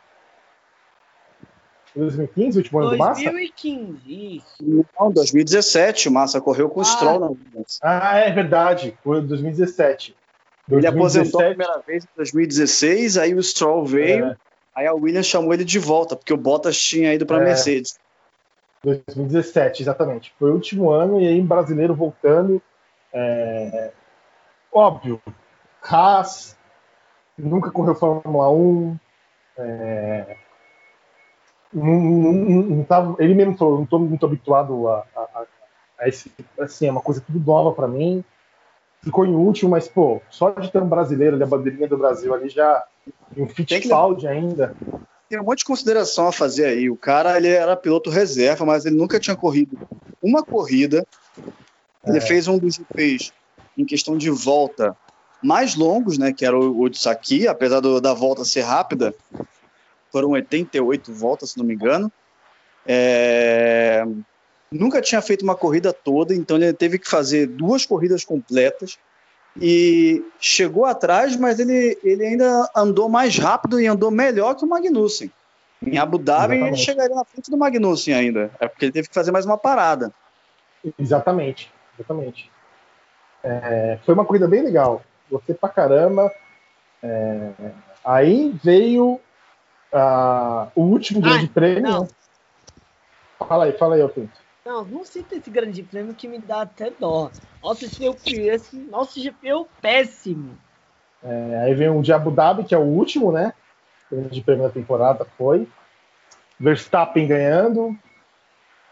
[1.95, 3.31] 2015, o último ano 2015, do Massa?
[3.31, 4.85] 2015, isso.
[4.99, 6.83] Não, 2017, o Massa correu com ah.
[6.83, 7.19] o Stroll.
[7.19, 7.37] Não.
[7.81, 10.15] Ah, é verdade, foi 2017.
[10.67, 10.69] 2017.
[10.71, 14.37] Ele aposentou a primeira vez em 2016, aí o Stroll veio, é.
[14.75, 17.45] aí a Williams chamou ele de volta, porque o Bottas tinha ido para a é.
[17.45, 17.99] Mercedes.
[18.83, 20.33] 2017, exatamente.
[20.39, 22.61] Foi o último ano e aí brasileiro voltando.
[23.13, 23.91] É...
[24.71, 25.21] Óbvio,
[25.81, 26.57] Haas
[27.37, 28.97] nunca correu Fórmula 1.
[29.57, 30.37] É...
[31.73, 35.45] Não, não, não tava, ele mesmo falou, não estou muito habituado a, a,
[35.99, 38.23] a, esse, assim, é uma coisa tudo nova para mim.
[39.01, 42.33] Ficou em último, mas pô, só de ter um brasileiro ali, a bandeirinha do Brasil
[42.33, 42.83] ali já,
[43.37, 44.75] um Fittipaldi ainda
[45.29, 46.89] tem um monte de consideração a fazer aí.
[46.89, 49.77] O cara ele era piloto reserva, mas ele nunca tinha corrido
[50.21, 51.05] uma corrida.
[52.05, 52.21] Ele é.
[52.21, 53.31] fez um dos GPs
[53.77, 54.97] em questão de volta
[55.41, 56.33] mais longos, né?
[56.33, 59.13] Que era o, o de Saki, apesar do, da volta ser rápida.
[60.11, 62.11] Foram 88 voltas, se não me engano.
[62.85, 64.03] É...
[64.71, 68.97] Nunca tinha feito uma corrida toda, então ele teve que fazer duas corridas completas
[69.57, 74.67] e chegou atrás, mas ele, ele ainda andou mais rápido e andou melhor que o
[74.67, 75.31] Magnussen.
[75.81, 76.67] Em Abu Dhabi Exatamente.
[76.67, 79.57] ele chegaria na frente do Magnussen ainda, é porque ele teve que fazer mais uma
[79.57, 80.11] parada.
[80.97, 82.51] Exatamente, exatamente.
[83.43, 85.01] É, foi uma corrida bem legal.
[85.31, 86.31] gostei pra caramba.
[87.01, 87.51] É,
[88.03, 89.19] aí veio
[89.93, 91.81] uh, o último grande Ai, prêmio.
[91.81, 92.07] Não.
[93.47, 94.29] Fala aí, fala aí, Alfredo.
[94.69, 97.31] Não, não cita esse grande prêmio que me dá até dó.
[97.59, 98.91] Nossa, esse péssimo.
[98.91, 100.55] Nossa, esse meu péssimo.
[101.23, 103.51] É, aí vem o de Abu Dhabi, que é o último, né?
[104.11, 105.67] O grande prêmio da temporada foi.
[106.59, 107.97] Verstappen ganhando.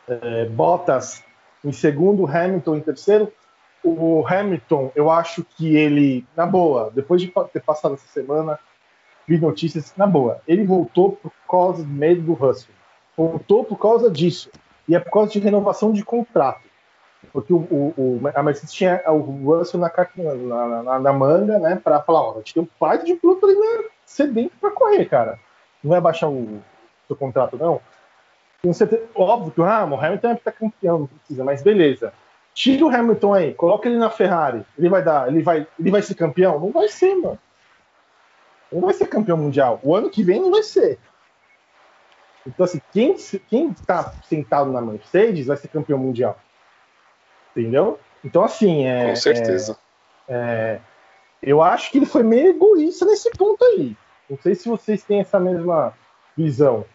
[0.07, 1.23] É, Bottas
[1.63, 3.31] em segundo, Hamilton em terceiro.
[3.83, 8.57] O Hamilton, eu acho que ele, na boa, depois de ter passado essa semana,
[9.27, 12.73] vi notícias, na boa, ele voltou por causa do medo do Russell.
[13.15, 14.49] Voltou por causa disso.
[14.87, 16.67] E é por causa de renovação de contrato.
[17.33, 22.01] Porque o, o, a Mercedes tinha o Russell na, na, na, na manga, né, para
[22.01, 25.39] falar: ó, a gente tem um pai de piloto ali né, sedento para correr, cara.
[25.83, 26.61] Não vai baixar o
[27.07, 27.81] seu contrato, não.
[28.61, 32.13] Tenho certeza, óbvio que ah, o Hamilton é tá campeão, não precisa, mas beleza.
[32.53, 34.65] Tira o Hamilton aí, coloca ele na Ferrari.
[34.77, 36.59] Ele vai dar, ele vai, ele vai ser campeão?
[36.59, 37.37] Não vai ser, mano.
[38.71, 39.79] Não vai ser campeão mundial.
[39.83, 40.97] O ano que vem não vai ser.
[42.47, 43.15] Então, assim, quem,
[43.49, 46.39] quem tá sentado na Mercedes vai ser campeão mundial.
[47.51, 47.99] Entendeu?
[48.23, 49.09] Então, assim, é.
[49.09, 49.77] Com certeza.
[50.27, 50.79] É, é,
[51.41, 53.95] eu acho que ele foi meio egoísta nesse ponto aí.
[54.29, 55.93] Não sei se vocês têm essa mesma
[56.35, 56.85] visão.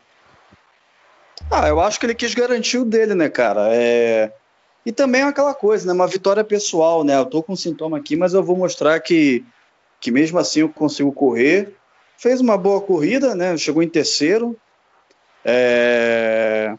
[1.50, 3.68] Ah, eu acho que ele quis garantir o dele, né, cara?
[3.74, 4.32] É...
[4.84, 5.92] E também é aquela coisa, né?
[5.92, 7.16] Uma vitória pessoal, né?
[7.16, 9.44] Eu tô com um sintoma aqui, mas eu vou mostrar que,
[10.00, 11.74] que mesmo assim eu consigo correr.
[12.16, 13.56] Fez uma boa corrida, né?
[13.56, 14.56] Chegou em terceiro.
[15.44, 16.74] É...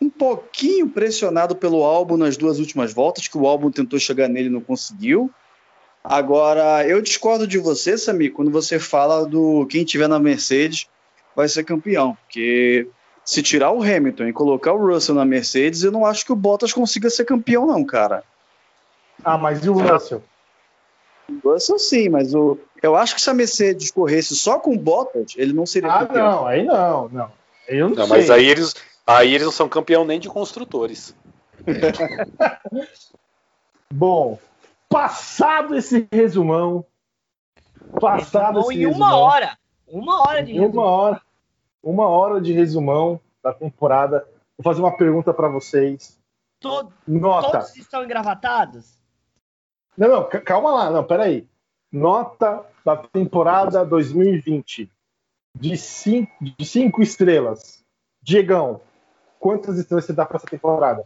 [0.00, 4.48] Um pouquinho pressionado pelo álbum nas duas últimas voltas, que o álbum tentou chegar nele
[4.48, 5.30] e não conseguiu.
[6.02, 10.88] Agora, eu discordo de você, Sami, quando você fala do quem tiver na Mercedes
[11.36, 12.88] vai ser campeão, porque
[13.24, 16.36] se tirar o Hamilton e colocar o Russell na Mercedes, eu não acho que o
[16.36, 18.24] Bottas consiga ser campeão, não, cara.
[19.24, 20.22] Ah, mas e o Russell?
[21.44, 24.78] O Russell sim, mas o, eu acho que se a Mercedes corresse só com o
[24.78, 26.26] Bottas, ele não seria ah, campeão.
[26.26, 27.41] Ah, não, aí não, não.
[27.72, 28.74] Eu não, não mas aí eles,
[29.06, 31.14] aí eles não são campeão nem de construtores.
[33.92, 34.38] Bom,
[34.88, 36.84] passado esse resumão,
[38.00, 40.72] passado resumão esse em resumão, uma hora, uma hora de resumão.
[40.72, 41.22] Uma hora
[41.82, 44.26] uma hora de resumão da temporada.
[44.56, 46.18] Vou fazer uma pergunta para vocês.
[46.60, 47.58] Todo, Nota.
[47.58, 48.98] Todos estão engravatados?
[49.96, 51.46] Não, não, calma lá, não, peraí.
[51.90, 54.90] Nota da temporada 2020
[55.54, 57.84] de cinco, de cinco estrelas.
[58.22, 58.80] Diegão,
[59.38, 61.04] quantas estrelas você dá para essa temporada?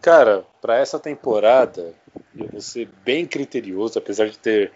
[0.00, 1.94] Cara, para essa temporada,
[2.36, 4.72] eu vou ser bem criterioso, apesar de ter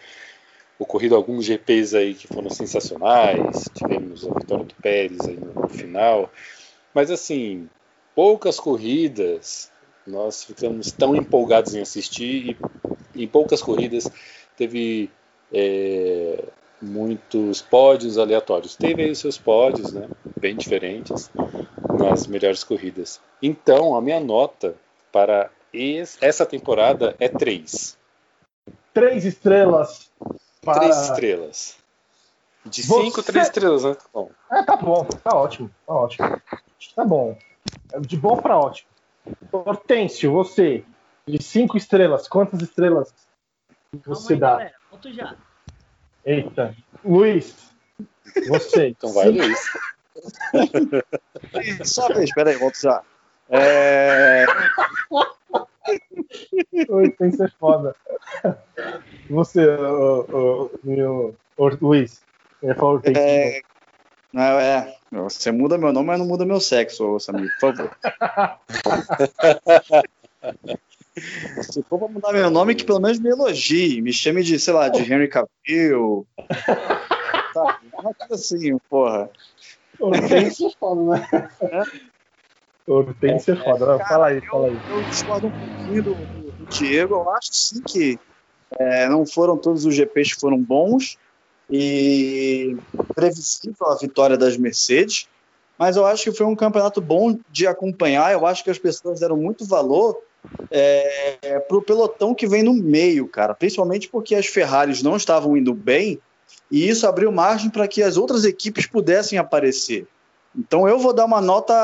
[0.79, 6.31] ocorrido alguns GPs aí que foram sensacionais, tivemos a vitória do Pérez aí no final,
[6.93, 7.69] mas assim,
[8.15, 9.71] poucas corridas
[10.07, 12.59] nós ficamos tão empolgados em assistir
[13.15, 14.11] e em poucas corridas
[14.57, 15.11] teve
[15.53, 16.45] é,
[16.85, 18.77] muitos pódios aleatórios.
[18.77, 20.09] Teve aí os seus pódios, né,
[20.39, 21.31] bem diferentes
[21.99, 23.21] nas melhores corridas.
[23.43, 24.75] Então, a minha nota
[25.13, 25.51] para
[26.21, 27.99] essa temporada é 3.
[28.93, 30.11] Três estrelas
[30.63, 30.81] para...
[30.81, 31.77] Três estrelas.
[32.65, 33.03] De Você...
[33.03, 33.97] cinco, três estrelas, né?
[34.13, 34.31] Bom.
[34.51, 36.43] É, tá bom, tá ótimo, tá ótimo.
[36.97, 37.37] Tá bom.
[38.01, 38.89] De bom para ótimo.
[39.53, 40.85] Hortêncio, você,
[41.27, 43.13] de cinco estrelas, quantas estrelas
[44.05, 44.51] você aí, dá?
[44.53, 45.37] Galera, volto já.
[46.25, 46.75] Eita.
[47.05, 47.55] Luiz,
[48.49, 48.89] você.
[48.97, 49.59] então vai, Luiz.
[51.85, 53.03] Só vez, peraí, volto já.
[53.51, 54.47] É...
[56.89, 57.95] Oi, tem que ser foda.
[59.29, 62.23] Você, o, o, meu, o, Luiz,
[62.63, 63.61] eu ia falar é,
[64.33, 67.97] não, é, você muda meu nome, mas não muda meu sexo, Samir, por favor.
[71.63, 74.75] Se for pra mudar meu nome, que pelo menos me elogie, me chame de, sei
[74.75, 76.27] lá, de Henry Cavill.
[77.55, 79.31] tá, uma coisa assim, porra.
[80.01, 81.49] Hortência é foda, né?
[81.63, 81.83] É?
[82.91, 83.87] Hortência é foda.
[83.87, 84.79] Cara, fala aí, fala aí.
[84.89, 87.15] Eu, eu discordo um pouquinho do, do, do Diego.
[87.15, 88.19] Eu acho sim que
[88.79, 91.17] é, não foram todos os GPs que foram bons
[91.71, 92.77] e
[93.15, 95.29] previsível a vitória das Mercedes,
[95.79, 98.33] mas eu acho que foi um campeonato bom de acompanhar.
[98.33, 100.21] Eu acho que as pessoas deram muito valor
[100.71, 105.57] é, para o pelotão que vem no meio, cara, principalmente porque as Ferraris não estavam
[105.57, 106.19] indo bem
[106.71, 110.07] e isso abriu margem para que as outras equipes pudessem aparecer.
[110.57, 111.75] Então eu vou dar uma nota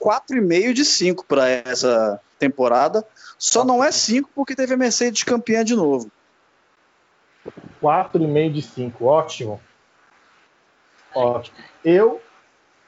[0.00, 3.04] 4,5 de 5 para essa temporada.
[3.38, 6.10] Só não é 5 porque teve a Mercedes campeã de novo.
[7.82, 9.60] 4,5 de 5, ótimo.
[11.14, 11.56] Ótimo.
[11.84, 12.20] Eu,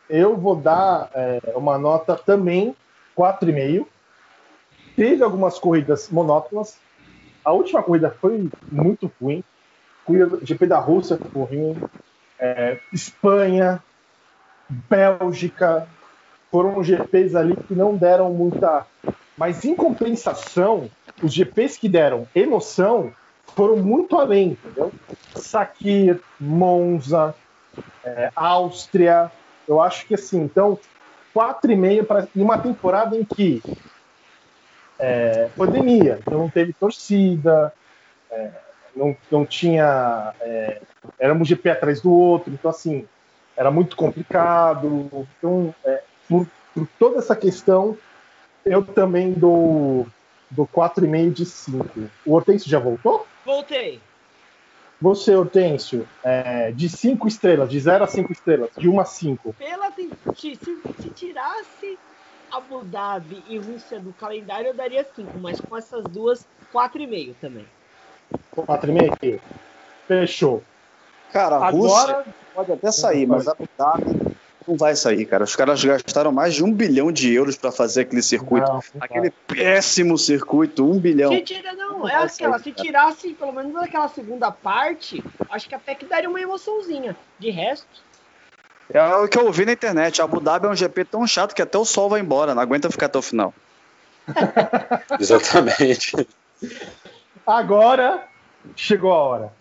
[0.08, 2.76] eu vou dar é, uma nota também
[3.16, 3.86] 4,5.
[4.96, 6.76] Teve algumas corridas monótonas.
[7.44, 9.42] A última corrida foi muito ruim.
[10.42, 11.76] GP da Rússia ficou ruim,
[12.38, 13.82] é, Espanha,
[14.68, 15.86] Bélgica,
[16.50, 18.86] foram GPs ali que não deram muita.
[19.36, 20.90] Mas em compensação,
[21.22, 23.12] os GPs que deram emoção
[23.54, 24.92] foram muito além, entendeu?
[25.34, 27.34] Sakir, Monza,
[28.04, 29.30] é, Áustria.
[29.66, 30.78] Eu acho que assim, então,
[31.32, 33.62] quatro e meio para uma temporada em que
[35.02, 37.72] é, pandemia, então não teve torcida,
[38.30, 38.50] é,
[38.94, 40.32] não, não tinha.
[40.40, 40.80] É,
[41.18, 43.06] era um GP atrás do outro, então assim,
[43.56, 45.10] era muito complicado.
[45.36, 47.98] Então, é, por, por, toda essa questão,
[48.64, 50.06] eu também dou,
[50.48, 52.00] dou 4,5 de 5.
[52.24, 53.26] O Hortêncio já voltou?
[53.44, 54.00] Voltei.
[55.00, 59.52] Você, Hortêncio, é, de 5 estrelas, de 0 a 5 estrelas, de 1 a 5.
[59.54, 61.98] Pela, se, se tirasse
[62.52, 67.66] Abu Dhabi e Rússia do calendário, eu daria 5, mas com essas duas, 4,5 também.
[68.54, 69.40] 4,5?
[70.06, 70.62] Fechou.
[71.32, 72.16] Cara, a Agora...
[72.16, 74.36] Rússia pode até sair, mas Abu Dhabi
[74.68, 75.44] não vai sair, cara.
[75.44, 78.66] Os caras gastaram mais de um bilhão de euros para fazer aquele circuito.
[78.66, 81.32] Não, não aquele péssimo circuito, um bilhão.
[81.32, 82.58] Se tira, não, não é aquela.
[82.58, 87.16] Sair, se tirasse pelo menos aquela segunda parte, acho que até que daria uma emoçãozinha.
[87.38, 87.86] De resto.
[88.92, 90.20] É o que eu ouvi na internet.
[90.20, 92.90] Abu Dhabi é um GP tão chato que até o sol vai embora, não aguenta
[92.90, 93.54] ficar até o final.
[95.18, 96.28] Exatamente.
[97.46, 98.28] Agora
[98.76, 99.52] chegou a hora.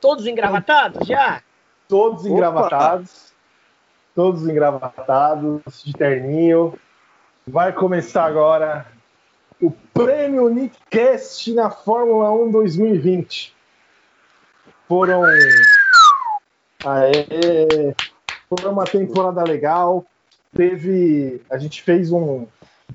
[0.00, 1.42] Todos engravatados já?
[1.88, 3.32] Todos engravatados.
[4.14, 6.78] Todos engravatados, de terninho.
[7.46, 8.86] Vai começar agora
[9.60, 13.54] o Prêmio Nickcast na Fórmula 1 2020.
[14.88, 15.22] Foram.
[16.84, 17.94] Aê!
[18.50, 20.04] Foi uma temporada legal.
[20.54, 21.40] Teve.
[21.48, 22.46] A gente fez um.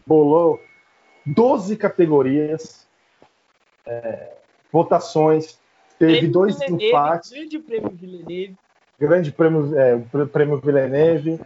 [0.06, 0.60] Bolou
[1.26, 2.86] 12 categorias.
[3.86, 4.34] É,
[4.72, 5.58] votações.
[5.98, 7.32] Teve prêmio dois Villeneuve, empates.
[7.32, 8.56] Grande prêmio Villeneuve.
[9.00, 11.40] Grande prêmio, é, prêmio Villeneuve.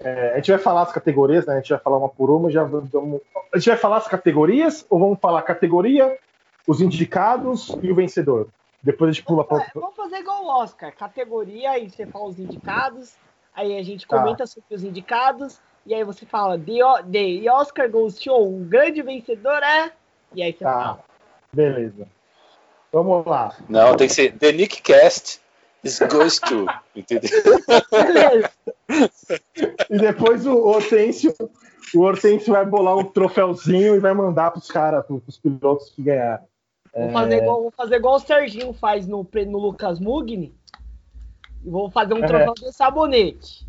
[0.00, 1.54] É, a gente vai falar as categorias, né?
[1.54, 2.50] A gente vai falar uma por uma.
[2.50, 3.20] Já vamos...
[3.52, 6.18] A gente vai falar as categorias ou vamos falar categoria,
[6.66, 8.48] os indicados e o vencedor?
[8.82, 9.64] Depois a gente pula para.
[9.74, 13.14] Vamos fazer igual o Oscar: categoria e você fala os indicados
[13.54, 14.18] aí a gente tá.
[14.18, 14.46] comenta tá.
[14.46, 16.80] sobre os indicados, e aí você fala, the,
[17.10, 19.92] the Oscar Goes Show, um grande vencedor é...
[20.34, 20.72] E aí você tá.
[20.72, 21.04] fala.
[21.52, 22.08] Beleza.
[22.92, 23.56] Vamos lá.
[23.68, 25.40] Não, tem que ser The Nick Cast
[25.82, 27.30] is goes to, entendeu?
[29.90, 31.34] e depois o Hortêncio,
[31.94, 36.44] o Hortêncio vai bolar um troféuzinho e vai mandar pros caras, pros pilotos que ganharam.
[36.94, 37.12] Vou, é...
[37.12, 40.54] fazer igual, vou fazer igual o Serginho faz no, no Lucas Mugni,
[41.64, 42.26] e vou fazer um é.
[42.26, 43.66] troféu de sabonete.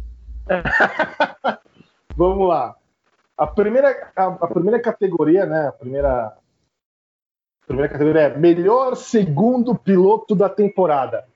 [2.16, 2.76] Vamos lá.
[3.38, 5.68] A primeira, a, a, primeira categoria, né?
[5.68, 11.28] A primeira, a primeira categoria é melhor segundo piloto da temporada.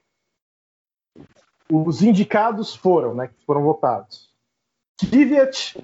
[1.71, 3.27] Os indicados foram, né?
[3.27, 4.29] Que foram votados.
[4.99, 5.83] Kvyat,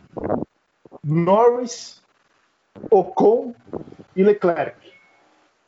[1.04, 2.02] Norris,
[2.90, 3.54] Ocon
[4.16, 4.94] e Leclerc.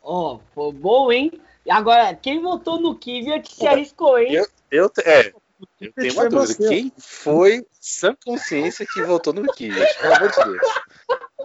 [0.01, 1.41] Ó, oh, foi bom, hein?
[1.69, 4.33] Agora, quem votou no Kvyat se arriscou, hein?
[4.33, 5.33] Eu, eu, é,
[5.81, 6.53] eu tenho uma dúvida.
[6.53, 6.67] Você.
[6.67, 9.99] Quem foi sã consciência que votou no Kvyat?
[9.99, 10.61] Pelo amor de Deus.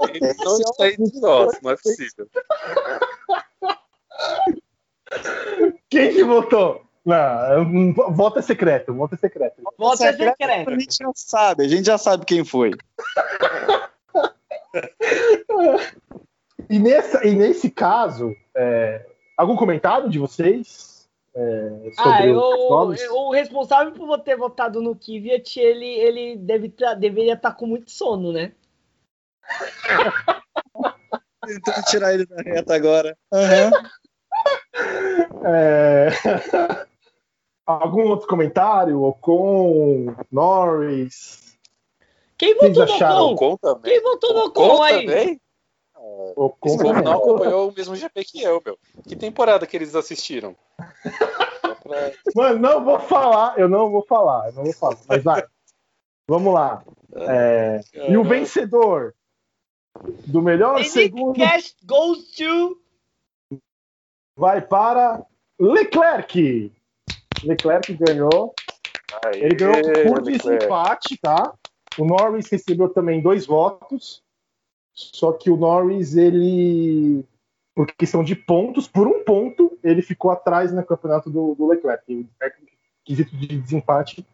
[0.08, 2.28] Ele não está entre nós, não é possível.
[5.90, 6.82] Quem que votou?
[7.04, 9.60] Não, voto é secreto, voto é secreto.
[9.76, 10.70] Voto é secreto.
[10.70, 12.70] A gente já sabe, a gente já sabe quem foi.
[16.70, 19.04] e, nessa, e nesse caso, é,
[19.42, 21.08] algum comentário de vocês?
[21.34, 27.32] É, ah, eu, o responsável por ter votado no Kvyat, ele, ele deve tá, deveria
[27.34, 28.52] estar tá com muito sono, né?
[31.44, 33.16] Tentando tirar ele da reta agora.
[33.32, 33.70] Uhum.
[35.44, 36.08] É...
[37.66, 39.02] Algum outro comentário?
[39.02, 41.56] Ocon, Norris?
[42.36, 43.56] Quem votou no Ocon?
[43.82, 45.06] Quem votou no Ocon aí?
[45.06, 45.41] Também?
[46.04, 48.76] O povo não acompanhou o mesmo GP que eu, meu.
[49.06, 50.56] Que temporada que eles assistiram?
[51.82, 52.12] pra...
[52.34, 55.44] Mano, não vou falar, eu não vou falar, eu não vou falar, mas vai.
[56.28, 56.82] Vamos lá.
[57.14, 57.80] É...
[58.08, 59.14] E o vencedor
[60.26, 61.36] do melhor The segundo.
[61.36, 62.80] Cash goes to.
[64.36, 65.24] Vai para
[65.60, 66.72] Leclerc.
[67.44, 68.54] Leclerc ganhou.
[69.24, 71.54] Aê, Ele ganhou por desempate, tá?
[71.98, 74.22] O Norris recebeu também dois votos.
[74.94, 77.24] Só que o Norris, ele,
[77.74, 82.12] por questão de pontos, por um ponto, ele ficou atrás no campeonato do, do Leclerc.
[82.12, 82.28] O
[83.04, 84.26] quesito de desempate,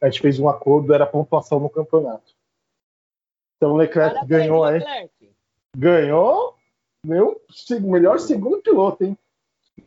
[0.00, 2.34] a gente fez um acordo, era pontuação no campeonato.
[3.56, 4.82] Então o Leclerc Parabéns, ganhou aí.
[5.76, 6.56] Ganhou,
[7.04, 7.40] meu
[7.82, 9.16] melhor segundo piloto, hein?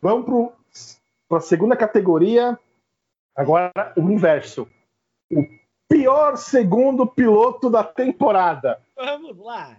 [0.01, 0.51] Vamos
[1.27, 2.57] para a segunda categoria.
[3.35, 4.68] Agora, o inverso.
[5.31, 5.43] O
[5.88, 8.81] pior segundo piloto da temporada.
[8.95, 9.77] Vamos lá.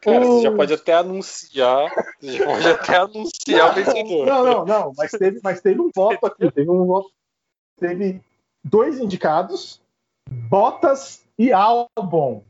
[0.00, 1.90] Cara, você já pode até anunciar.
[2.20, 4.26] Você já pode até anunciar o vencedor.
[4.26, 4.92] Não, não, não.
[4.96, 6.50] Mas teve, mas teve um voto aqui.
[6.50, 7.10] Teve um voto.
[7.78, 8.20] Teve
[8.64, 9.80] dois indicados:
[10.28, 12.44] Bottas e Albon.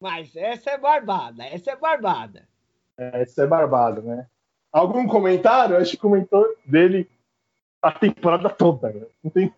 [0.00, 1.44] Mas essa é barbada.
[1.44, 2.48] Essa é barbada.
[2.96, 4.26] Essa é barbada, né?
[4.72, 5.76] Algum comentário?
[5.76, 7.10] Acho que comentou dele
[7.82, 8.90] a temporada toda.
[8.90, 9.06] Né?
[9.22, 9.54] Não, tem,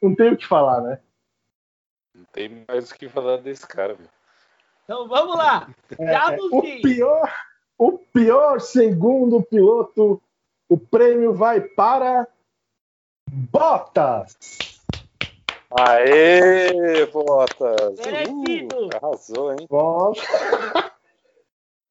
[0.00, 1.00] não tem o que falar, né?
[2.14, 4.08] Não tem mais o que falar desse cara, meu.
[4.84, 5.68] Então vamos lá.
[5.98, 7.32] É, o pior,
[7.78, 10.20] o pior segundo piloto,
[10.68, 12.26] o prêmio vai para
[13.30, 14.36] Bottas.
[15.70, 17.98] Aê, Bottas!
[18.04, 18.86] Merecido!
[18.86, 19.66] Uh, arrasou, hein?
[19.68, 20.22] Bottas.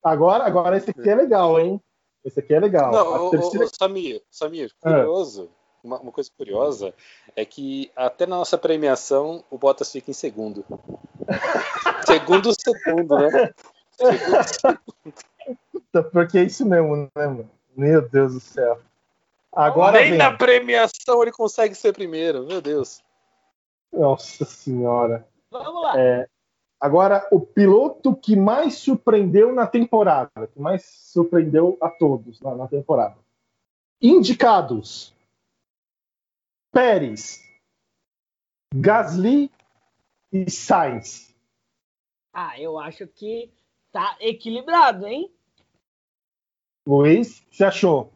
[0.04, 1.80] Agora, agora esse aqui é legal, hein?
[2.26, 2.92] Esse aqui é legal.
[2.92, 3.66] Não, o, terceira...
[3.66, 4.90] o, Samir, Samir, é.
[4.90, 5.44] curioso.
[5.44, 5.61] É.
[5.84, 6.94] Uma, uma, coisa curiosa
[7.36, 10.64] é que até na nossa premiação o Bottas fica em segundo.
[12.06, 13.54] segundo segundo, né?
[13.98, 16.12] Segundo segundo.
[16.12, 17.50] Porque é isso mesmo, né, mano?
[17.76, 18.80] Meu Deus do céu.
[19.52, 20.18] Agora Nem vem.
[20.18, 23.02] na premiação ele consegue ser primeiro, meu Deus.
[23.92, 25.28] Nossa senhora.
[25.50, 26.00] Vamos lá.
[26.00, 26.28] É,
[26.80, 32.68] agora, o piloto que mais surpreendeu na temporada, que mais surpreendeu a todos na, na
[32.68, 33.18] temporada.
[34.02, 35.14] Indicados:
[36.72, 37.44] Pérez,
[38.74, 39.52] Gasly
[40.32, 41.36] e Sainz.
[42.34, 43.52] Ah, eu acho que
[43.92, 45.30] tá equilibrado, hein?
[46.88, 48.12] Luiz, você achou?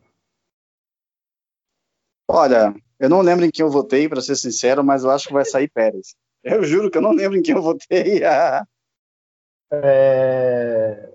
[2.28, 5.34] Olha, eu não lembro em quem eu votei, para ser sincero, mas eu acho que
[5.34, 6.16] vai sair Pérez.
[6.46, 8.22] Eu juro que eu não lembro em quem eu votei.
[9.74, 11.12] é...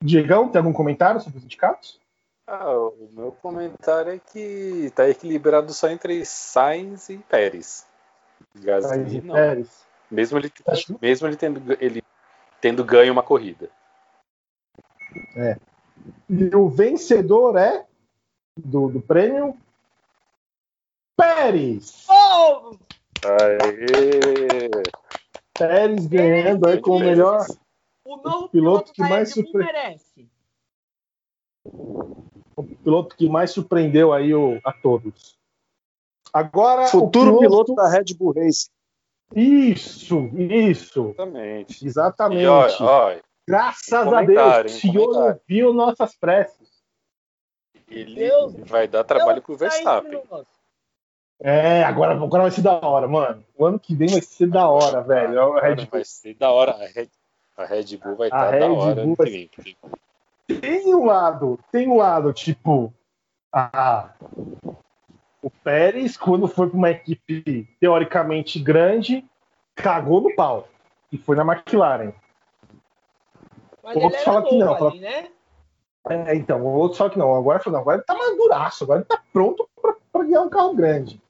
[0.00, 2.00] Diegão, tem algum comentário sobre os indicados?
[2.46, 7.86] Ah, o meu comentário é que tá equilibrado só entre Sainz e Pérez.
[8.54, 9.34] Gasly não.
[9.34, 9.86] Pérez.
[10.10, 10.52] Mesmo ele,
[11.00, 12.02] mesmo ele tendo, ele
[12.60, 13.70] tendo ganho uma corrida.
[15.36, 15.56] É.
[16.28, 17.86] E o vencedor é
[18.56, 19.56] do, do prêmio
[21.16, 22.06] Pérez.
[22.08, 22.76] Oh!
[23.24, 24.68] Aê!
[25.56, 27.46] Pérez ganhando aí com o melhor
[28.04, 30.00] o novo piloto, piloto que mais surpreendeu.
[31.64, 35.36] O piloto que mais surpreendeu aí o, a todos.
[36.32, 37.40] Agora futuro piloto...
[37.40, 38.68] piloto da Red Bull Race.
[39.34, 41.08] Isso, isso.
[41.10, 41.86] Exatamente.
[41.86, 42.46] Exatamente.
[42.46, 46.70] Olha, olha, Graças a Deus, o senhor ouviu nossas preces.
[47.88, 50.22] Ele Deus, vai dar trabalho pro Verstappen.
[51.40, 53.44] É, agora, agora vai ser da hora, mano.
[53.56, 55.38] O ano que vem vai ser da hora, velho.
[55.38, 56.72] É a Red vai ser da hora.
[56.72, 57.08] A Red,
[57.56, 59.02] a Red Bull vai estar tá da hora.
[59.02, 59.26] Bull vai...
[59.26, 59.50] Tem
[60.94, 62.92] um lado, tem um lado, tipo,
[63.52, 64.10] a,
[65.42, 69.24] o Pérez, quando foi para uma equipe teoricamente grande,
[69.74, 70.68] cagou no pau.
[71.10, 72.12] E foi na McLaren.
[73.82, 74.88] Mas outros falam que não.
[74.88, 75.28] Ali, né?
[76.08, 77.34] É, então, outros falam que não.
[77.34, 79.68] Agora, não, agora ele tá maduraço, agora ele tá pronto
[80.12, 81.20] para ganhar um carro grande.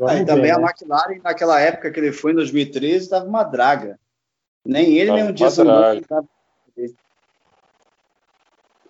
[0.00, 0.64] Ah, e também ver, a né?
[0.64, 3.98] McLaren, naquela época que ele foi, em 2013, estava uma draga.
[4.64, 6.26] Nem ele, nem o Diesel estava.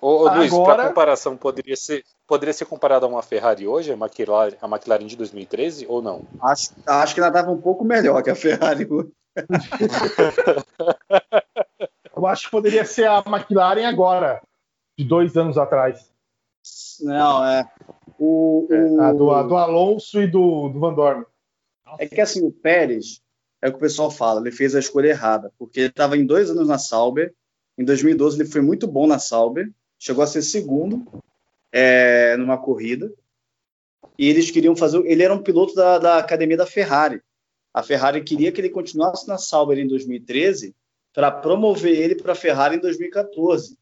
[0.01, 3.97] Ô, ô Luiz, para comparação, poderia ser, poderia ser comparado a uma Ferrari hoje, a
[3.97, 6.23] McLaren, a McLaren de 2013, ou não?
[6.41, 9.11] Acho, acho que ela estava um pouco melhor que a Ferrari hoje.
[12.17, 14.43] Eu acho que poderia ser a McLaren agora,
[14.99, 16.11] de dois anos atrás.
[17.01, 17.69] Não, é.
[18.19, 19.03] O, o...
[19.03, 21.25] A do, a do, Alonso e do, do Van Dorme.
[21.99, 23.21] É que assim, o Pérez,
[23.63, 26.27] é o que o pessoal fala, ele fez a escolha errada, porque ele estava em
[26.27, 27.35] dois anos na Sauber,
[27.79, 31.05] em 2012 ele foi muito bom na Sauber, chegou a ser segundo
[31.73, 33.13] é, numa corrida,
[34.19, 35.05] e eles queriam fazer.
[35.07, 37.21] Ele era um piloto da, da academia da Ferrari.
[37.73, 40.75] A Ferrari queria que ele continuasse na Sauber em 2013
[41.13, 43.79] para promover ele para a Ferrari em 2014.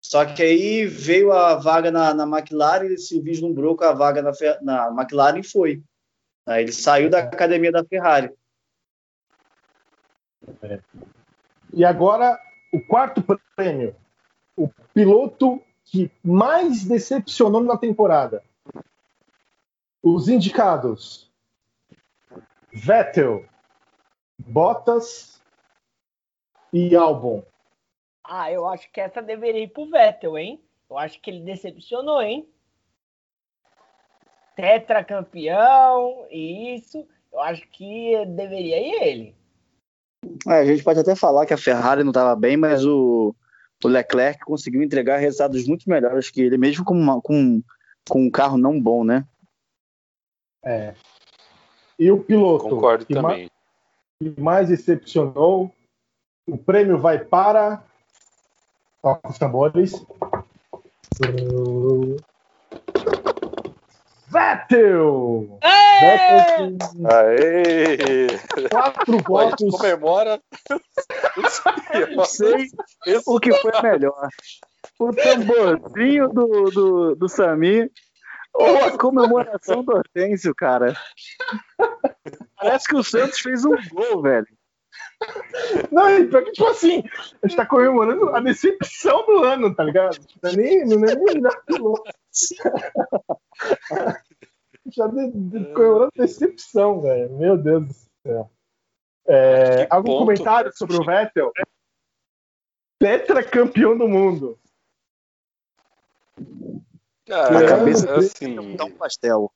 [0.00, 4.20] Só que aí veio a vaga na, na McLaren, ele se vislumbrou com a vaga
[4.20, 5.82] na, na McLaren e foi.
[6.44, 8.30] Aí ele saiu da academia da Ferrari.
[10.62, 10.80] É.
[11.72, 12.38] E agora,
[12.72, 13.24] o quarto
[13.54, 13.94] prêmio.
[14.56, 18.42] O piloto que mais decepcionou na temporada.
[20.02, 21.30] Os indicados:
[22.72, 23.44] Vettel,
[24.38, 25.40] Bottas
[26.72, 27.44] e Albon.
[28.24, 30.60] Ah, eu acho que essa deveria ir pro Vettel, hein?
[30.88, 32.48] Eu acho que ele decepcionou, hein?
[34.56, 37.06] Tetracampeão, isso.
[37.32, 39.36] Eu acho que deveria ir ele.
[40.46, 43.34] É, a gente pode até falar que a Ferrari não estava bem, mas o,
[43.88, 47.62] o Leclerc conseguiu entregar resultados muito melhores que ele, mesmo com, uma, com
[48.08, 49.26] com um carro não bom, né?
[50.64, 50.94] É.
[51.98, 53.44] E o piloto Concordo que, também.
[53.44, 55.72] Ma que mais decepcionou,
[56.46, 57.82] o prêmio vai para.
[59.00, 60.04] Toca os tambores.
[64.28, 65.58] Vettel!
[65.60, 65.81] Com
[67.10, 68.26] Aê!
[68.70, 69.70] quatro votos.
[69.70, 70.40] comemora.
[72.16, 72.68] Não sei
[73.26, 74.28] o que foi melhor.
[74.98, 77.90] O tamborzinho do, do, do Samir
[78.54, 80.94] ou a comemoração do Hortêncio, cara.
[82.56, 84.46] Parece que o Santos fez um gol, velho.
[85.90, 87.02] Não, e que, tipo assim,
[87.42, 90.18] a gente tá comemorando a decepção do ano, tá ligado?
[90.42, 92.10] Não é nem, não é nem melhor piloto.
[94.86, 97.30] Já de, de, comemorando decepção, velho.
[97.38, 97.94] Meu Deus do
[98.26, 98.50] céu.
[99.26, 100.18] É, algum ponto.
[100.26, 101.52] comentário sobre o Vettel?
[102.98, 104.58] Tetracampeão do mundo.
[107.26, 109.52] Cara, A cabeça dele assim, Dá um pastel.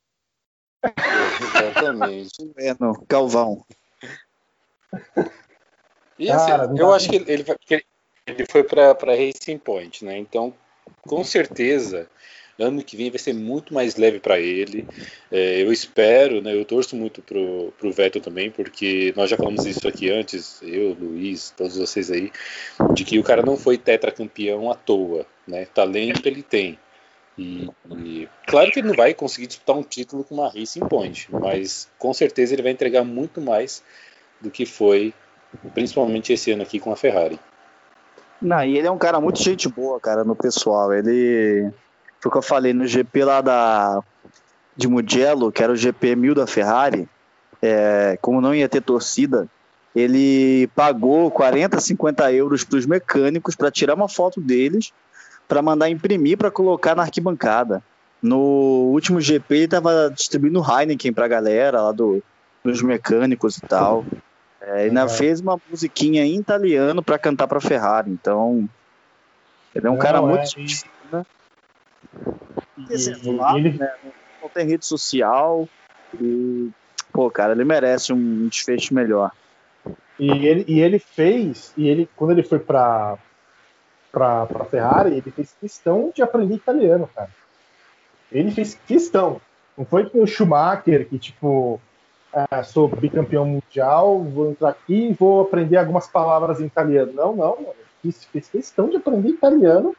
[0.84, 2.30] exatamente.
[2.58, 3.64] É, no Calvão.
[6.18, 7.84] E assim, Cara, eu acho que ele-
[8.26, 10.16] ele foi para Racing Point, né?
[10.16, 10.54] Então,
[11.02, 12.08] com certeza,
[12.58, 14.86] ano que vem vai ser muito mais leve para ele.
[15.30, 16.54] É, eu espero, né?
[16.54, 20.96] Eu torço muito pro, pro Vettel também, porque nós já falamos isso aqui antes, eu,
[20.98, 22.30] Luiz, todos vocês aí,
[22.94, 25.66] de que o cara não foi tetracampeão à toa, né?
[25.66, 26.78] Talento ele tem.
[27.38, 31.28] E, e claro que ele não vai conseguir disputar um título com uma Racing Point,
[31.30, 33.82] mas com certeza ele vai entregar muito mais
[34.40, 35.12] do que foi
[35.74, 37.38] principalmente esse ano aqui com a Ferrari.
[38.40, 40.92] Não, e ele é um cara muito gente boa, cara, no pessoal.
[40.92, 41.70] Ele.
[42.20, 44.02] Foi o que eu falei no GP lá da.
[44.76, 47.08] De Mugello, que era o GP 1000 da Ferrari.
[47.62, 49.48] é, como não ia ter torcida,
[49.94, 54.92] ele pagou 40, 50 euros para os mecânicos para tirar uma foto deles,
[55.48, 57.82] para mandar imprimir para colocar na arquibancada.
[58.20, 58.38] No
[58.92, 62.22] último GP, ele estava distribuindo Heineken para a galera lá do,
[62.62, 64.04] dos mecânicos e tal.
[64.60, 68.10] É, ainda fez uma musiquinha em italiano para cantar para Ferrari.
[68.10, 68.68] Então,
[69.74, 70.95] ele é um Não, cara é, muito e-
[72.76, 73.92] E, exemplar, ele, né?
[74.42, 75.68] Não tem rede social.
[76.20, 76.70] E,
[77.12, 79.30] pô, cara, ele merece um desfecho melhor.
[80.18, 83.18] e, ele, e ele fez, e ele, quando ele foi pra,
[84.12, 87.30] pra, Ferrari, ele fez questão de aprender italiano, cara.
[88.32, 89.40] Ele fez questão.
[89.76, 91.80] Não foi que o Schumacher, que tipo,
[92.32, 97.12] ah, sou bicampeão mundial, vou entrar aqui e vou aprender algumas palavras em italiano.
[97.12, 97.74] Não, não, mano.
[98.02, 99.94] Ele fez, fez questão de aprender italiano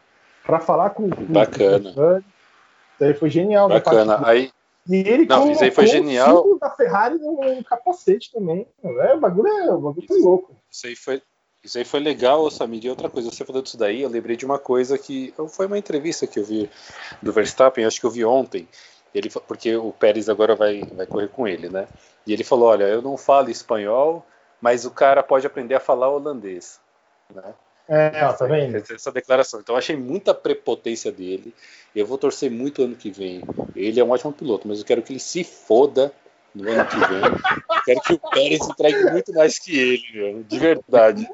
[0.47, 1.89] para falar com, com Bacana.
[1.89, 3.67] Isso aí foi genial.
[3.67, 4.21] parte Bacana.
[4.25, 4.49] Aí,
[4.87, 6.47] e ele Não, isso aí foi genial.
[6.47, 8.65] o da Ferrari no, capacete também.
[8.81, 10.55] É, o bagulho é, o bagulho é louco.
[10.71, 11.21] isso aí foi,
[11.61, 12.85] isso aí foi legal, Samir.
[12.85, 15.77] E outra coisa, você falou disso daí, eu lembrei de uma coisa que foi uma
[15.77, 16.69] entrevista que eu vi
[17.21, 18.67] do Verstappen, acho que eu vi ontem.
[19.13, 21.87] Ele, porque o Pérez agora vai, vai correr com ele, né?
[22.25, 24.25] E ele falou: Olha, eu não falo espanhol,
[24.61, 26.79] mas o cara pode aprender a falar holandês.
[27.33, 27.53] Né?
[27.89, 28.75] É, ó, tá vendo?
[28.77, 29.59] Essa- Essa declaração.
[29.59, 31.53] Então eu achei muita prepotência dele.
[31.95, 33.41] Eu vou torcer muito ano que vem.
[33.75, 36.11] Ele é um ótimo piloto, mas eu quero que ele se foda
[36.53, 37.23] no ano que vem.
[37.25, 41.27] Eu quero que o Pérez entregue muito mais que ele, meu, de verdade.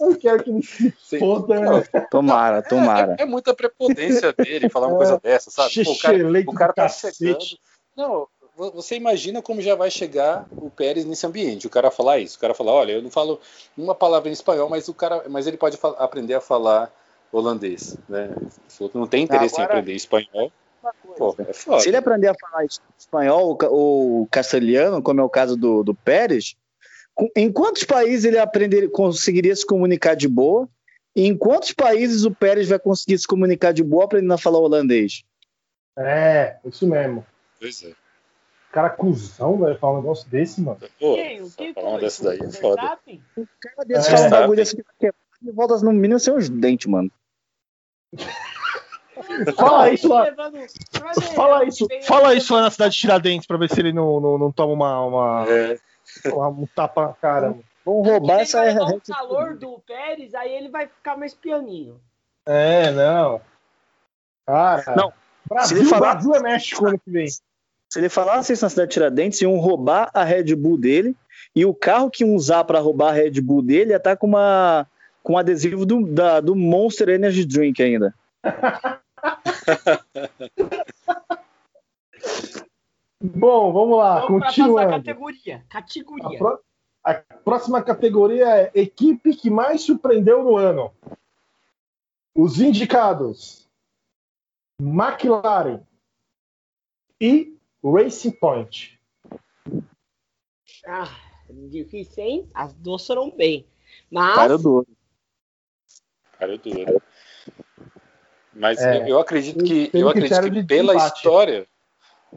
[0.00, 1.18] Eu quero que ele se Sim.
[1.18, 1.60] foda.
[1.60, 3.16] Não, Tomara, tomara.
[3.18, 5.84] É, é muita prepotência dele falar uma coisa dessa, sabe?
[5.84, 7.16] Pô, o cara, o cara tá cacete.
[7.18, 7.44] chegando.
[7.96, 11.66] Não, você imagina como já vai chegar o Pérez nesse ambiente.
[11.66, 13.40] O cara falar isso, o cara falar, olha, eu não falo
[13.76, 16.90] uma palavra em espanhol, mas o cara, mas ele pode aprender a falar
[17.30, 18.30] holandês, né?
[18.66, 20.50] Se o outro não tem interesse Agora- em aprender espanhol,
[21.16, 21.80] pô, é foda.
[21.80, 22.64] Se ele aprender a falar
[22.98, 26.56] espanhol ou ca- ou castelhano, como é o caso do, do Pérez,
[27.34, 30.68] em quantos países ele aprender, conseguiria se comunicar de boa?
[31.14, 34.58] E em quantos países o Pérez vai conseguir se comunicar de boa aprendendo a falar
[34.58, 35.24] holandês?
[35.96, 37.24] É, isso mesmo.
[37.58, 37.92] Pois é.
[38.72, 40.78] Cara, cuzão, velho, falar um negócio desse, mano.
[41.00, 41.40] Pô, Quem?
[41.42, 42.26] O que falar uma foi?
[42.26, 42.76] daí é O foda.
[42.82, 43.22] Verstappen?
[43.60, 46.34] Cara desse É, fala um bagulho desse que vai quebrar e volta no mínimo sem
[46.34, 47.10] os dentes, mano.
[49.56, 50.26] Fala isso lá.
[51.34, 54.38] Fala isso, fala isso lá na cidade de Tiradentes pra ver se ele não, não,
[54.38, 55.78] não toma uma, uma, É,
[56.30, 57.48] uma- um tapa na cara.
[57.50, 57.64] mano.
[57.84, 59.00] Vão roubar essa vai o rede.
[59.12, 62.00] calor do Pérez, aí ele vai ficar mais pianinho.
[62.44, 63.40] É, não.
[64.46, 65.12] Cara, Não,
[65.48, 67.26] Brasil, se ele falar- Brasil é México ano que vem.
[67.92, 71.16] Se ele falasse isso na cidade de Tiradentes, iam roubar a Red Bull dele
[71.54, 74.26] e o carro que iam usar para roubar a Red Bull dele ia estar com
[74.26, 74.86] uma
[75.22, 78.14] com um adesivo do, da- do Monster Energy Drink ainda.
[83.22, 84.90] Bom, vamos lá, Vamos pra continuando.
[84.90, 85.56] categoria.
[85.56, 86.38] A, Categoria.
[86.38, 86.58] pró-
[87.04, 90.92] a próxima categoria é equipe que mais surpreendeu no ano.
[92.36, 93.66] Os indicados:
[94.80, 95.80] McLaren
[97.20, 97.55] e
[97.92, 98.98] Racing Point.
[100.86, 101.10] Ah,
[101.50, 102.50] difícil, hein?
[102.54, 103.66] As duas foram bem.
[104.10, 104.34] Mas.
[104.34, 104.86] Cara duro.
[106.38, 107.02] Cara duro.
[108.52, 111.66] Mas é, eu acredito que, eu acredito que pela história.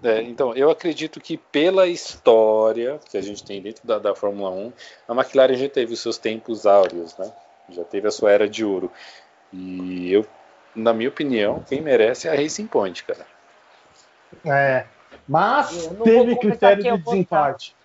[0.03, 4.49] É, então, eu acredito que pela história que a gente tem dentro da, da Fórmula
[4.49, 4.73] 1,
[5.07, 7.31] a McLaren já teve os seus tempos áureos, né?
[7.69, 8.91] Já teve a sua era de ouro.
[9.51, 10.25] E eu,
[10.75, 13.25] na minha opinião, quem merece é a Racing Point, cara.
[14.45, 14.85] É,
[15.29, 17.75] mas teve critério de desempate.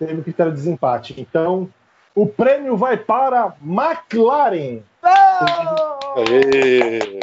[0.00, 1.14] Teve critério de desempate.
[1.16, 1.72] Então,
[2.12, 4.82] o prêmio vai para McLaren.
[5.00, 6.18] Oh!
[6.18, 7.20] Aê!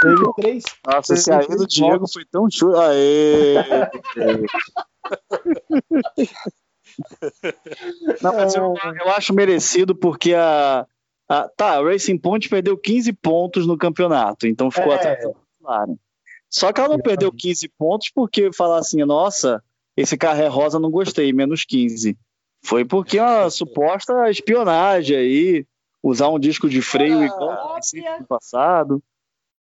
[0.00, 0.62] Teve três.
[0.86, 2.80] Nossa, esse aí do Diego foi tão chulo.
[2.80, 3.56] Aê!
[8.22, 10.86] Não, mas eu, eu, acho merecido porque a,
[11.28, 11.48] a.
[11.56, 14.96] Tá, a Racing Point perdeu 15 pontos no campeonato, então ficou é.
[14.96, 15.96] atrás da McLaren.
[16.52, 19.62] Só que ela não perdeu 15 pontos porque falar assim, nossa,
[19.96, 22.16] esse carro é rosa, não gostei, menos 15.
[22.62, 25.66] Foi porque uma suposta espionagem aí,
[26.02, 27.80] usar um disco de freio ah, igual
[28.20, 29.02] no passado.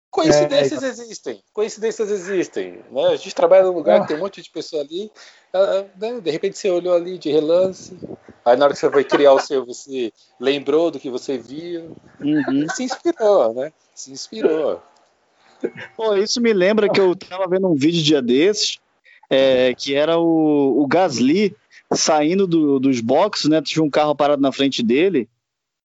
[0.10, 2.82] Coincidências é, existem, coincidências existem.
[2.90, 3.08] Né?
[3.08, 4.02] A gente trabalha num lugar ah.
[4.02, 5.12] que tem um monte de pessoa ali,
[5.98, 6.22] né?
[6.22, 7.96] de repente você olhou ali de relance,
[8.46, 11.96] aí na hora que você foi criar o seu, você lembrou do que você viu,
[12.22, 12.66] uhum.
[12.74, 13.74] se inspirou, né?
[13.94, 14.82] Se inspirou.
[15.96, 18.80] Pô, isso me lembra que eu tava vendo um vídeo dia desses,
[19.30, 21.56] é, que era o, o Gasly
[21.94, 23.62] saindo do, dos boxes, né?
[23.62, 25.30] Tinha um carro parado na frente dele,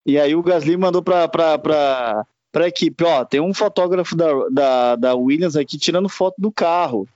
[0.04, 4.26] e aí o Gasly mandou pra, pra, pra, pra equipe, ó, tem um fotógrafo da,
[4.50, 7.08] da, da Williams aqui tirando foto do carro.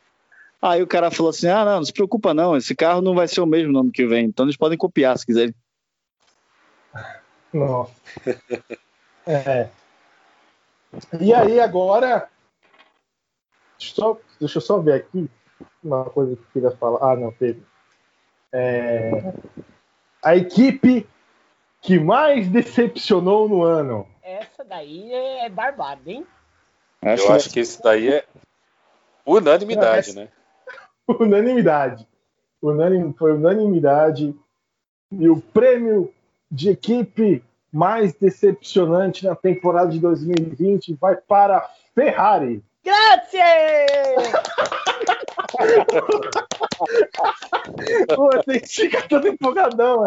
[0.63, 3.29] Aí o cara falou assim, ah, não, não se preocupa não, esse carro não vai
[3.29, 5.55] ser o mesmo no ano que vem, então eles podem copiar se quiserem.
[7.53, 7.93] Nossa.
[9.29, 9.69] É.
[11.21, 12.29] E aí agora
[13.79, 15.31] só, deixa eu só ver aqui
[15.83, 17.13] uma coisa que eu queria falar.
[17.13, 17.63] Ah, não, teve.
[18.53, 19.33] É,
[20.23, 21.07] a equipe
[21.81, 24.07] que mais decepcionou no ano.
[24.23, 26.27] Essa daí é barbada, hein?
[27.03, 28.25] Eu acho que esse daí é
[29.25, 30.29] unanimidade, né?
[31.07, 32.07] Unanimidade.
[32.61, 34.35] Unanim, foi unanimidade.
[35.13, 36.13] E o prêmio
[36.51, 42.65] de equipe mais decepcionante na temporada de 2020 vai para a Ferrari.
[42.87, 43.41] Grazie!
[48.15, 50.05] Pô, tem que ficar todo empolgadão.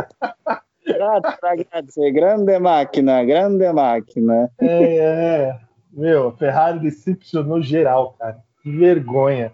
[0.85, 2.11] Grazie, grazie.
[2.13, 4.49] Grande máquina, grande máquina.
[4.61, 5.59] É, é.
[5.91, 8.41] Meu, a Ferrari decepcionou geral, cara.
[8.63, 9.51] Que vergonha.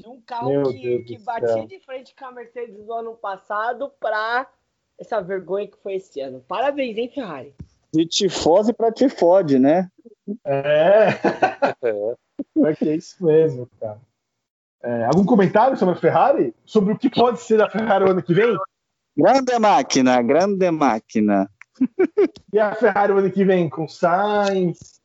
[0.00, 4.48] De um carro que, que batia de frente com a Mercedes no ano passado para
[4.98, 6.44] essa vergonha que foi esse ano.
[6.48, 7.54] Parabéns, hein, Ferrari?
[7.94, 9.88] De tifose para tifode, né?
[10.44, 11.10] É.
[12.56, 12.70] é.
[12.70, 14.00] É que é isso mesmo, cara.
[14.82, 16.54] É, algum comentário sobre a Ferrari?
[16.64, 18.56] Sobre o que pode ser a Ferrari o ano que vem?
[19.16, 21.48] Grande máquina, grande máquina.
[22.52, 25.00] E a Ferrari o ano que vem com Sainz,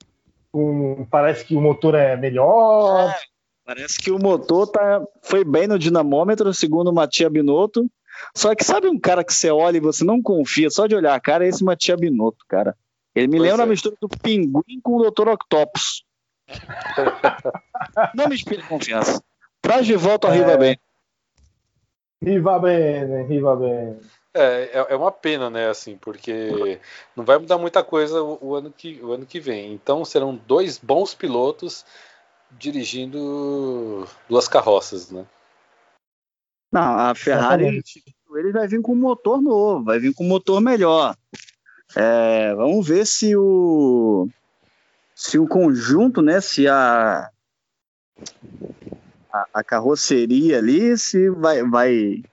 [0.52, 1.06] com...
[1.10, 3.10] parece que o motor é melhor.
[3.10, 3.16] É,
[3.66, 5.02] parece que o motor tá...
[5.22, 7.90] foi bem no dinamômetro, segundo o Matia Binotto.
[8.36, 11.14] Só que sabe um cara que você olha e você não confia, só de olhar
[11.14, 12.76] a cara, é esse Matia Binotto, cara.
[13.14, 13.66] Ele me pois lembra é.
[13.66, 15.30] a mistura do pinguim com o Dr.
[15.30, 16.04] Octopus.
[18.14, 19.22] Não me inspira confiança.
[19.62, 20.38] Traz de volta o é...
[20.38, 20.80] Riva Bem.
[22.24, 24.00] Riva Bem, Riva Bem.
[24.34, 26.80] É, é, é uma pena, né, assim, porque
[27.16, 29.74] não vai mudar muita coisa o, o, ano, que, o ano que vem.
[29.74, 31.86] Então serão dois bons pilotos
[32.52, 35.26] dirigindo duas carroças, né?
[36.72, 37.82] Não, a Ferrari
[38.36, 41.16] ele vai vir com um motor novo, vai vir com um motor melhor.
[41.96, 44.28] É, vamos ver se o
[45.18, 47.28] se o conjunto, né, se a,
[49.34, 52.24] a, a carroceria ali se vai, vai,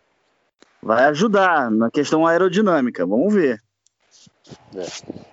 [0.83, 3.07] vai ajudar na questão aerodinâmica.
[3.07, 3.63] Vamos ver.
[4.77, 4.85] É.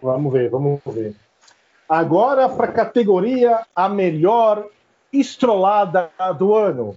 [0.01, 1.13] Vamos ver, vamos ver.
[1.89, 4.69] Agora para a categoria a melhor
[5.11, 6.09] estrolada
[6.39, 6.95] do ano.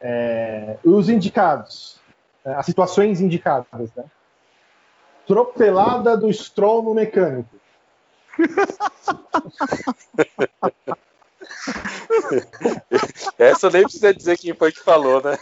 [0.00, 2.00] É, os indicados,
[2.44, 4.04] é, as situações indicadas, né?
[5.28, 7.59] Tropelada do Stroll no mecânico.
[13.38, 15.38] Essa nem precisa dizer quem foi que falou, né?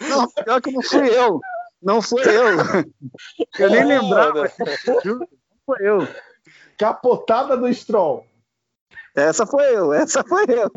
[0.00, 1.40] Não, pior que não fui eu.
[1.82, 2.84] Não fui eu.
[3.58, 4.50] Eu nem lembrava.
[5.04, 5.26] Não
[5.64, 6.06] foi eu.
[6.78, 8.26] Capotada do Stroll.
[9.14, 10.70] Essa foi eu, essa foi eu.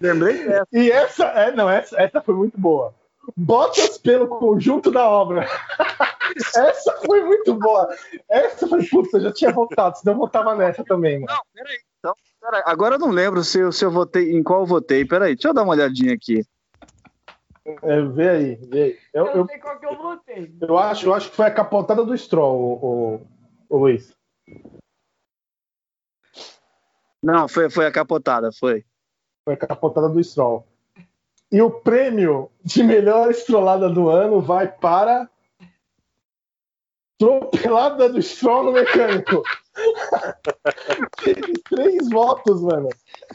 [0.00, 0.66] Lembrei dessa.
[0.72, 2.94] E essa, é, não, essa, essa foi muito boa.
[3.36, 5.46] Bottas pelo conjunto da obra.
[6.56, 7.88] Essa foi muito boa.
[8.28, 11.32] Essa foi, puta, eu já tinha votado, senão eu votava nessa também, mano.
[11.32, 11.78] Não, peraí.
[11.98, 12.62] Então, peraí.
[12.66, 15.04] Agora eu não lembro se, se eu votei, em qual eu votei.
[15.04, 16.42] Peraí, deixa eu dar uma olhadinha aqui.
[17.82, 18.98] É, vê aí, vê aí.
[19.12, 20.56] Eu, eu, eu sei qual que eu votei.
[20.60, 23.26] Eu acho, eu acho que foi a capotada do Stroll, o, o,
[23.68, 24.12] o Luiz.
[27.22, 28.84] Não, foi, foi a capotada, foi.
[29.44, 30.66] Foi a capotada do Stroll.
[31.50, 35.28] E o prêmio de melhor estrolada do ano vai para.
[37.18, 39.42] Tropelada do Stroll no mecânico.
[41.22, 42.88] Teve três votos, mano.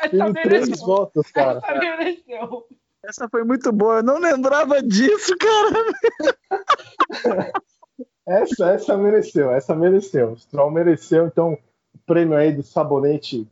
[0.09, 1.61] Teve três votos, cara.
[3.03, 5.85] Essa foi muito boa, eu não lembrava disso, cara.
[8.25, 10.31] essa, essa mereceu, essa mereceu.
[10.31, 11.55] O Stroll mereceu, então,
[11.93, 13.47] o prêmio aí do sabonete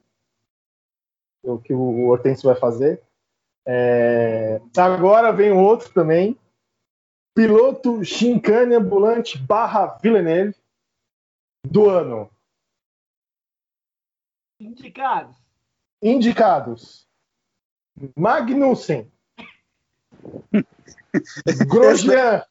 [1.44, 3.02] o que o Hortêncio vai fazer.
[3.65, 4.61] É...
[4.77, 6.38] Agora vem o outro também.
[7.35, 10.56] Piloto Shinkane Ambulante barra Villeneuve
[11.65, 12.30] do ano.
[14.60, 15.35] Indicados.
[16.02, 17.07] Indicados.
[18.15, 19.11] Magnussen.
[21.68, 22.44] Grosjean.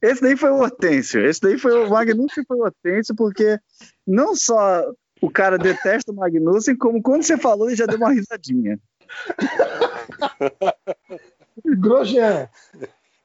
[0.00, 1.24] Esse daí foi o Hortêncio.
[1.24, 3.58] Esse daí foi o Magnussen foi o Hortêncio, porque
[4.06, 4.84] não só
[5.20, 8.78] o cara detesta o Magnussen, como quando você falou, ele já deu uma risadinha.
[11.78, 12.48] Grosjean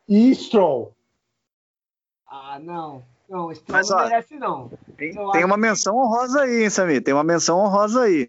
[0.07, 0.93] e Stroll.
[2.27, 3.03] Ah, não.
[3.29, 4.69] Não, Stroll Mas, não ó, merece, não.
[4.97, 7.03] Tem, tem uma menção honrosa aí, hein, Samir?
[7.03, 8.27] Tem uma menção honrosa aí.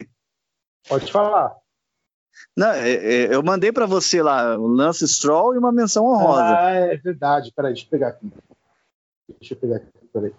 [0.89, 1.57] Pode falar.
[2.57, 6.59] Não, é, é, eu mandei para você lá o Lance Stroll e uma menção honrosa.
[6.59, 7.53] Ah, é verdade.
[7.55, 8.33] Peraí, deixa eu pegar aqui.
[9.41, 10.35] Deixa eu pegar aqui, peraí.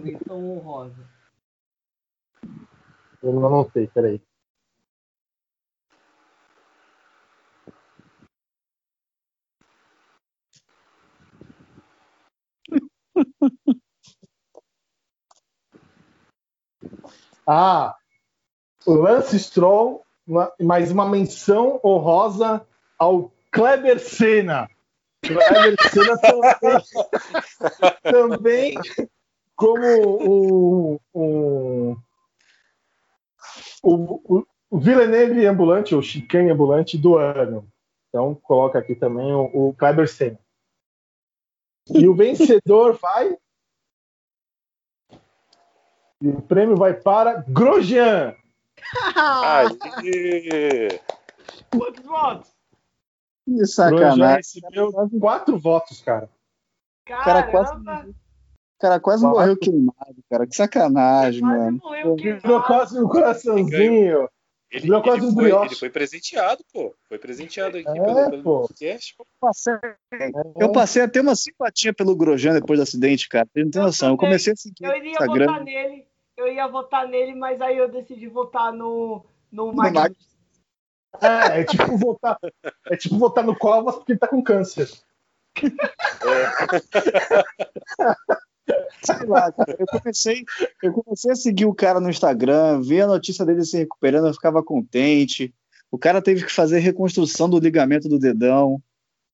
[0.00, 1.14] Menção honrosa.
[3.22, 4.20] Eu não anotei, peraí.
[17.46, 17.94] ah,
[18.86, 20.04] o Lance Stroll,
[20.60, 22.66] mais uma menção honrosa
[22.98, 24.68] ao Kleber Senna.
[25.22, 26.58] Kleber Senna também,
[28.02, 28.74] também
[29.56, 29.86] como
[30.20, 31.96] o, o,
[33.82, 37.66] o, o Villeneuve ambulante, ou Chicane ambulante do ano.
[38.08, 40.38] Então, coloca aqui também o, o Kleber Senna.
[41.90, 43.36] E o vencedor vai.
[46.20, 48.34] E o prêmio vai para Grosjean.
[51.70, 52.50] Quantos votos?
[53.44, 54.36] Que sacanagem.
[54.36, 54.90] recebeu
[55.20, 56.30] quatro votos, cara.
[57.04, 57.24] Caramba.
[57.24, 58.14] Cara, quase,
[58.78, 60.46] cara quase morreu queimado, cara.
[60.46, 62.16] Que sacanagem, quase mano.
[62.16, 64.28] Virou quase um coraçãozinho.
[64.74, 66.92] Ele, ele, quase um foi, ele foi presenteado, pô.
[67.08, 69.14] Foi presenteado aqui é, pelo, pelo podcast.
[69.16, 69.74] Eu passei,
[70.58, 73.46] eu passei a ter uma simpatia pelo Grosjean depois do acidente, cara.
[73.54, 74.10] Não tem noção.
[74.10, 75.46] Eu comecei a seguir eu iria Instagram.
[75.46, 76.04] votar nele,
[76.36, 80.34] eu ia votar nele, mas aí eu decidi votar no, no, no Magnus.
[81.22, 82.36] É, é tipo votar,
[82.90, 84.90] é tipo votar no Covas porque ele tá com câncer.
[85.56, 85.70] É.
[89.02, 90.44] Sei lá, cara, eu comecei,
[90.82, 94.32] eu comecei a seguir o cara no Instagram, ver a notícia dele se recuperando, eu
[94.32, 95.54] ficava contente.
[95.90, 98.80] O cara teve que fazer reconstrução do ligamento do dedão.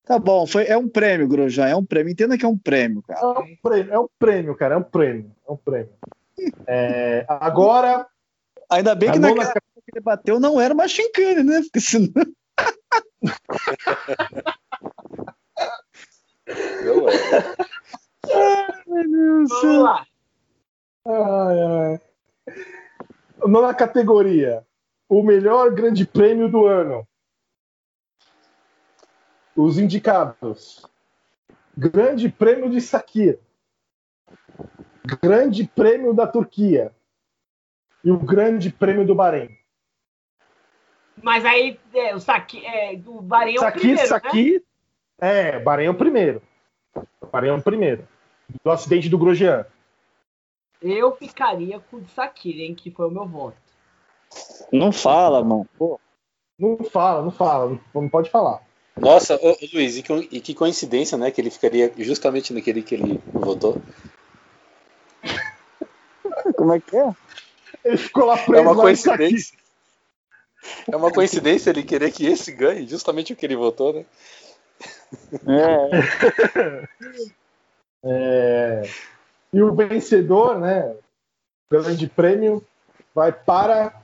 [0.05, 2.11] Tá bom, foi, é um prêmio, Grosjean, é um prêmio.
[2.11, 3.21] Entenda que é um prêmio, cara.
[3.21, 5.31] É um prêmio, é um prêmio cara, é um prêmio.
[5.49, 5.93] É um prêmio.
[6.67, 8.07] É, agora.
[8.69, 11.63] Ainda bem que naquela época que ele bateu não era uma chincane, né?
[11.63, 12.13] Porque senão.
[16.85, 17.15] não é.
[18.27, 19.49] Ai, meu Deus.
[19.63, 20.07] Vamos lá.
[21.07, 22.01] Ai, ai.
[23.47, 24.67] Nona categoria.
[25.09, 27.07] O melhor grande prêmio do ano.
[29.57, 30.87] Os indicados.
[31.77, 33.39] Grande Prêmio de Sakir.
[35.23, 36.95] Grande Prêmio da Turquia
[38.05, 39.57] e o Grande Prêmio do Bahrein.
[41.23, 44.65] Mas aí é, o Saqui, é, do Bahrein é o primeiro, Saqui,
[45.21, 45.51] né?
[45.53, 46.43] É, Bahrein é o primeiro.
[47.31, 48.07] Bahrein é o primeiro.
[48.65, 49.67] Do acidente do Grosjean.
[50.81, 53.57] Eu ficaria com o Sakir, hein, que foi o meu voto.
[54.73, 55.67] Não fala, mano.
[55.77, 56.01] Pô.
[56.59, 58.63] Não fala, não fala, não pode falar.
[58.97, 62.95] Nossa, ô, Luiz, e que, e que coincidência, né, que ele ficaria justamente naquele que
[62.95, 63.81] ele votou.
[66.57, 67.15] Como é que é?
[67.85, 68.55] Ele ficou lá preso.
[68.55, 69.59] É uma coincidência.
[70.91, 74.05] É uma coincidência ele querer que esse ganhe, justamente o que ele votou, né?
[75.47, 76.89] É.
[78.05, 78.83] é.
[79.53, 80.95] E o vencedor, né?
[81.71, 82.65] Grande prêmio
[83.15, 84.03] vai para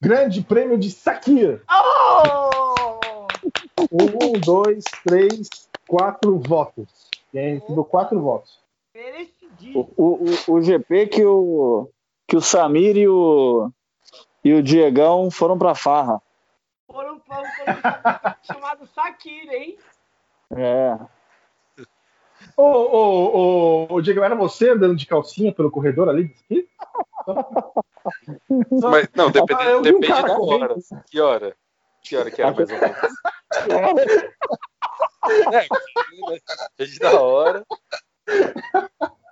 [0.00, 1.62] Grande Prêmio de Sakir.
[1.70, 3.26] Oh!
[3.92, 5.48] Um, dois, três,
[5.86, 7.08] quatro votos.
[7.32, 8.58] Deu quatro votos.
[9.74, 11.88] O, o, o, o GP que o,
[12.26, 13.70] que o Samir e o,
[14.44, 16.20] e o Diegão foram pra farra.
[16.90, 17.44] Foram pra um
[18.42, 19.78] chamado Sakir, hein?
[20.56, 20.98] É.
[22.56, 26.34] Ô, ô, ô, ô, Diego, era você andando de calcinha pelo corredor ali?
[28.82, 30.62] Mas, não, depende, Ah, um depende cara da correndo.
[30.62, 30.74] hora.
[31.08, 31.56] Que hora?
[32.02, 32.96] Que hora que era mais ou menos?
[35.52, 35.68] É,
[36.76, 37.64] depende da hora.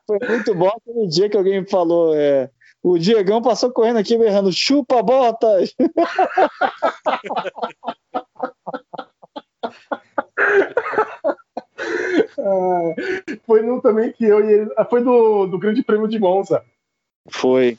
[0.06, 2.14] Foi muito bom aquele dia que alguém me falou.
[2.14, 2.48] É,
[2.80, 5.74] o Diegão passou correndo aqui berrando: chupa botas!
[12.38, 12.94] Ah,
[13.44, 14.74] foi no também que eu e ele.
[14.76, 16.64] ah, Foi do, do Grande Prêmio de Monza.
[17.28, 17.78] Foi.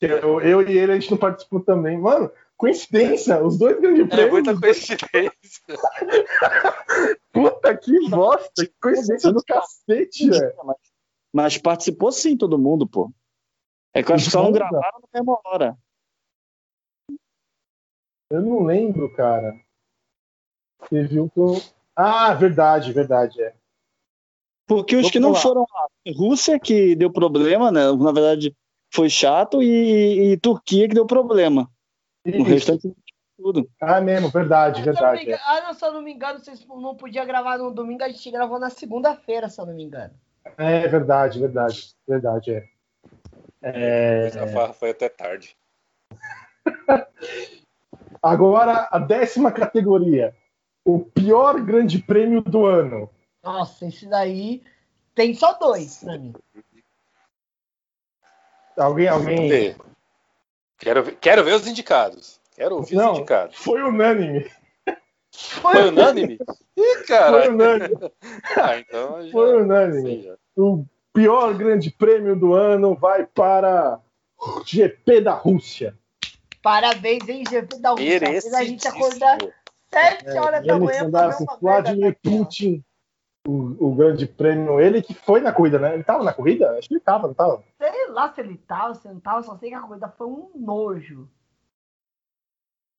[0.00, 1.98] Eu, eu e ele, a gente não participou também.
[1.98, 4.32] Mano, coincidência, os dois grandes É prêmios.
[4.32, 5.62] muita coincidência.
[7.32, 10.54] Puta que bosta, que coincidência do cacete, velho.
[10.64, 10.76] Mas,
[11.32, 13.10] mas participou sim todo mundo, pô.
[13.94, 15.76] É que eu acho que só não gravaram na mesma hora.
[18.30, 19.54] Eu não lembro, cara.
[20.80, 21.54] Você viu que eu.
[21.96, 23.54] Ah, verdade, verdade, é.
[24.66, 25.40] Porque os Vamos que não lá.
[25.40, 25.86] foram lá,
[26.16, 27.92] Rússia que deu problema, né?
[27.92, 28.54] Na verdade,
[28.92, 31.68] foi chato, e, e Turquia que deu problema.
[32.26, 32.42] O Isso.
[32.42, 32.92] restante
[33.36, 33.68] tudo.
[33.80, 35.18] Ah, mesmo, verdade, Se me verdade.
[35.20, 35.22] é.
[35.24, 38.08] engano- Ah, não, se eu não me engano, vocês não podiam gravar no domingo, a
[38.08, 40.14] gente gravou na segunda-feira, se eu não me engano.
[40.56, 42.68] É verdade, verdade, verdade, é.
[43.60, 45.56] É, A farra foi até tarde.
[48.22, 50.34] Agora, a décima categoria.
[50.84, 53.10] O pior grande prêmio do ano.
[53.44, 54.62] Nossa, esse daí
[55.14, 56.34] tem só dois pra mim.
[58.76, 59.76] Alguém, alguém.
[60.78, 62.40] Quero ver, quero ver os indicados.
[62.56, 63.12] Quero ouvir Não.
[63.12, 63.56] os indicados.
[63.56, 64.50] Foi unânime.
[65.32, 66.38] Foi unânime?
[66.76, 67.50] Ih, Foi cara.
[67.50, 67.94] unânime.
[68.56, 69.32] Ah, então já...
[69.32, 70.22] Foi unânime.
[70.22, 70.36] já.
[70.56, 74.00] O pior grande prêmio do ano vai para
[74.38, 75.96] o GP da Rússia.
[76.62, 78.20] Parabéns, hein, GP da Rússia.
[78.20, 79.52] Fez a gente acordar Merecidíssimo.
[79.92, 82.18] sete É, horas da manhã andava ver uma Vladimir.
[82.22, 82.84] Putin,
[83.46, 84.80] o, o grande prêmio.
[84.80, 85.94] Ele que foi na corrida, né?
[85.94, 86.76] Ele tava na corrida?
[86.78, 87.62] Acho que ele tava, não tava?
[87.78, 90.50] Sei lá se ele tava, se não tava, só sei que a corrida foi um
[90.54, 91.28] nojo.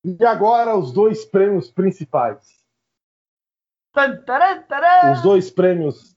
[0.04, 2.64] E agora os dois prêmios principais.
[3.92, 5.14] Tan, taran, taran.
[5.14, 6.16] Os dois prêmios.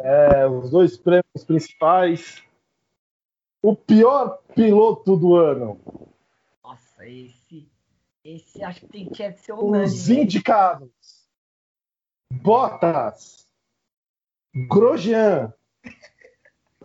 [0.00, 2.42] é, os dois prêmios principais.
[3.62, 5.78] O pior piloto do ano.
[6.64, 7.70] Nossa, esse.
[8.24, 10.12] Esse acho que tem, que ser Os unânime.
[10.16, 10.22] hein?
[10.22, 11.19] indicados.
[12.32, 13.48] Bottas.
[14.68, 15.52] Grosjean.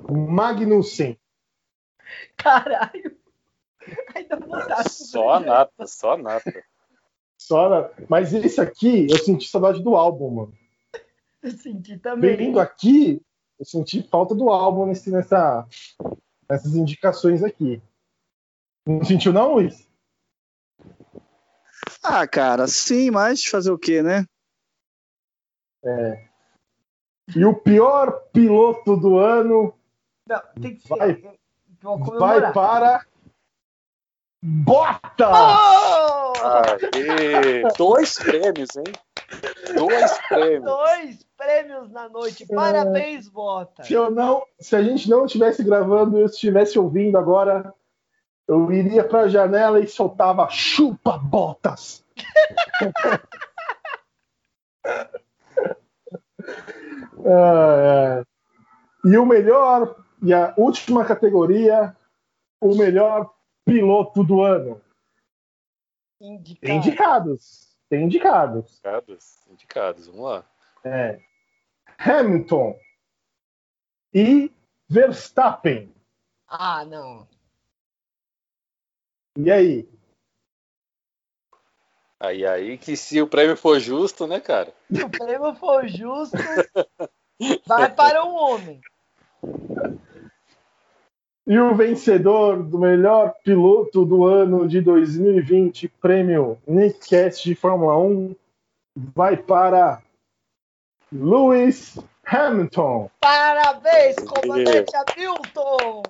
[0.10, 1.18] Magnussen.
[2.38, 3.18] Caralho.
[4.16, 4.90] Ainda botaram.
[4.90, 6.64] Só a nata, só a nata.
[7.38, 10.54] Só na- Mas esse aqui, eu senti saudade do álbum, mano.
[11.42, 12.36] Eu senti também.
[12.36, 13.22] Vindo aqui,
[13.60, 15.68] eu senti falta do álbum nesse, nessa,
[16.50, 17.82] nessas indicações aqui.
[18.86, 19.88] Não sentiu, não, Luiz?
[22.04, 24.26] Ah, cara, sim, mas fazer o quê, né?
[27.36, 29.74] E o pior piloto do ano
[30.28, 30.98] Não, tem que ser.
[30.98, 31.36] Vai- eu
[31.82, 32.42] Vou comemorar.
[32.42, 33.06] vai para.
[34.44, 35.30] Bota!
[35.32, 36.34] Oh!
[36.44, 38.84] Aê, dois prêmios, hein?
[39.76, 40.64] Dois prêmios.
[40.64, 42.46] Dois prêmios na noite.
[42.48, 43.84] Parabéns, Bota.
[43.84, 47.74] Se eu não, se a gente não estivesse gravando, eu estivesse ouvindo agora,
[48.48, 52.04] eu iria para a janela e soltava chupa botas.
[57.26, 58.24] Ah,
[59.04, 59.10] é.
[59.10, 61.96] E o melhor, e a última categoria,
[62.62, 63.34] o melhor
[63.64, 64.82] piloto do ano.
[66.20, 66.74] Tem Indicado.
[66.74, 67.78] indicados.
[67.90, 68.72] Tem indicados.
[68.74, 70.46] Indicados, indicados, vamos lá.
[70.84, 71.20] É.
[71.98, 72.78] Hamilton
[74.14, 74.52] e
[74.88, 75.94] Verstappen.
[76.48, 77.28] Ah, não.
[79.38, 79.90] E aí?
[82.26, 84.74] Aí, aí que se o prêmio for justo, né, cara?
[84.92, 86.38] Se o prêmio for justo,
[87.66, 88.82] vai para um homem.
[91.48, 98.36] E o vencedor do melhor piloto do ano de 2020, prêmio Nickcast de Fórmula 1,
[98.96, 100.02] vai para
[101.12, 103.12] Lewis Hamilton.
[103.20, 106.02] Parabéns, comandante Hamilton.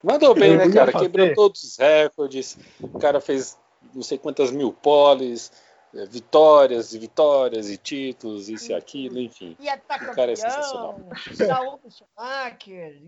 [0.00, 0.92] Mandou bem, né, cara?
[0.92, 2.56] Quebrou todos os recordes.
[2.80, 3.58] O cara fez
[3.94, 5.52] não sei quantas mil poles,
[5.94, 9.56] eh, vitórias e vitórias e títulos, isso e aquilo, enfim.
[9.60, 11.10] Ia estar O cara é campeão.
[11.34, 13.00] Saúl Schumacher.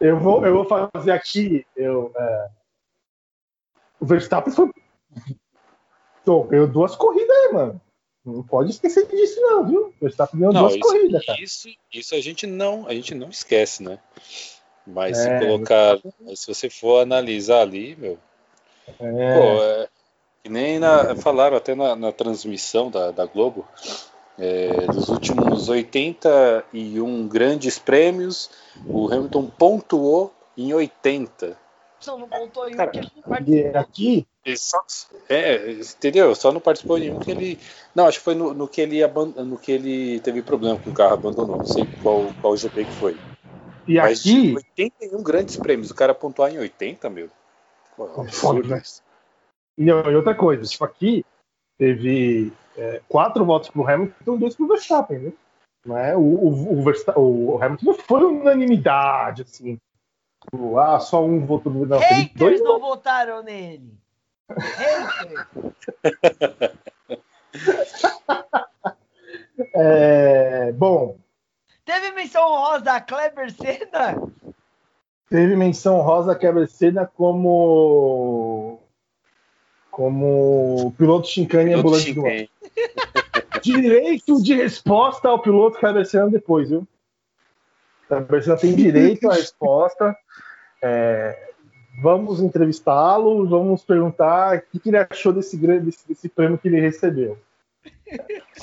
[0.00, 1.64] Eu vou, eu vou fazer aqui.
[1.76, 2.50] Eu, é,
[4.00, 4.70] O Verstappen foi
[6.20, 7.80] Então, ganhou duas corridas aí, mano.
[8.24, 9.94] Não pode esquecer disso, não, viu?
[10.00, 11.40] Verstappen ganhou duas isso, corridas, cara.
[11.40, 13.98] Isso, isso a gente não, a gente não esquece, né?
[14.86, 15.98] Mas É, se colocar,
[16.34, 18.18] se você for analisar ali, meu,
[19.00, 19.88] É, pô, é,
[20.42, 23.66] que nem na- falaram até na, na transmissão da, da Globo,
[24.38, 28.50] é, dos últimos 81 grandes prêmios,
[28.86, 31.56] o Hamilton pontuou em 80.
[32.00, 33.80] Só não contou aí Cara, que ele não e participou.
[33.80, 34.26] aqui,
[34.56, 34.84] só-
[35.28, 36.34] é, entendeu?
[36.34, 37.58] Só não participou em nenhum que ele.
[37.94, 40.94] Não, acho que foi no, no que ele no que ele teve problema com o
[40.94, 41.58] carro, abandonou.
[41.58, 43.16] Não sei qual, qual GP que foi.
[43.86, 47.30] e Mas aqui, de 81 grandes prêmios, o cara pontuar em 80, meu.
[47.96, 48.82] Pô, é um absurdo né?
[49.78, 51.24] e, outra coisa, tipo, aqui
[51.78, 55.32] teve é, quatro votos pro Hamilton e dois pro Verstappen, né?
[55.84, 56.16] Não é?
[56.16, 59.78] o, o, o, Versta- o Hamilton não foi unanimidade, assim.
[60.44, 61.86] Tipo, ah, só um voto no.
[61.86, 62.00] Não,
[62.36, 63.92] dois não votaram nele.
[64.48, 65.46] Haters.
[69.74, 71.18] É, bom,
[71.84, 74.14] Teve menção rosa a Kleber Senna?
[75.32, 78.78] Teve menção rosa Quebra-Cena como
[79.90, 82.30] como piloto chincane Piloto ambulante do ano.
[82.30, 82.48] Shinken.
[83.62, 86.86] Direito de resposta ao piloto Quebra-Cena depois, viu?
[88.08, 90.16] Quebra-Cena tem direito à resposta.
[90.82, 91.50] É,
[92.02, 96.68] vamos entrevistá-lo, vamos perguntar o que, que ele achou desse, grande- desse, desse prêmio que
[96.68, 97.38] ele recebeu.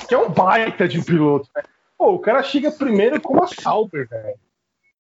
[0.08, 1.64] Que é um baita de um piloto, né?
[1.98, 4.38] Pô, o cara chega primeiro com uma Sauber, velho.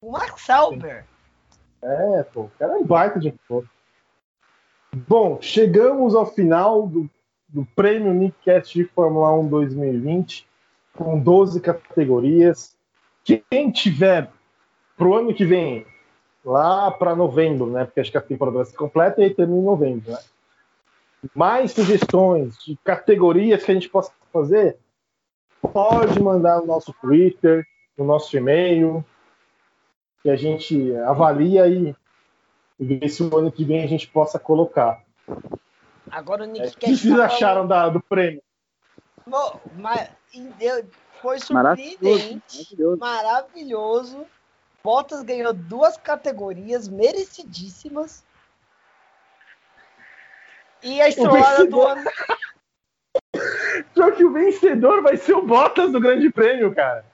[0.01, 1.05] O Max Sauber.
[1.83, 3.69] É, pô, o cara é um baita de piloto.
[4.95, 7.11] Bom, chegamos ao final do,
[7.49, 10.47] do prêmio Nickcast de Fórmula 1 2020,
[10.95, 12.77] com 12 categorias.
[13.25, 14.31] Quem tiver
[14.97, 15.87] pro ano que vem,
[16.45, 17.85] lá para novembro, né?
[17.85, 20.19] Porque acho que a temporada vai ser completa e aí termina em novembro, né?
[21.35, 24.77] Mais sugestões de categorias que a gente possa fazer,
[25.61, 27.65] pode mandar no nosso Twitter,
[27.97, 29.05] no nosso e-mail,
[30.23, 31.95] que a gente avalia e
[32.81, 35.01] e ver se o ano que vem a gente possa colocar.
[36.11, 38.43] Agora o É, Nick o que vocês acharam da- do prêmio?
[39.77, 40.09] Mas,
[40.59, 40.85] deu-
[41.21, 41.93] foi Maravilhoso.
[41.93, 42.77] surpreendente.
[42.77, 42.99] Maravilhoso.
[42.99, 44.27] Maravilhoso.
[44.83, 48.25] Bottas ganhou duas categorias merecidíssimas.
[50.83, 52.03] E a estrelada do ano.
[53.95, 57.05] Só que o vencedor vai ser o Bottas do Grande Prêmio, cara.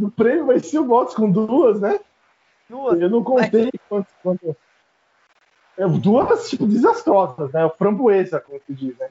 [0.00, 1.98] O prêmio vai ser o Bottas com duas, né?
[2.70, 3.00] Duas.
[3.00, 4.06] Eu não contei quanto.
[4.22, 4.56] quanto...
[5.76, 7.64] É, duas, tipo, desastrosas, né?
[7.64, 9.10] O framboesa, como se diz, né?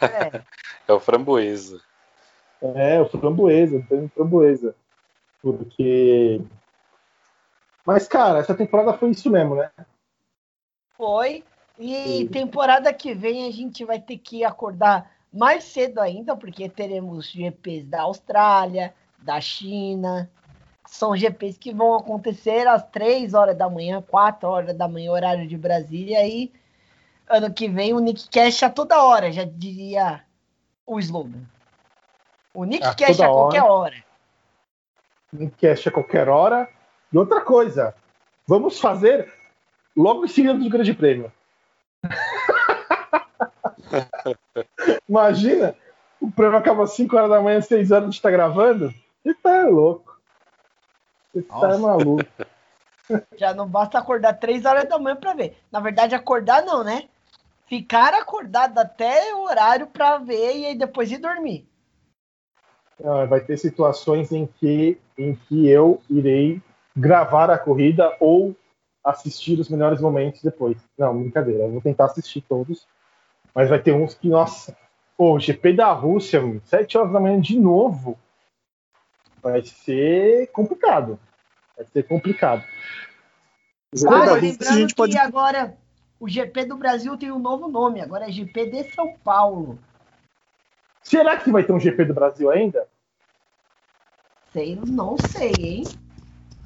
[0.00, 0.42] É.
[0.86, 1.80] É o framboesa.
[2.62, 4.74] É, o framboesa, o prêmio framboesa.
[5.42, 6.40] Porque.
[7.84, 9.70] Mas, cara, essa temporada foi isso mesmo, né?
[10.96, 11.44] Foi.
[11.78, 12.28] E Sim.
[12.28, 17.84] temporada que vem a gente vai ter que acordar mais cedo ainda, porque teremos GPs
[17.84, 20.30] da Austrália, da China.
[20.90, 25.46] São GPs que vão acontecer às 3 horas da manhã, 4 horas da manhã, horário
[25.46, 26.14] de Brasília.
[26.14, 26.52] E aí,
[27.28, 30.22] ano que vem, o Nick Cash a toda hora, já diria
[30.86, 31.42] o slogan.
[32.54, 33.96] O Nick A Cash a qualquer hora.
[35.58, 36.68] Cast a qualquer hora.
[37.12, 37.94] E outra coisa,
[38.46, 39.32] vamos fazer
[39.94, 41.30] logo em seguida do Grande Prêmio.
[45.08, 45.76] Imagina,
[46.20, 48.92] o prêmio acaba às 5 horas da manhã, 6 horas a gente tá gravando.
[49.22, 50.07] Você tá louco.
[51.32, 52.24] Você tá maluco.
[53.36, 55.56] Já não basta acordar 3 horas da manhã para ver.
[55.70, 57.08] Na verdade, acordar não, né?
[57.66, 61.66] Ficar acordado até o horário para ver e aí depois ir dormir.
[63.02, 66.60] Não, vai ter situações em que, em que eu irei
[66.96, 68.56] gravar a corrida ou
[69.04, 70.76] assistir os melhores momentos depois.
[70.98, 72.86] Não, brincadeira, eu vou tentar assistir todos.
[73.54, 74.76] Mas vai ter uns que, nossa,
[75.16, 78.18] pô, o GP da Rússia, 7 horas da manhã de novo.
[79.42, 81.18] Vai ser complicado.
[81.76, 82.64] Vai ser complicado.
[84.06, 85.76] Ah, lembrando a gente pode que agora
[86.20, 89.78] o GP do Brasil tem um novo nome, agora é GP de São Paulo.
[91.02, 92.86] Será que vai ter um GP do Brasil ainda?
[94.52, 95.84] Sei, não sei, hein?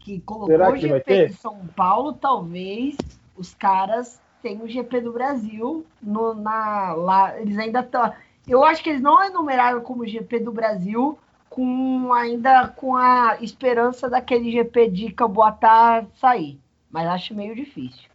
[0.01, 1.29] Que colocou Será o que vai GP ter?
[1.29, 2.97] de São Paulo, talvez
[3.37, 7.39] os caras tenham o GP do Brasil no, na, lá.
[7.41, 8.13] Eles ainda estão.
[8.49, 11.17] Eu acho que eles não enumeraram como GP do Brasil,
[11.53, 16.59] com ainda com a esperança daquele GP de Camboatá sair.
[16.91, 18.09] Mas acho meio difícil.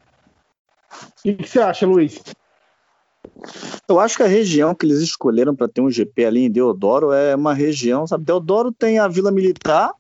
[0.91, 2.21] O que, que você acha, Luiz?
[3.87, 7.11] Eu acho que a região que eles escolheram para ter um GP ali em Deodoro
[7.13, 8.25] é uma região, sabe?
[8.25, 9.91] Deodoro tem a Vila Militar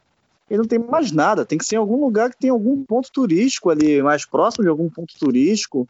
[0.49, 1.45] e não tem mais nada.
[1.45, 4.69] Tem que ser em algum lugar que tem algum ponto turístico ali, mais próximo de
[4.69, 5.87] algum ponto turístico.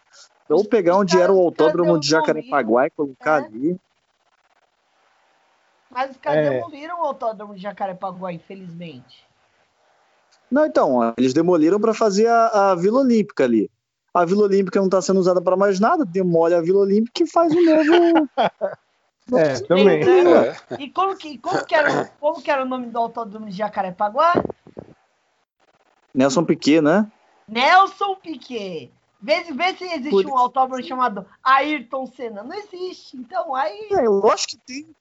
[0.49, 3.45] Ou pegar onde era o autódromo de Jacarepaguá e colocar É.
[3.45, 3.77] ali.
[5.89, 6.49] Mas os caras é...
[6.49, 9.25] demoliram o autódromo de Jacarepaguá, infelizmente.
[10.49, 13.69] Não, então, eles demoliram para fazer a, a, Vila Olímpica ali.
[14.13, 17.29] A Vila Olímpica não está sendo usada para mais nada, demole a Vila Olímpica e
[17.29, 18.29] faz um novo.
[19.35, 20.01] é, também.
[20.03, 20.55] É.
[20.79, 24.33] E como que, como, que era, como que era o nome do autódromo de Jacarepaguá?
[26.13, 27.09] Nelson Piquet, né?
[27.47, 28.91] Nelson Piquet.
[29.21, 30.25] Vê, vê se existe Por...
[30.25, 32.43] um autódromo chamado Ayrton Senna.
[32.43, 33.17] Não existe.
[33.17, 33.89] Então aí.
[33.91, 34.95] É, lógico que tem.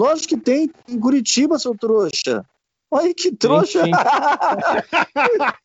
[0.00, 0.70] Lógico que tem.
[0.88, 2.42] Em Curitiba, seu trouxa.
[2.90, 3.82] Olha que trouxa.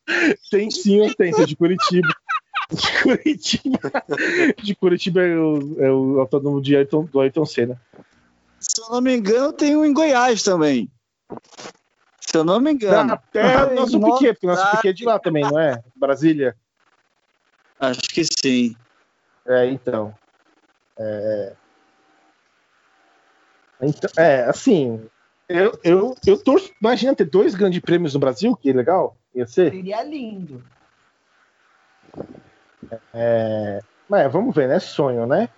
[0.50, 2.08] Tem sim, tem, sim, de Curitiba.
[2.70, 3.92] De Curitiba.
[4.62, 7.80] De Curitiba é o, é o autódromo de Ayrton, do Ayrton Senna.
[8.60, 10.90] Se eu não me engano, tem um em Goiás também.
[12.20, 13.08] Se eu não me engano.
[13.08, 15.82] Na terra do nosso Piquet, porque o nosso Piquet é de lá também, não é?
[15.96, 16.54] Brasília.
[17.80, 18.76] Acho que sim.
[19.46, 20.14] É, então.
[20.98, 21.56] É,
[23.80, 25.06] então, é assim,
[25.48, 26.72] eu, eu, eu torço.
[26.80, 29.16] Imagina ter dois grandes prêmios no Brasil, que legal.
[29.34, 29.70] Ia ser.
[29.70, 30.62] Seria lindo.
[33.12, 34.78] É, mas vamos ver, né?
[34.78, 35.48] Sonho, né?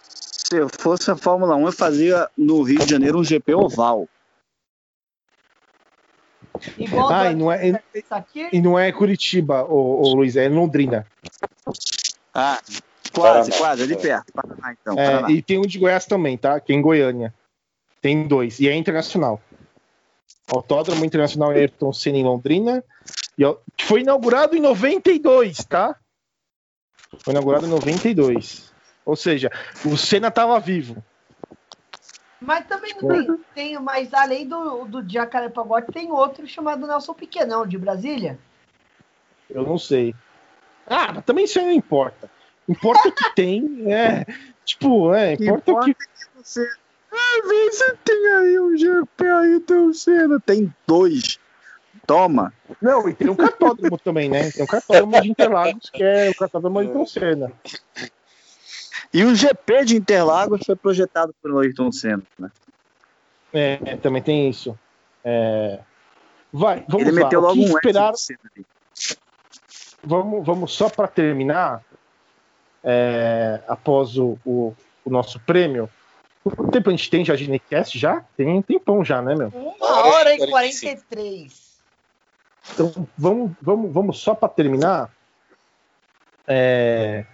[0.00, 4.08] Se eu fosse a Fórmula 1, eu fazia no Rio de Janeiro um GP oval.
[6.78, 7.74] Igual ah, e não, é, e,
[8.52, 11.06] e, não é Curitiba, o, o Luiz, é Londrina.
[12.32, 12.58] Ah,
[13.20, 13.66] quase, Paraná.
[13.66, 14.32] quase, ali perto.
[14.32, 16.60] Paraná, então, é, e tem um de Goiás também, tá?
[16.60, 17.34] Que é em Goiânia.
[18.00, 19.40] Tem dois, e é internacional.
[20.48, 22.84] Autódromo Internacional Ayrton Senna em Londrina,
[23.76, 25.96] que foi inaugurado em 92, tá?
[27.18, 28.72] Foi inaugurado em 92.
[29.04, 29.50] Ou seja,
[29.84, 31.02] o Senna estava vivo.
[32.40, 37.46] Mas também não tem, tem, mas além do, do Jacarepaguá, tem outro chamado Nelson Piquet,
[37.46, 38.38] não, de Brasília?
[39.48, 40.14] Eu não sei.
[40.86, 42.30] Ah, mas também isso aí não importa.
[42.68, 44.26] Importa que tem, é.
[44.64, 45.94] Tipo, é, importa, importa que...
[45.94, 46.66] que você
[47.16, 50.38] ah, se tem aí um GP aí tão cena.
[50.38, 51.38] Tem dois.
[52.06, 52.52] Toma.
[52.80, 54.50] Não, e tem um cartódromo também, né?
[54.50, 57.52] Tem um cartódromo de Interlagos, que é o cartódromo Ayrton Senna.
[59.12, 62.50] E o GP de Interlagos foi projetado por Ayrton Senna, né?
[63.52, 64.78] É, também tem isso.
[65.24, 65.80] É...
[66.52, 67.24] Vai, vamos Ele lá.
[67.24, 68.12] meteu logo um esperar...
[70.04, 71.82] Vamos, vamos só para terminar,
[72.86, 74.72] é, após o, o,
[75.04, 75.90] o nosso prêmio,
[76.54, 77.98] Quanto tempo a gente tem já de Nickcast?
[77.98, 78.24] Já?
[78.36, 79.48] Tem um tempão já, né, meu?
[79.48, 81.80] Uma hora e 43.
[82.72, 85.10] Então, vamos, vamos, vamos só para terminar.
[86.46, 87.24] É...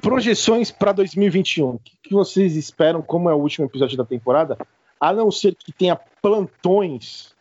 [0.00, 1.70] Projeções para 2021.
[1.70, 3.02] O que, vocês esperam?
[3.02, 4.56] Como é o último episódio da temporada?
[5.00, 7.34] A não ser que tenha plantões.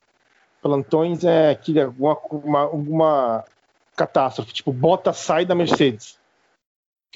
[0.61, 3.45] Plantões é que alguma uma, uma
[3.95, 6.17] catástrofe, tipo, bota sai da Mercedes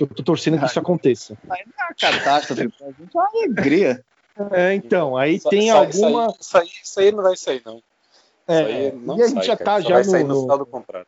[0.08, 1.38] que eu tô torcendo que isso aconteça.
[1.50, 4.06] Aí não é uma catástrofe, gente é uma alegria.
[4.52, 6.34] É, então, aí tem sai, alguma.
[6.40, 7.82] Isso aí, isso aí não vai sair, não.
[8.48, 11.08] É, não e a gente já tá já vai no, no final do contrato.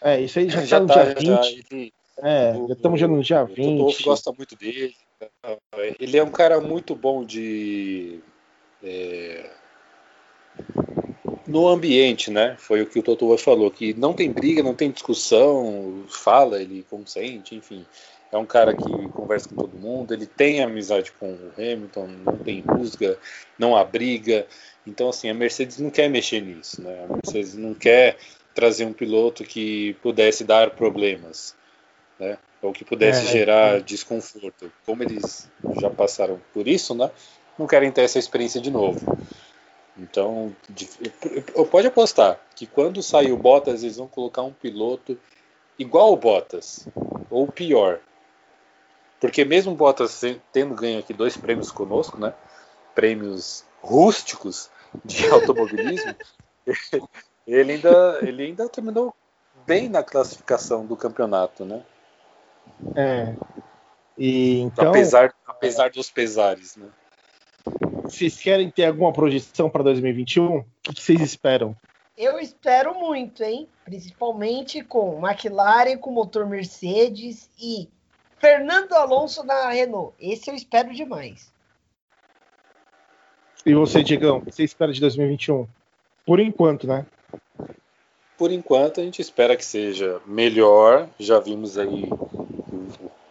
[0.00, 1.26] É, isso aí já, já tá no tá, dia 20.
[1.26, 3.80] Já, ele, é, o, já estamos já no dia 20.
[3.80, 4.94] O gosta muito dele.
[5.98, 8.20] Ele é um cara muito bom de.
[8.82, 9.50] É,
[11.46, 12.56] no ambiente, né?
[12.58, 16.84] Foi o que o Toto falou, que não tem briga, não tem discussão, fala, ele
[16.88, 17.86] consente, enfim.
[18.32, 22.36] É um cara que conversa com todo mundo, ele tem amizade com o Hamilton, não
[22.36, 23.18] tem rusga,
[23.58, 24.46] não há briga.
[24.86, 27.04] Então, assim, a Mercedes não quer mexer nisso, né?
[27.04, 28.16] A Mercedes não quer
[28.54, 31.54] trazer um piloto que pudesse dar problemas,
[32.18, 32.38] né?
[32.62, 33.80] Ou que pudesse é, gerar é.
[33.80, 34.72] desconforto.
[34.84, 35.48] Como eles
[35.80, 37.10] já passaram por isso, né?
[37.58, 39.16] Não querem ter essa experiência de novo.
[39.98, 40.54] Então,
[41.70, 45.18] pode apostar que quando sair o Bottas, eles vão colocar um piloto
[45.78, 46.86] igual o Bottas,
[47.30, 48.00] ou pior.
[49.20, 50.22] Porque mesmo o Bottas
[50.52, 52.34] tendo ganho aqui dois prêmios conosco, né?
[52.94, 54.70] Prêmios rústicos
[55.04, 56.14] de automobilismo,
[57.46, 59.14] ele ainda, ele ainda terminou
[59.66, 61.82] bem na classificação do campeonato, né?
[62.94, 63.34] É.
[64.18, 66.88] E então, apesar, apesar dos pesares, né?
[68.02, 70.58] Vocês querem ter alguma projeção para 2021?
[70.58, 71.76] O que vocês esperam?
[72.16, 73.68] Eu espero muito, hein?
[73.84, 77.88] Principalmente com McLaren com motor Mercedes e
[78.38, 80.14] Fernando Alonso na Renault.
[80.20, 81.52] Esse eu espero demais.
[83.64, 85.66] E você, Diegão, o que você espera de 2021?
[86.24, 87.04] Por enquanto, né?
[88.38, 91.08] Por enquanto, a gente espera que seja melhor.
[91.18, 92.08] Já vimos aí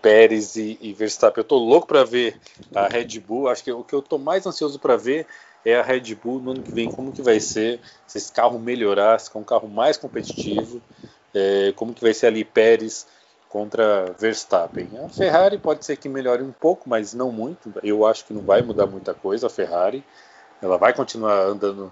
[0.01, 1.41] Pérez e, e Verstappen.
[1.41, 2.39] Eu tô louco para ver
[2.73, 3.47] a Red Bull.
[3.47, 5.25] Acho que o que eu tô mais ansioso para ver
[5.63, 8.59] é a Red Bull no ano que vem, como que vai ser, se esse carro
[8.59, 10.79] melhorar, se é um carro mais competitivo,
[11.33, 13.07] é, como que vai ser ali Pérez
[13.49, 14.89] contra Verstappen.
[15.03, 17.73] A Ferrari pode ser que melhore um pouco, mas não muito.
[17.83, 20.03] Eu acho que não vai mudar muita coisa a Ferrari.
[20.61, 21.91] Ela vai continuar andando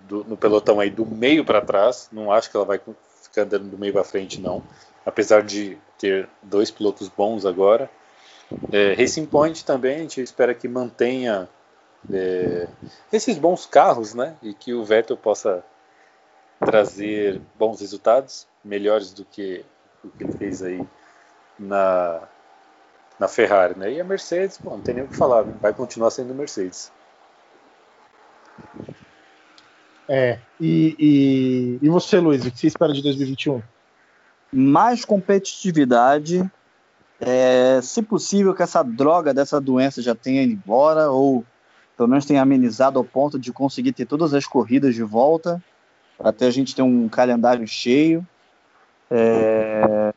[0.00, 2.08] do, no pelotão aí do meio para trás.
[2.12, 2.80] Não acho que ela vai
[3.22, 4.62] ficar andando do meio para frente, não.
[5.04, 7.90] Apesar de ter dois pilotos bons agora.
[8.72, 11.48] É, Racing Point também, a gente espera que mantenha
[12.12, 12.68] é,
[13.12, 14.36] esses bons carros, né?
[14.42, 15.64] E que o Vettel possa
[16.60, 19.64] trazer bons resultados, melhores do que
[20.04, 20.86] o que ele fez aí
[21.58, 22.20] na,
[23.18, 23.92] na Ferrari, né?
[23.92, 25.54] E a Mercedes, pô, não tem nem o que falar, né?
[25.60, 26.92] vai continuar sendo Mercedes.
[30.08, 33.62] É, e, e, e você, Luiz, o que você espera de 2021?
[34.52, 36.48] Mais competitividade,
[37.20, 41.44] é, se possível que essa droga dessa doença já tenha ido embora, ou
[41.96, 45.62] pelo menos tenha amenizado ao ponto de conseguir ter todas as corridas de volta,
[46.18, 48.26] para até a gente ter um calendário cheio.
[49.10, 50.12] É,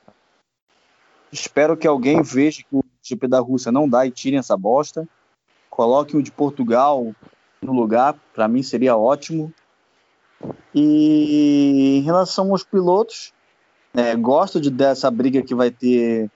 [1.31, 5.07] espero que alguém veja que o GP da Rússia não dá e tire essa bosta.
[5.69, 7.13] Coloque o de Portugal
[7.61, 9.53] no lugar, para mim seria ótimo.
[10.73, 13.33] E em relação aos pilotos,
[13.93, 16.29] é, gosto de, dessa briga que vai ter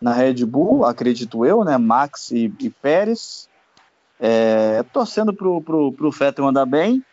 [0.00, 1.76] na Red Bull, acredito eu, né?
[1.76, 3.48] Max e, e Pérez.
[4.20, 7.04] É, torcendo pro, pro, pro Vettel andar bem,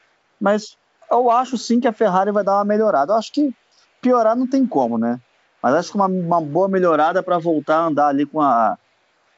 [0.42, 0.76] mas
[1.10, 3.14] eu acho sim que a Ferrari vai dar uma melhorada.
[3.14, 3.54] Eu acho que
[4.06, 5.20] piorar não tem como, né?
[5.64, 8.78] Mas acho que uma, uma boa melhorada para voltar a andar ali com a,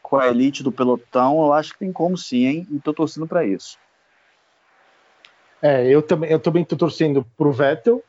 [0.01, 2.67] com a elite do pelotão, eu acho que tem como sim, hein?
[2.69, 3.77] E tô torcendo para isso.
[5.61, 8.03] É, eu também, eu também tô torcendo pro Vettel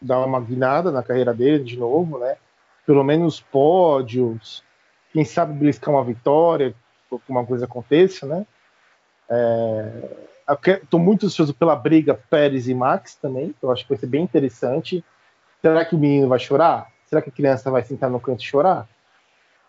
[0.00, 2.36] dar uma guinada na carreira dele de novo, né?
[2.84, 4.62] Pelo menos pódios,
[5.14, 6.74] quem sabe beliscar uma vitória,
[7.10, 8.46] alguma coisa aconteça, né?
[10.78, 14.08] Estou é, muito ansioso pela briga Pérez e Max também, eu acho que vai ser
[14.08, 15.02] bem interessante.
[15.62, 16.88] Será que o menino vai chorar?
[17.06, 18.86] Será que a criança vai sentar no canto e chorar?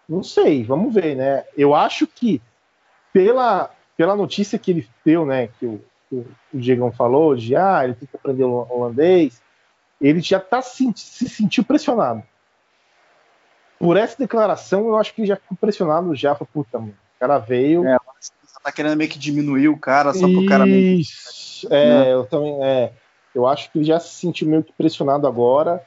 [0.10, 1.46] Não sei, vamos ver, né?
[1.56, 2.42] Eu acho que
[3.14, 7.82] pela, pela notícia que ele deu, né, que o, o, o Diegão falou, de ah,
[7.84, 9.42] ele tem que aprender holandês,
[10.02, 12.24] ele já tá se, se sentiu pressionado
[13.84, 16.34] por essa declaração, eu acho que já ficou pressionado já.
[16.34, 17.86] Falei, puta, mano, o cara veio.
[17.86, 17.98] É,
[18.64, 21.02] tá querendo meio que diminuir o cara só pro cara meio.
[21.02, 22.14] Isso, é, né?
[22.14, 22.64] eu também.
[22.64, 22.94] É,
[23.34, 25.84] eu acho que ele já se sentiu meio que pressionado agora.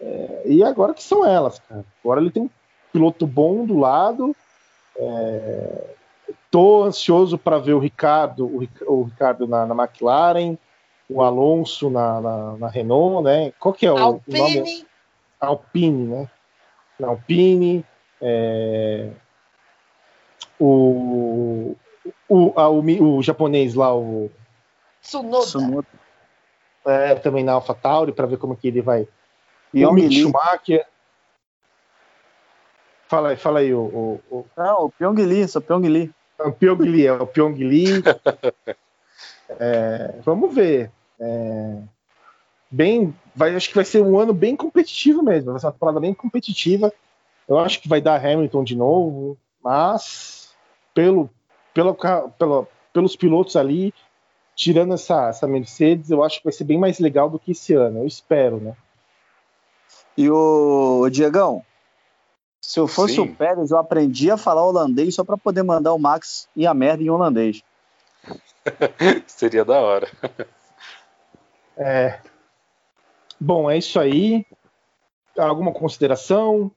[0.00, 1.84] É, e agora que são elas, cara.
[2.02, 2.50] Agora ele tem um
[2.92, 4.34] piloto bom do lado.
[4.96, 5.94] É,
[6.50, 10.58] tô ansioso para ver o Ricardo, o, o Ricardo na, na, McLaren,
[11.08, 13.52] o Alonso na, na, na, Renault, né?
[13.58, 14.40] Qual que é o, Alpine.
[14.40, 14.86] o nome?
[15.40, 16.30] Alpine, né?
[17.02, 17.84] Alpine,
[18.20, 19.10] é,
[20.58, 21.74] o,
[22.28, 24.30] o, a, o, o, japonês lá, o
[25.00, 25.46] Tsunoda.
[25.46, 25.99] Tsunoda.
[26.86, 29.06] É, também na AlphaTauri, para ver como que ele vai.
[29.72, 30.86] E o Mick Schumacher.
[33.06, 33.80] Fala aí, fala aí, o.
[33.80, 34.46] o, o...
[34.56, 36.10] Não, o Pyong Lee, só Pyong Lee.
[36.38, 38.02] É o Pyong Lee, é o Pyong Lee.
[39.50, 40.90] é, vamos ver.
[41.18, 41.82] É,
[42.70, 46.00] bem, vai, acho que vai ser um ano bem competitivo mesmo, vai ser uma temporada
[46.00, 46.92] bem competitiva.
[47.48, 50.54] Eu acho que vai dar Hamilton de novo, mas
[50.94, 51.28] pelo,
[51.74, 51.96] pelo,
[52.38, 53.92] pelo, pelos pilotos ali,
[54.54, 57.74] tirando essa, essa Mercedes, eu acho que vai ser bem mais legal do que esse
[57.74, 58.76] ano, eu espero, né?
[60.16, 61.64] E o, o Diegão,
[62.60, 63.20] se eu fosse Sim.
[63.20, 66.74] o Pérez, eu aprendi a falar holandês só para poder mandar o Max e a
[66.74, 67.62] merda em holandês.
[69.26, 70.08] Seria da hora.
[71.76, 72.20] É,
[73.40, 74.44] Bom, é isso aí.
[75.38, 76.70] Alguma consideração?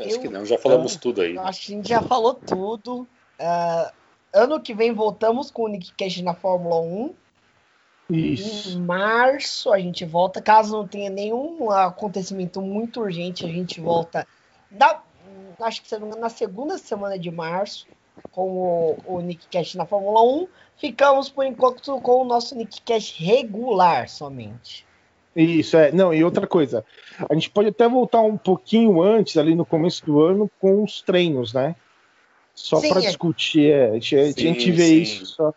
[0.00, 1.38] Acho eu, que não, já falamos eu, tudo aí.
[1.38, 3.06] Acho que a gente já falou tudo.
[3.38, 3.92] Uh,
[4.32, 7.14] ano que vem voltamos com o Nick Cash na Fórmula 1.
[8.10, 8.76] Isso.
[8.76, 10.42] Em março a gente volta.
[10.42, 14.26] Caso não tenha nenhum acontecimento muito urgente, a gente volta
[14.70, 15.00] na,
[15.60, 17.86] acho que na segunda semana de março
[18.32, 20.48] com o, o Nick Cash na Fórmula 1.
[20.76, 24.86] Ficamos por enquanto com o nosso Nick Cash regular somente.
[25.34, 25.92] Isso, é.
[25.92, 26.84] Não, e outra coisa,
[27.28, 31.02] a gente pode até voltar um pouquinho antes, ali no começo do ano, com os
[31.02, 31.76] treinos, né?
[32.62, 33.06] Só para é.
[33.06, 35.00] discutir, é, a gente, sim, a gente vê sim.
[35.00, 35.54] isso só,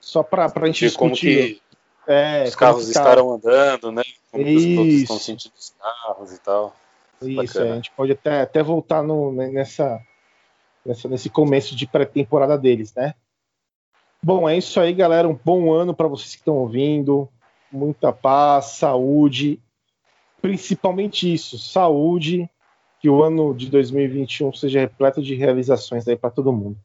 [0.00, 0.96] só para a gente discutir.
[0.96, 1.62] Como que
[2.06, 2.88] é, os carros tá...
[2.88, 4.02] estarão andando, né?
[4.32, 4.80] Como isso.
[4.80, 6.74] os estão sentindo os carros e tal.
[7.20, 10.00] Isso, é, a gente pode até, até voltar no, nessa,
[10.84, 13.14] nessa, nesse começo de pré-temporada deles, né?
[14.22, 15.28] Bom, é isso aí, galera.
[15.28, 17.28] Um bom ano para vocês que estão ouvindo.
[17.70, 19.60] Muita paz, saúde,
[20.40, 22.48] principalmente isso, saúde.
[23.06, 26.76] Que o ano de 2021 seja repleto de realizações aí para todo mundo.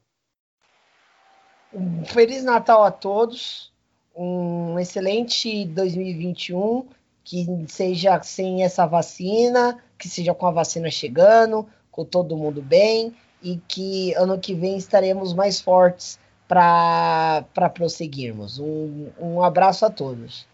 [1.73, 3.73] Um Feliz Natal a todos.
[4.15, 6.85] Um excelente 2021.
[7.23, 13.15] Que seja sem essa vacina, que seja com a vacina chegando, com todo mundo bem
[13.41, 17.43] e que ano que vem estaremos mais fortes para
[17.73, 18.59] prosseguirmos.
[18.59, 20.45] Um, um abraço a todos.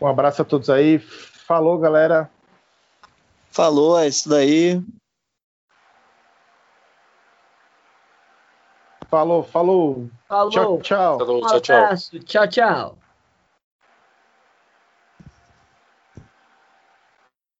[0.00, 0.98] Um abraço a todos aí.
[0.98, 2.30] Falou, galera.
[3.50, 4.82] Falou, é isso daí.
[9.08, 10.10] Falou, falou.
[10.28, 10.50] Falou.
[10.50, 11.18] Tchau, tchau.
[11.18, 11.96] Falou, tchau, tchau.
[12.26, 12.98] Tchau, tchau.